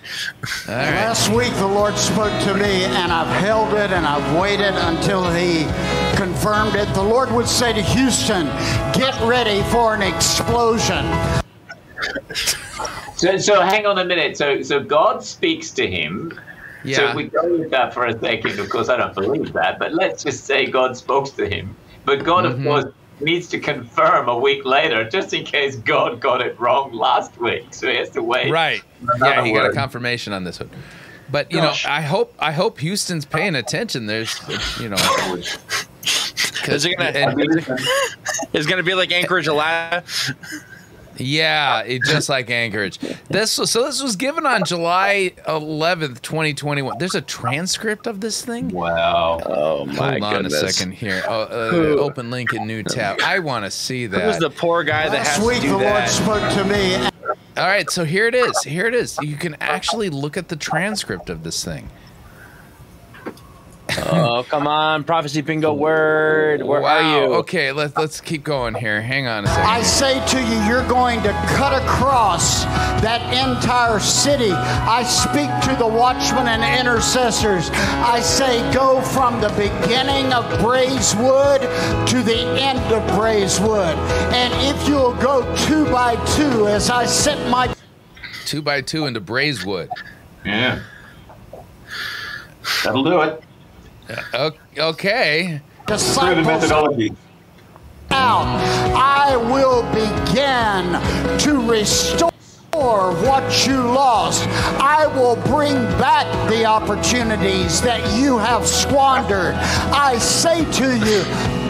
[0.68, 5.24] Last week, the Lord spoke to me, and I've held it and I've waited until
[5.34, 5.66] He
[6.16, 6.94] confirmed it.
[6.94, 8.46] The Lord would say to Houston,
[8.94, 11.06] Get ready for an explosion.
[13.16, 14.38] So, so hang on a minute.
[14.38, 16.38] So, so God speaks to him.
[16.84, 17.12] Yeah.
[17.12, 18.60] So we go with that for a second.
[18.60, 21.76] Of course, I don't believe that, but let's just say God spoke to him.
[22.06, 22.68] But God, Mm-hmm.
[22.68, 26.92] of course, needs to confirm a week later, just in case God got it wrong
[26.94, 27.74] last week.
[27.74, 28.52] So he has to wait.
[28.52, 28.82] Right.
[29.22, 30.70] Yeah, he got a confirmation on this one.
[31.32, 31.86] But you Gosh.
[31.86, 34.08] know, I hope I hope Houston's paying attention.
[34.08, 34.38] There's,
[34.80, 34.98] you know,
[36.68, 37.34] Is it gonna
[38.54, 40.04] is it gonna be like Anchorage, Alaska?
[41.18, 43.00] Yeah, it, just like Anchorage.
[43.30, 46.98] This was, so this was given on July 11th, 2021.
[46.98, 48.70] There's a transcript of this thing.
[48.70, 49.40] Wow.
[49.46, 49.98] Oh my god.
[50.12, 50.62] Hold on goodness.
[50.62, 51.24] a second here.
[51.28, 53.20] Oh, uh, open link in new tab.
[53.24, 54.22] I want to see that.
[54.22, 56.10] Who's the poor guy that has week, to the do Lord that?
[56.10, 56.96] spoke to me.
[57.56, 58.60] All right, so here it is.
[58.64, 59.18] Here it is.
[59.22, 61.90] You can actually look at the transcript of this thing.
[63.98, 66.62] Oh come on, prophecy bingo word.
[66.64, 66.98] Where wow.
[66.98, 67.34] are you?
[67.36, 69.02] Okay, let's let's keep going here.
[69.02, 69.66] Hang on a second.
[69.66, 72.64] I say to you, you're going to cut across
[73.02, 74.52] that entire city.
[74.52, 77.70] I speak to the watchmen and intercessors.
[77.72, 83.98] I say, go from the beginning of Braeswood to the end of Braeswood,
[84.34, 87.74] And if you'll go two by two, as I set my
[88.46, 89.90] Two by two into Braeswood.
[90.46, 90.82] Yeah.
[92.84, 93.44] That'll do it.
[94.34, 95.62] O- Okay.
[95.86, 97.16] Proven disciples methodology.
[98.12, 98.46] out,
[98.96, 102.32] I will begin to restore
[102.74, 104.48] what you lost.
[104.80, 109.56] I will bring back the opportunities that you have squandered.
[109.56, 111.24] I say to you,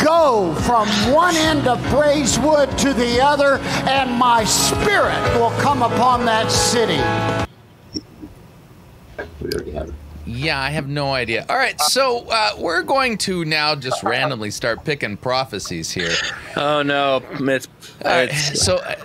[0.04, 3.58] go from one end of Braeswood to the other,
[3.88, 7.02] and my spirit will come upon that city.
[10.26, 11.46] Yeah, I have no idea.
[11.50, 16.14] All right, so uh, we're going to now just randomly start picking prophecies here.
[16.56, 17.68] Oh no, it's,
[18.06, 18.96] All right, it's so uh,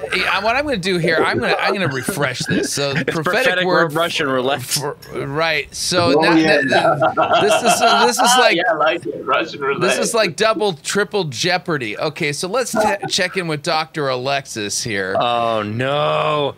[0.42, 2.72] what I'm going to do here, I'm going to I'm going to refresh this.
[2.72, 4.62] So the prophetic, prophetic word, Russian roulette.
[4.62, 5.74] for, right.
[5.74, 6.60] So Oh, now- yeah.
[6.62, 9.02] that- this is uh, this is like yeah, like.
[9.24, 9.80] Russian roulette.
[9.80, 11.98] this is like double triple jeopardy.
[11.98, 12.78] Okay, so let's t-
[13.08, 14.08] check in with Dr.
[14.08, 15.16] Alexis here.
[15.18, 16.54] Oh no.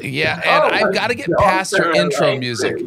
[0.00, 1.42] Yeah, and Oh, I've got to get Dr.
[1.42, 2.38] past her intro Alexis.
[2.40, 2.82] music.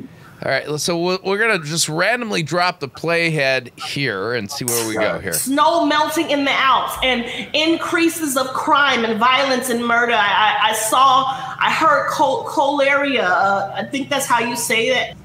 [0.45, 4.87] All right, so we're, we're gonna just randomly drop the playhead here and see where
[4.87, 5.33] we go here.
[5.33, 10.13] snow melting in the Alps and increases of crime and violence and murder.
[10.13, 10.17] I,
[10.61, 11.23] I, I saw,
[11.59, 13.09] I heard col- cholera.
[13.17, 15.17] Uh, I think that's how you say it.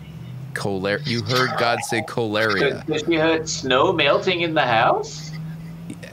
[0.54, 2.82] Choler- you heard God say cholera.
[2.86, 5.30] Does she heard snow melting in the house?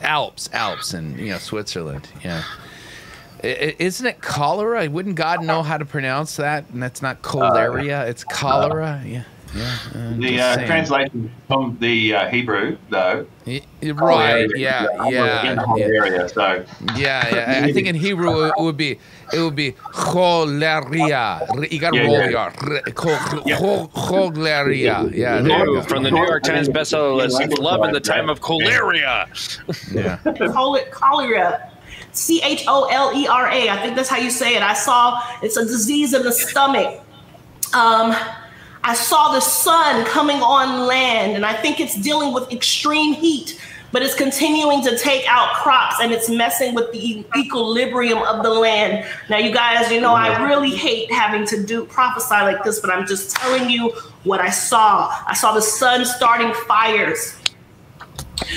[0.01, 2.09] Alps, Alps, and you know Switzerland.
[2.23, 2.45] Yeah, I- I-
[3.43, 4.89] isn't it cholera?
[4.89, 6.69] Wouldn't God know how to pronounce that?
[6.69, 9.01] And that's not cholera; it's cholera.
[9.05, 9.23] Yeah,
[9.55, 9.77] yeah.
[9.95, 13.25] I'm The uh, translation from the uh, Hebrew, though.
[13.47, 14.45] Y- Right?
[14.57, 16.27] Yeah, yeah, the whole yeah.
[16.27, 16.65] so.
[16.97, 17.61] Yeah, yeah.
[17.65, 18.99] I think in Hebrew it would be
[19.33, 21.71] it would be choleria.
[21.71, 22.29] You got to Yeah, roll yeah.
[22.29, 22.51] your
[22.91, 25.15] cho- cho- choleria.
[25.15, 25.81] Yeah, there you go.
[25.83, 27.39] from the New York Times bestseller list.
[27.59, 29.27] Love in the time of cholera.
[29.91, 30.17] Yeah.
[30.53, 31.68] Col- cholera.
[32.11, 33.69] C H O L E R A.
[33.69, 34.61] I think that's how you say it.
[34.61, 37.01] I saw it's a disease in the stomach.
[37.73, 38.15] Um,
[38.83, 43.59] I saw the sun coming on land, and I think it's dealing with extreme heat,
[43.91, 48.49] but it's continuing to take out crops and it's messing with the equilibrium of the
[48.49, 49.05] land.
[49.29, 52.89] Now, you guys, you know, I really hate having to do prophesy like this, but
[52.89, 53.89] I'm just telling you
[54.23, 55.13] what I saw.
[55.27, 57.38] I saw the sun starting fires.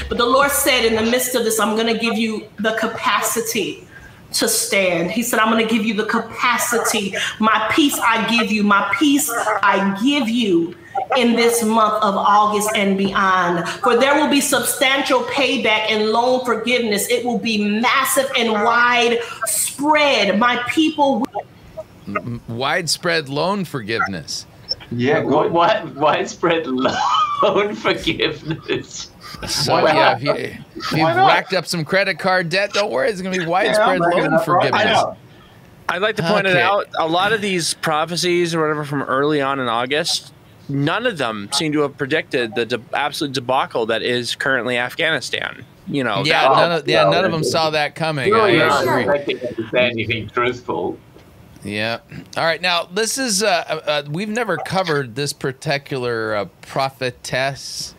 [0.08, 2.76] But the Lord said, in the midst of this, I'm going to give you the
[2.78, 3.86] capacity
[4.34, 5.10] to stand.
[5.10, 7.14] He said, I'm going to give you the capacity.
[7.38, 8.62] My peace I give you.
[8.62, 9.30] My peace
[9.62, 10.74] I give you
[11.16, 13.68] in this month of August and beyond.
[13.68, 17.08] For there will be substantial payback and loan forgiveness.
[17.08, 20.38] It will be massive and widespread.
[20.38, 21.46] My people will
[22.06, 22.56] mm-hmm.
[22.56, 24.46] widespread loan forgiveness.
[24.90, 26.66] Yeah, what, what widespread
[27.42, 29.11] loan forgiveness?
[29.48, 31.26] So Why yeah, if, you, if you've not?
[31.26, 34.34] racked up some credit card debt, don't worry, it's going to be widespread bringing loan
[34.34, 35.04] it up right forgiveness.
[35.88, 36.86] I'd like to point it out.
[36.98, 40.32] A lot of these prophecies or whatever from early on in August,
[40.68, 45.64] none of them seem to have predicted the de- absolute debacle that is currently Afghanistan.
[45.88, 48.30] You know, Yeah, that- none of, yeah, none of them saw that coming.
[48.30, 49.02] Really I not agree.
[49.02, 50.96] expecting them to say anything truthful.
[51.64, 51.98] Yeah.
[52.36, 52.60] All right.
[52.62, 57.94] Now this is uh, uh, uh, we've never covered this particular uh, prophetess,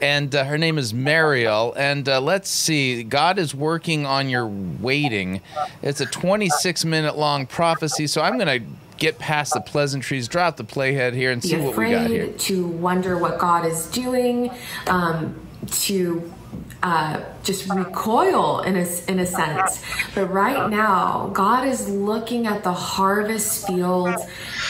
[0.00, 1.72] and uh, her name is Mariel.
[1.76, 5.40] And uh, let's see, God is working on your waiting.
[5.82, 8.60] It's a 26 minute long prophecy, so I'm gonna
[8.98, 12.24] get past the pleasantries, drop the playhead here, and see what we got here.
[12.24, 14.50] afraid, to wonder what God is doing,
[14.86, 16.32] um, to
[16.82, 19.82] uh, just recoil in a, in a sense.
[20.14, 24.14] But right now, God is looking at the harvest field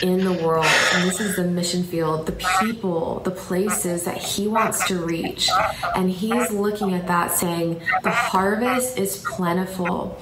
[0.03, 4.49] in the world, and this is the mission field, the people, the places that He
[4.49, 5.49] wants to reach.
[5.95, 10.21] And He's looking at that saying, the harvest is plentiful,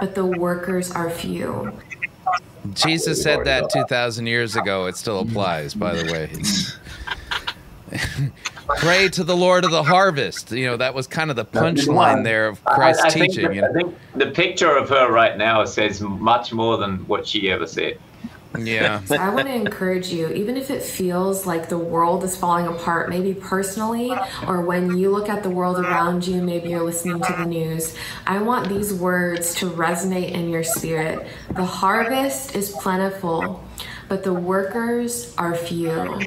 [0.00, 1.72] but the workers are few.
[2.74, 4.86] Jesus said that 2,000 years ago.
[4.86, 6.30] It still applies, by the way.
[8.64, 10.52] It's- Pray to the Lord of the harvest.
[10.52, 13.48] You know, that was kind of the punchline there of Christ's I, I think teaching.
[13.48, 13.68] the- you know?
[13.68, 17.66] I think the picture of her right now says much more than what she ever
[17.66, 17.98] said.
[18.58, 19.02] Yeah.
[19.04, 22.66] So I want to encourage you, even if it feels like the world is falling
[22.66, 24.12] apart, maybe personally,
[24.46, 27.94] or when you look at the world around you, maybe you're listening to the news,
[28.26, 31.26] I want these words to resonate in your spirit.
[31.52, 33.64] The harvest is plentiful,
[34.08, 36.20] but the workers are few.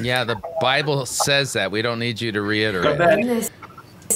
[0.00, 1.70] Yeah, the Bible says that.
[1.70, 3.00] We don't need you to reiterate.
[3.18, 3.50] In this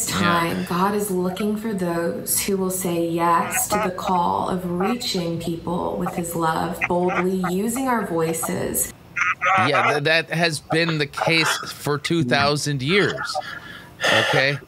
[0.06, 5.40] time, God is looking for those who will say yes to the call of reaching
[5.40, 8.92] people with His love, boldly using our voices.
[9.58, 13.36] Yeah, th- that has been the case for 2,000 years.
[14.20, 14.58] Okay?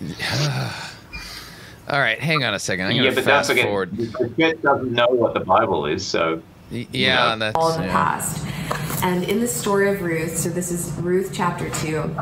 [1.88, 2.86] All right, hang on a second.
[2.86, 3.96] I'm going yeah, to but don't fast forget, forward.
[3.96, 6.40] the church doesn't know what the Bible is, so.
[6.72, 7.56] Yeah, that's.
[7.56, 7.92] all in the yeah.
[7.92, 9.04] past.
[9.04, 12.14] And in the story of Ruth, so this is Ruth chapter 2.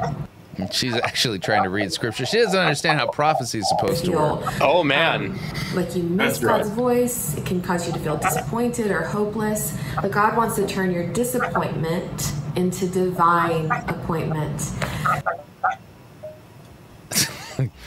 [0.72, 2.27] She's actually trying to read scripture.
[2.27, 4.60] She doesn't understand how prophecy is supposed to work.
[4.60, 5.39] Oh, um, man.
[5.74, 6.59] Like you miss That's right.
[6.59, 9.77] God's voice, it can cause you to feel disappointed or hopeless.
[10.02, 14.72] But God wants to turn your disappointment into divine appointment.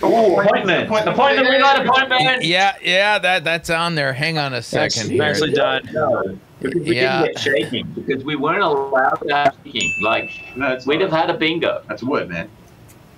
[0.01, 0.87] Oh, appointment.
[0.87, 1.49] Appointment.
[1.49, 2.43] We got appointment.
[2.43, 4.13] Yeah, yeah, that that's on there.
[4.13, 5.33] Hang on a second here.
[5.91, 7.21] No, because we Yeah.
[7.23, 9.93] didn't get shaking because we weren't allowed to have shaking.
[10.01, 10.31] Like
[10.85, 11.81] we'd have had a bingo.
[11.87, 12.49] That's a word, man.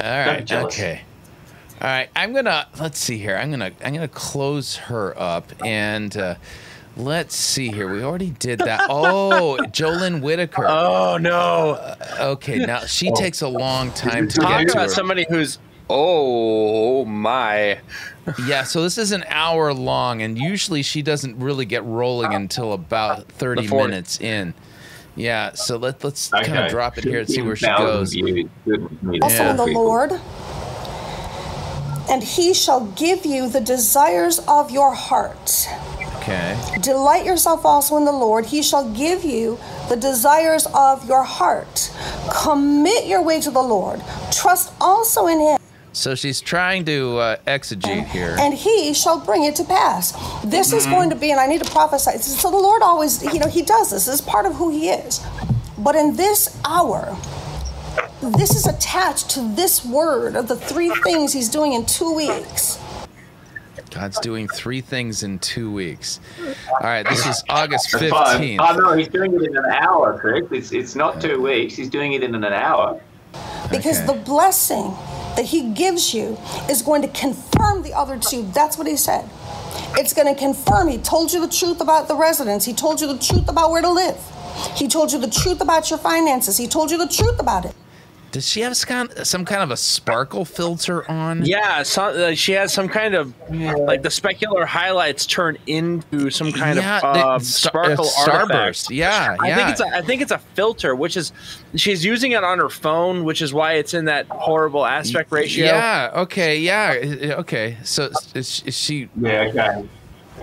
[0.02, 0.46] All Don't be right.
[0.46, 0.74] jealous.
[0.74, 1.02] Okay.
[1.82, 2.10] All right.
[2.16, 3.38] I'm gonna let's see here.
[3.38, 6.36] I'm gonna I'm gonna close her up and uh,
[6.98, 7.92] let's see here.
[7.92, 8.82] We already did that.
[8.90, 10.66] Oh, Jolyn Whitaker.
[10.68, 11.72] Oh no.
[11.72, 11.96] Uh,
[12.34, 12.60] okay.
[12.66, 13.16] Now she Oh.
[13.16, 14.90] takes a long time to Talk get to about her.
[14.90, 15.60] somebody who's
[15.90, 17.80] oh my.
[18.48, 22.74] Yeah, so this is an hour long, and usually she doesn't really get rolling until
[22.74, 23.88] about 30 The 40.
[23.88, 24.54] minutes in.
[25.16, 28.14] Yeah, so let, let's kind of drop it here and see where she goes.
[28.14, 28.50] views.
[28.66, 29.20] Goodness me.
[29.22, 30.12] also in the Lord.
[32.10, 35.68] And he shall give you the desires of your heart.
[36.18, 36.58] Okay.
[36.82, 38.46] Delight yourself also in the Lord.
[38.48, 39.58] He shall give you
[39.90, 41.92] the desires of your heart.
[42.32, 44.02] Commit your way to the Lord.
[44.32, 45.60] Trust also in him,
[45.96, 48.36] So she's trying to uh, exegete here.
[48.38, 50.12] and he shall bring it to pass.
[50.44, 50.92] This is Mhm.
[50.92, 52.18] going to be, and I need to prophesy.
[52.18, 54.04] So the Lord always, you know, he does this.
[54.06, 55.22] This is part of who he is.
[55.78, 57.16] But in this hour,
[58.22, 62.78] this is attached to this word of the three things he's doing in two weeks.
[63.90, 66.20] God's doing three things in two weeks.
[66.82, 68.60] All right, this is August 15th.
[68.60, 70.44] Oh no, he's doing it in an hour, Chris.
[70.52, 71.76] It's it's not two weeks.
[71.78, 73.00] He's doing it in an hour.
[73.72, 74.08] Because Okay.
[74.08, 74.94] the blessing
[75.36, 76.38] that he gives you
[76.70, 78.44] is going to confirm the other two.
[78.54, 79.30] That's what he said.
[79.98, 80.88] It's going to confirm.
[80.88, 82.66] He told you the truth about the residence.
[82.66, 84.18] He told you the truth about where to live.
[84.76, 86.58] He told you the truth about your finances.
[86.58, 87.76] He told you the truth about it.
[88.36, 91.46] Does she have some kind, of a sparkle filter on?
[91.46, 96.52] Yeah, so, uh, she has some kind of like the specular highlights turn into some
[96.52, 98.30] kind Yeah, of uh, star- sparkle uh, starburst.
[98.52, 98.90] artifact.
[98.92, 99.56] Yeah, I yeah.
[99.56, 101.32] think it's a, I think it's a filter, which is
[101.76, 105.68] she's using it on her phone, which is why it's in that horrible aspect ratio.
[105.68, 106.12] Yeah.
[106.16, 106.60] Okay.
[106.60, 107.36] Yeah.
[107.40, 107.78] Okay.
[107.86, 109.08] So is, is she?
[109.16, 109.44] Yeah.
[109.44, 109.88] Okay.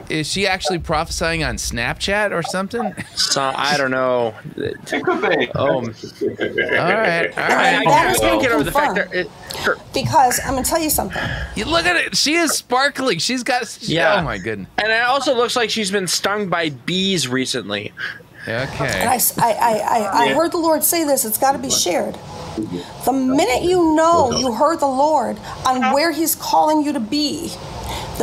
[0.08, 2.94] Is she actually prophesying on Snapchat or something?
[3.14, 4.34] So I don't know.
[4.56, 5.50] It could be.
[5.54, 7.30] Oh, all right.
[7.38, 7.86] All I, right.
[7.86, 9.28] I can't get over the fact that it,
[9.60, 11.22] her, Because I'm gonna tell you something.
[11.54, 12.16] You look at it.
[12.16, 13.18] She is sparkling.
[13.18, 13.78] She's got.
[13.82, 14.16] Yeah.
[14.20, 14.68] Oh my goodness.
[14.78, 17.92] and it also looks like she's been stung by bees recently.
[18.48, 19.00] Okay.
[19.00, 20.34] And I, s- I- I- I- I Yeah.
[20.34, 21.24] heard the Lord say this.
[21.24, 22.18] It's got to be shared.
[23.04, 27.52] The minute you know you heard the Lord on where He's calling you to be,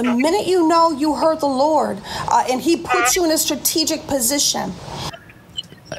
[0.02, 3.38] the minute you know you heard the Lord uh, and He puts you in a
[3.38, 4.74] strategic position,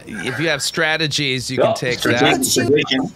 [0.07, 3.13] If you have strategies, you can take strategic that.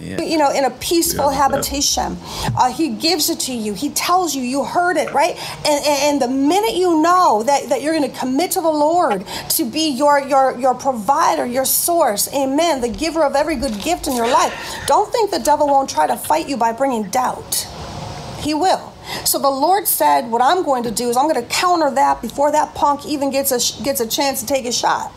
[0.00, 0.20] Yeah.
[0.22, 2.18] you know, in a peaceful habitation.
[2.58, 3.74] Uh, he gives it to you.
[3.74, 5.36] He tells you you heard it, right?
[5.64, 8.68] And, and, and the minute you know that, that you're going to commit to the
[8.70, 13.80] Lord to be your, your, your provider, your source, amen, the giver of every good
[13.80, 14.52] gift in your life,
[14.86, 17.68] don't think the devil won't try to fight you by bringing doubt.
[18.40, 18.93] He will.
[19.24, 22.22] So the Lord said, what I'm going to do is I'm going to counter that
[22.22, 25.12] before that punk even gets a, gets a chance to take a shot.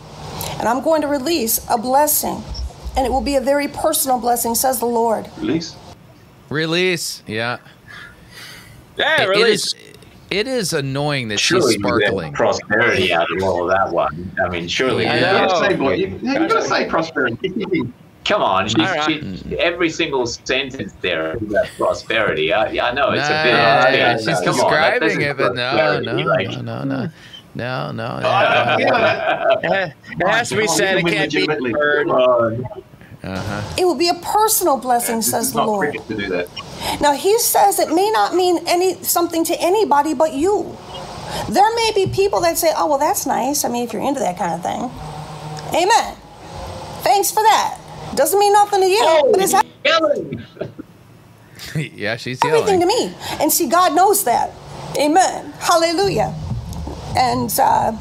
[0.58, 2.42] And I'm going to release a blessing.
[2.96, 5.28] And it will be a very personal blessing, says the Lord.
[5.38, 5.76] Release.
[6.48, 7.22] Release.
[7.26, 7.58] Yeah.
[8.96, 9.66] Yeah, It- it release.
[9.66, 9.74] is-
[10.30, 12.34] It is annoying that Surely she's sparkling.
[12.34, 14.30] prosperity out of all of that one.
[14.44, 15.06] I mean, surely.
[15.08, 15.46] I you know.
[15.48, 17.48] get- Say, boy, you, you gotta say prosperity.
[18.28, 19.04] Come on, she's, All right.
[19.48, 22.52] she, every single sentence there is about prosperity.
[22.52, 23.52] I, yeah, I know it's a bit.
[23.54, 27.08] Nah, it's yeah, she's come on, describing is it, but no, no, like- no, no,
[27.54, 28.18] no, no, no.
[29.64, 30.98] Eh, It has to be said.
[30.98, 32.10] It can't be heard.
[32.10, 33.74] Uh-huh.
[33.78, 35.94] It will be a personal blessing, says the Lord.
[36.06, 36.48] to do that.
[37.00, 40.76] Now he says it may not mean any something to anybody but you.
[41.48, 44.20] There may be people that say, "Oh, well, that's nice." I mean, if you're into
[44.20, 44.90] that kind of thing,
[45.82, 46.14] Amen.
[47.02, 47.78] Thanks for that.
[48.18, 49.52] Doesn't mean nothing to you, but it's
[51.94, 52.80] yeah, she's everything yelling.
[52.80, 53.14] to me.
[53.40, 54.50] And see, God knows that.
[54.98, 55.52] Amen.
[55.60, 56.34] Hallelujah.
[57.16, 57.96] And uh,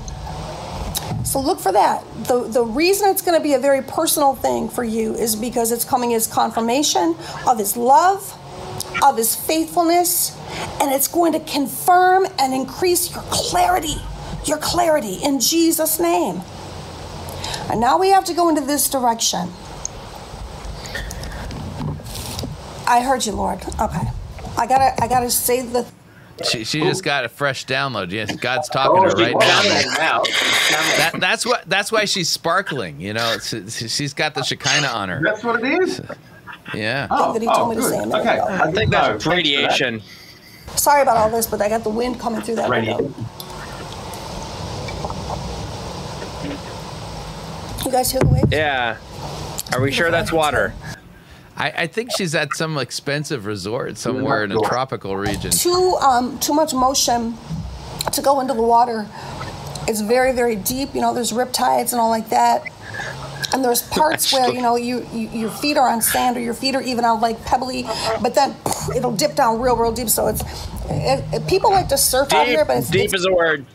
[1.24, 2.04] so look for that.
[2.28, 5.72] The, the reason it's going to be a very personal thing for you is because
[5.72, 7.16] it's coming as confirmation
[7.46, 8.34] of His love,
[9.04, 10.36] of His faithfulness,
[10.82, 14.02] and it's going to confirm and increase your clarity,
[14.46, 16.42] your clarity in Jesus' name.
[17.70, 19.54] And now we have to go into this direction.
[22.88, 23.62] I heard you, Lord.
[23.80, 24.08] Okay.
[24.58, 25.86] I gotta I gotta say the
[26.44, 28.12] She, she just got a fresh download.
[28.12, 30.24] Yes, God's oh, talking Oh, to her right now.
[30.98, 31.68] That, that's what.
[31.70, 33.00] That's why she's sparkling.
[33.00, 35.22] You know, it's, she's got the Shekinah on her.
[35.24, 36.02] That's what it is.
[36.74, 37.08] Yeah.
[37.10, 38.12] Oh, that he told oh, me to oh, good.
[38.12, 38.40] say Okay.
[38.40, 40.02] I think That's no, radiation.
[40.76, 43.14] Sorry about all this, but I got the wind coming through that window.
[47.86, 48.48] You guys hear the waves?
[48.52, 48.98] Yeah.
[49.74, 50.74] Are we sure that's water?
[51.58, 55.52] I, I think she's at some expensive resort somewhere in a tropical region.
[55.52, 57.36] Too um too much motion
[58.14, 59.08] to go into the water.
[59.88, 60.94] It's very very deep.
[60.94, 62.64] You know, there's riptides and all like that.
[63.54, 66.54] And there's parts where you know you, you your feet are on sand or your
[66.54, 67.84] feet are even on like pebbly,
[68.22, 70.10] but then pff, it'll dip down real real deep.
[70.10, 70.42] So it's
[70.90, 73.66] it, it- people like to surf out here, but it's, Deep it's is a word.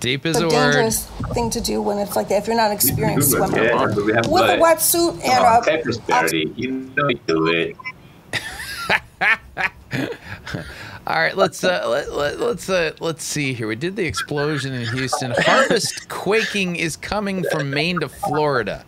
[0.00, 0.72] Deep is a a word.
[0.72, 2.42] dangerous thing to do when it's like that.
[2.42, 5.60] If you're not an experienced swimmer, Yeah, but we have with a wetsuit and on,
[5.60, 6.52] a say prosperity.
[6.56, 7.76] You know you do it.
[11.06, 13.66] All right, let's uh, let, let, let's uh, let's see here.
[13.66, 15.32] We did the explosion in Houston.
[15.38, 18.84] Harvest quaking is coming from Maine to Florida.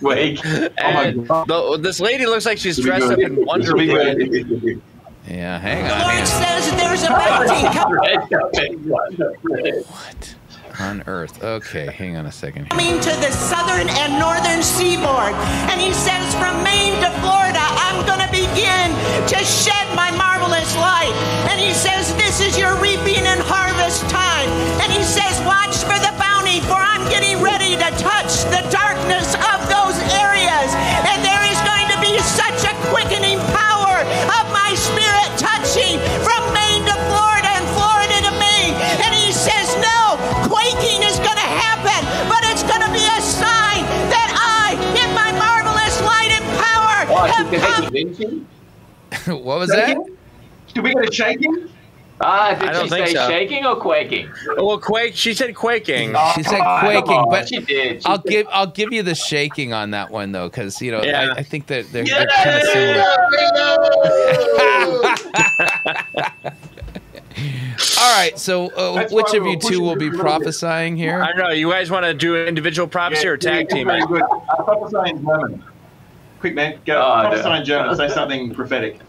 [0.00, 0.44] Wake.
[0.44, 4.82] And the, this lady looks like she's dressed up in Wonder Woman.
[5.28, 6.73] Yeah, hang on.
[9.88, 10.34] What
[10.80, 11.42] on earth?
[11.42, 12.64] Okay, hang on a second.
[12.64, 12.70] here.
[12.70, 15.34] coming to the southern and northern seaboard.
[15.70, 18.90] And he says, from Maine to Florida, I'm going to begin
[19.28, 21.14] to shed my marvelous light.
[21.50, 24.48] And he says, this is your reaping and harvest time.
[24.82, 29.34] And he says, watch for the bounty, for I'm getting ready to touch the darkness
[29.34, 29.63] of
[47.60, 49.30] power, Oh, have can didn't she?
[49.32, 49.96] what was that?
[50.74, 51.70] Did we get a shaking?
[52.20, 53.28] Ah, did I don't she think say so.
[53.28, 54.28] shaking or quaking?
[54.56, 55.14] Well, quake.
[55.16, 56.14] She said quaking.
[56.36, 58.02] She said quaking, but she did.
[58.02, 61.02] She I'll give I'll give you the shaking on that one though, because you know
[61.02, 61.32] Yeah.
[61.36, 63.04] I, I think that they're, they're kind of similar.
[68.00, 70.20] All right, so uh, which of you two will be a little bit.
[70.20, 71.20] prophesying here?
[71.22, 71.50] I don't know.
[71.50, 74.08] You guys want to do individual prophecy or tag team Very it?
[74.08, 74.22] good.
[74.22, 75.64] Uh, prophesy in German.
[76.44, 76.78] Quick, man.
[76.84, 76.98] Go.
[77.00, 77.54] Oh, prophesy no.
[77.54, 77.96] in German.
[77.96, 79.00] Say something prophetic.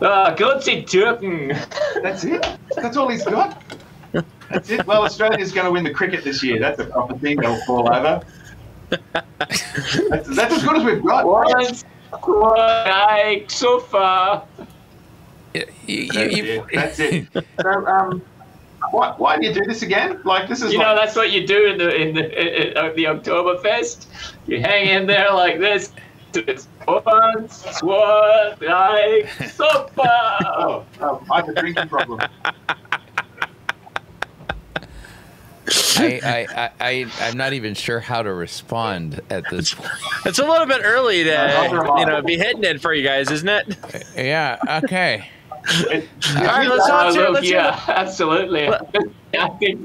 [0.00, 1.54] Ah, good Sie Türken.
[2.02, 2.46] That's it.
[2.74, 3.62] That's all he's got.
[4.48, 4.86] That's it.
[4.86, 6.58] Well, Australia's going to win the cricket this year.
[6.58, 7.34] That's a prophecy.
[7.34, 8.22] They'll fall over.
[8.88, 11.26] That's, that's as good as we've got.
[11.26, 11.84] Once,
[12.14, 14.46] I so far.
[15.52, 16.64] You- you- That's you- it.
[16.72, 17.26] That's it.
[17.60, 18.22] So, um,
[18.90, 20.20] why, why do you do this again?
[20.24, 22.96] Like this is You like, know, that's what you do in the in the in,
[22.96, 24.06] the Oktoberfest.
[24.46, 25.92] You hang in there like this.
[26.34, 29.64] It's once, what, I so
[29.98, 32.20] oh, oh, I have a drinking problem.
[35.98, 39.90] I, I, I, I, I'm not even sure how to respond at this point.
[40.24, 43.30] It's a little bit early to Uh, you know be hitting it for you guys,
[43.30, 43.76] isn't it?
[44.16, 44.58] Yeah.
[44.84, 45.28] Okay.
[45.90, 48.68] It, All right, let's to look, let's yeah, absolutely.
[48.68, 49.80] I think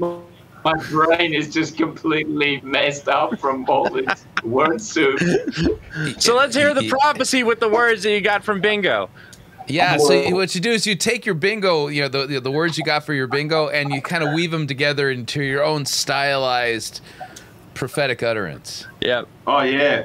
[0.64, 5.20] my brain is just completely messed up from all this word soup.
[6.18, 9.10] So let's hear the prophecy with the words that you got from Bingo.
[9.66, 9.96] Yeah.
[9.98, 12.50] So you- what you do is you take your bingo, you know, the the, the
[12.50, 15.64] words you got for your bingo, and you kind of weave them together into your
[15.64, 17.00] own stylized
[17.74, 18.86] prophetic utterance.
[19.00, 19.26] Yep.
[19.46, 20.04] oh yeah,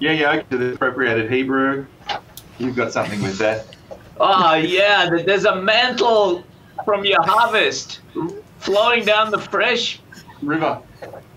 [0.00, 0.30] yeah, yeah.
[0.32, 1.86] Okay, to the appropriated Hebrew.
[2.58, 3.73] You've got something with that.
[4.20, 6.44] Oh yeah, there's a mantle
[6.84, 8.00] from your harvest
[8.58, 10.00] flowing down the fresh,
[10.42, 10.80] River.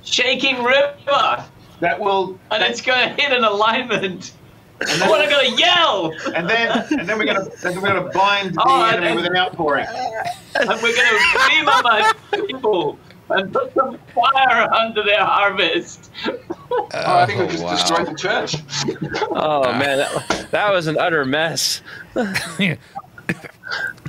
[0.03, 1.43] shaking river,
[1.79, 2.39] That will.
[2.51, 4.33] and it's gonna hit an alignment.
[4.79, 8.63] And I'm gonna yell, And then, and then we're gonna, then we're gonna bind the
[8.65, 9.87] Oh, enemy and- with an outpouring.
[9.87, 11.17] and we're gonna
[11.49, 12.13] beam my
[12.47, 12.97] people
[13.29, 16.11] and put some fire under their harvest.
[16.25, 17.71] Oh, I think we just wow.
[17.71, 18.55] destroyed the church.
[19.29, 21.81] Oh man, that, that was an utter mess.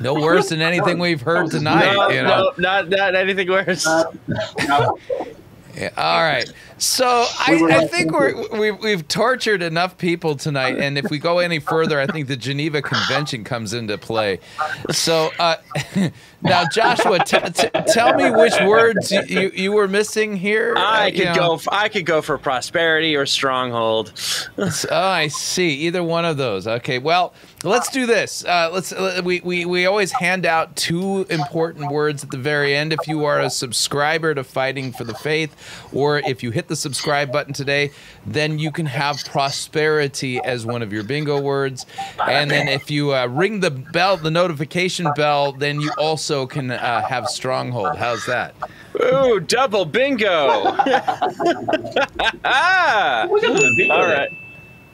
[0.00, 1.92] No worse than anything we've heard tonight.
[1.92, 2.28] no, you know?
[2.28, 3.84] no, not not anything worse.
[3.84, 4.04] Uh,
[5.78, 6.50] Yeah, all right.
[6.78, 11.38] So I, I think we're, we've, we've tortured enough people tonight, and if we go
[11.38, 14.40] any further, I think the Geneva Convention comes into play.
[14.90, 15.56] So uh,
[16.42, 20.74] now, Joshua, t- t- tell me which words you, you, you were missing here.
[20.76, 21.34] I Uh, could know.
[21.34, 21.54] go.
[21.54, 24.12] f- I could go for prosperity or stronghold.
[24.56, 25.70] Oh, I see.
[25.86, 26.66] Either one of those.
[26.66, 26.98] Okay.
[26.98, 27.34] Well,
[27.64, 28.44] let's do this.
[28.44, 28.92] Uh, let's.
[28.92, 32.92] Uh, we, we we always hand out two important words at the very end.
[32.92, 35.56] If you are a subscriber to Fighting for the Faith,
[35.92, 37.90] or if you hit the subscribe button today,
[38.26, 41.86] then you can have prosperity as one of your bingo words.
[42.26, 46.70] And then if you uh, ring the bell, the notification bell, then you also can
[46.70, 47.96] uh, have stronghold.
[47.96, 48.54] How's that?
[49.02, 50.48] Ooh, double bingo!
[52.44, 54.10] ah, We got the big all one.
[54.10, 54.30] right.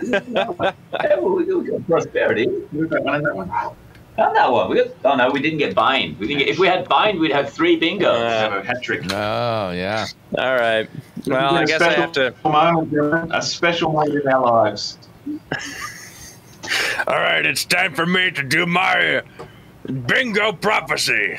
[0.02, 2.46] Yeah, we we got prosperity.
[2.72, 3.50] We've got one in that one.
[4.16, 4.70] Found that one.
[4.70, 6.18] We got, oh no, we didn't get bind.
[6.18, 8.28] We didn't get, if we had bind, we'd have three bingos.
[8.28, 9.02] Have a hat trick.
[9.12, 10.06] Oh yeah.
[10.38, 10.88] All right.
[11.26, 12.34] Well, I guess I have to.
[12.44, 14.98] Moment, Dylan, a special moment in our lives.
[17.06, 19.22] All right, it's time for me to do my
[20.06, 21.38] bingo prophecy.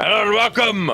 [0.00, 0.90] Hello and welcome.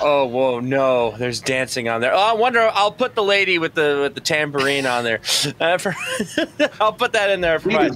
[0.00, 1.16] Oh, whoa, no!
[1.18, 2.14] There's dancing on there.
[2.14, 2.70] Oh, I wonder.
[2.72, 5.20] I'll put the lady with the with the tambourine on there.
[5.60, 5.94] Uh, for,
[6.80, 7.90] I'll put that in there for He my.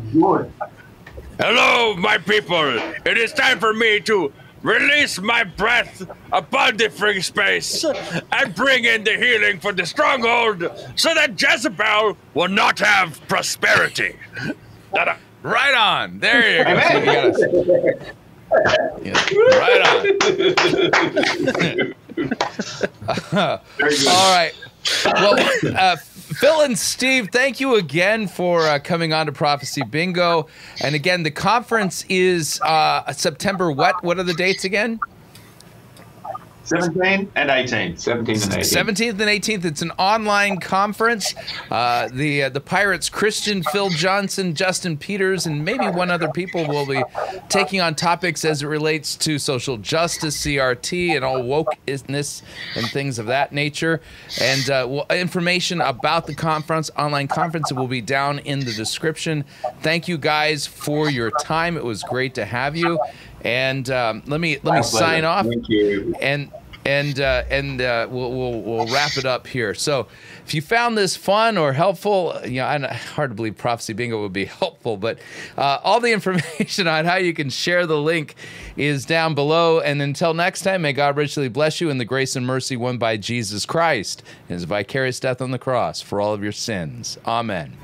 [1.41, 1.55] Is good.
[1.57, 2.79] Hello, my people.
[3.05, 6.03] It is time for me to release my breath
[6.33, 7.85] upon the free space
[8.33, 10.63] and bring in the healing for the stronghold
[10.97, 14.17] so that Jezebel will not have prosperity.
[14.95, 15.17] Ta-da.
[15.43, 16.19] Right on.
[16.21, 16.71] There you go.
[16.71, 17.01] Amen.
[17.01, 17.39] You got us.
[19.03, 19.15] Yeah,
[19.59, 21.95] right on.
[23.33, 23.61] All
[24.35, 24.53] right.
[25.05, 25.37] Well,
[25.77, 25.97] uh,
[26.33, 30.47] Phil and Steve, thank you again for uh, coming on to Prophecy Bingo.
[30.81, 34.05] And again, the conference is uh, September what?
[34.05, 35.01] What are the dates again?
[36.65, 37.97] 17 and 18.
[37.97, 38.61] 17 and 18.
[38.61, 39.65] 17th and 18th.
[39.65, 41.35] It's an online conference.
[41.71, 46.67] Uh, the uh, the Pirates, Christian, Phil Johnson, Justin Peters, and maybe one other people
[46.67, 47.03] will be
[47.49, 52.43] taking on topics as it relates to social justice, CRT, and all wokeness
[52.77, 54.01] and things of that nature.
[54.41, 59.45] And uh, well, information about the conference, online conference, will be down in the description.
[59.81, 61.77] Thank you guys for your time.
[61.77, 62.99] It was great to have you.
[63.43, 65.47] And um, let me let me sign off.
[65.47, 66.15] Thank you.
[66.21, 66.51] And
[66.85, 69.75] and uh, and uh, we'll, we'll we'll wrap it up here.
[69.75, 70.09] So,
[70.47, 74.23] if you found this fun or helpful, you know, I hard to believe prophecy bingo
[74.23, 75.19] would be helpful, but
[75.59, 78.35] uh, all the information on how you can share the link
[78.77, 79.81] is down below.
[79.81, 82.99] And until next time, may God richly bless you in the grace and mercy won
[82.99, 87.19] by Jesus Christ and His vicarious death on the cross for all of your sins.
[87.27, 87.77] Amen.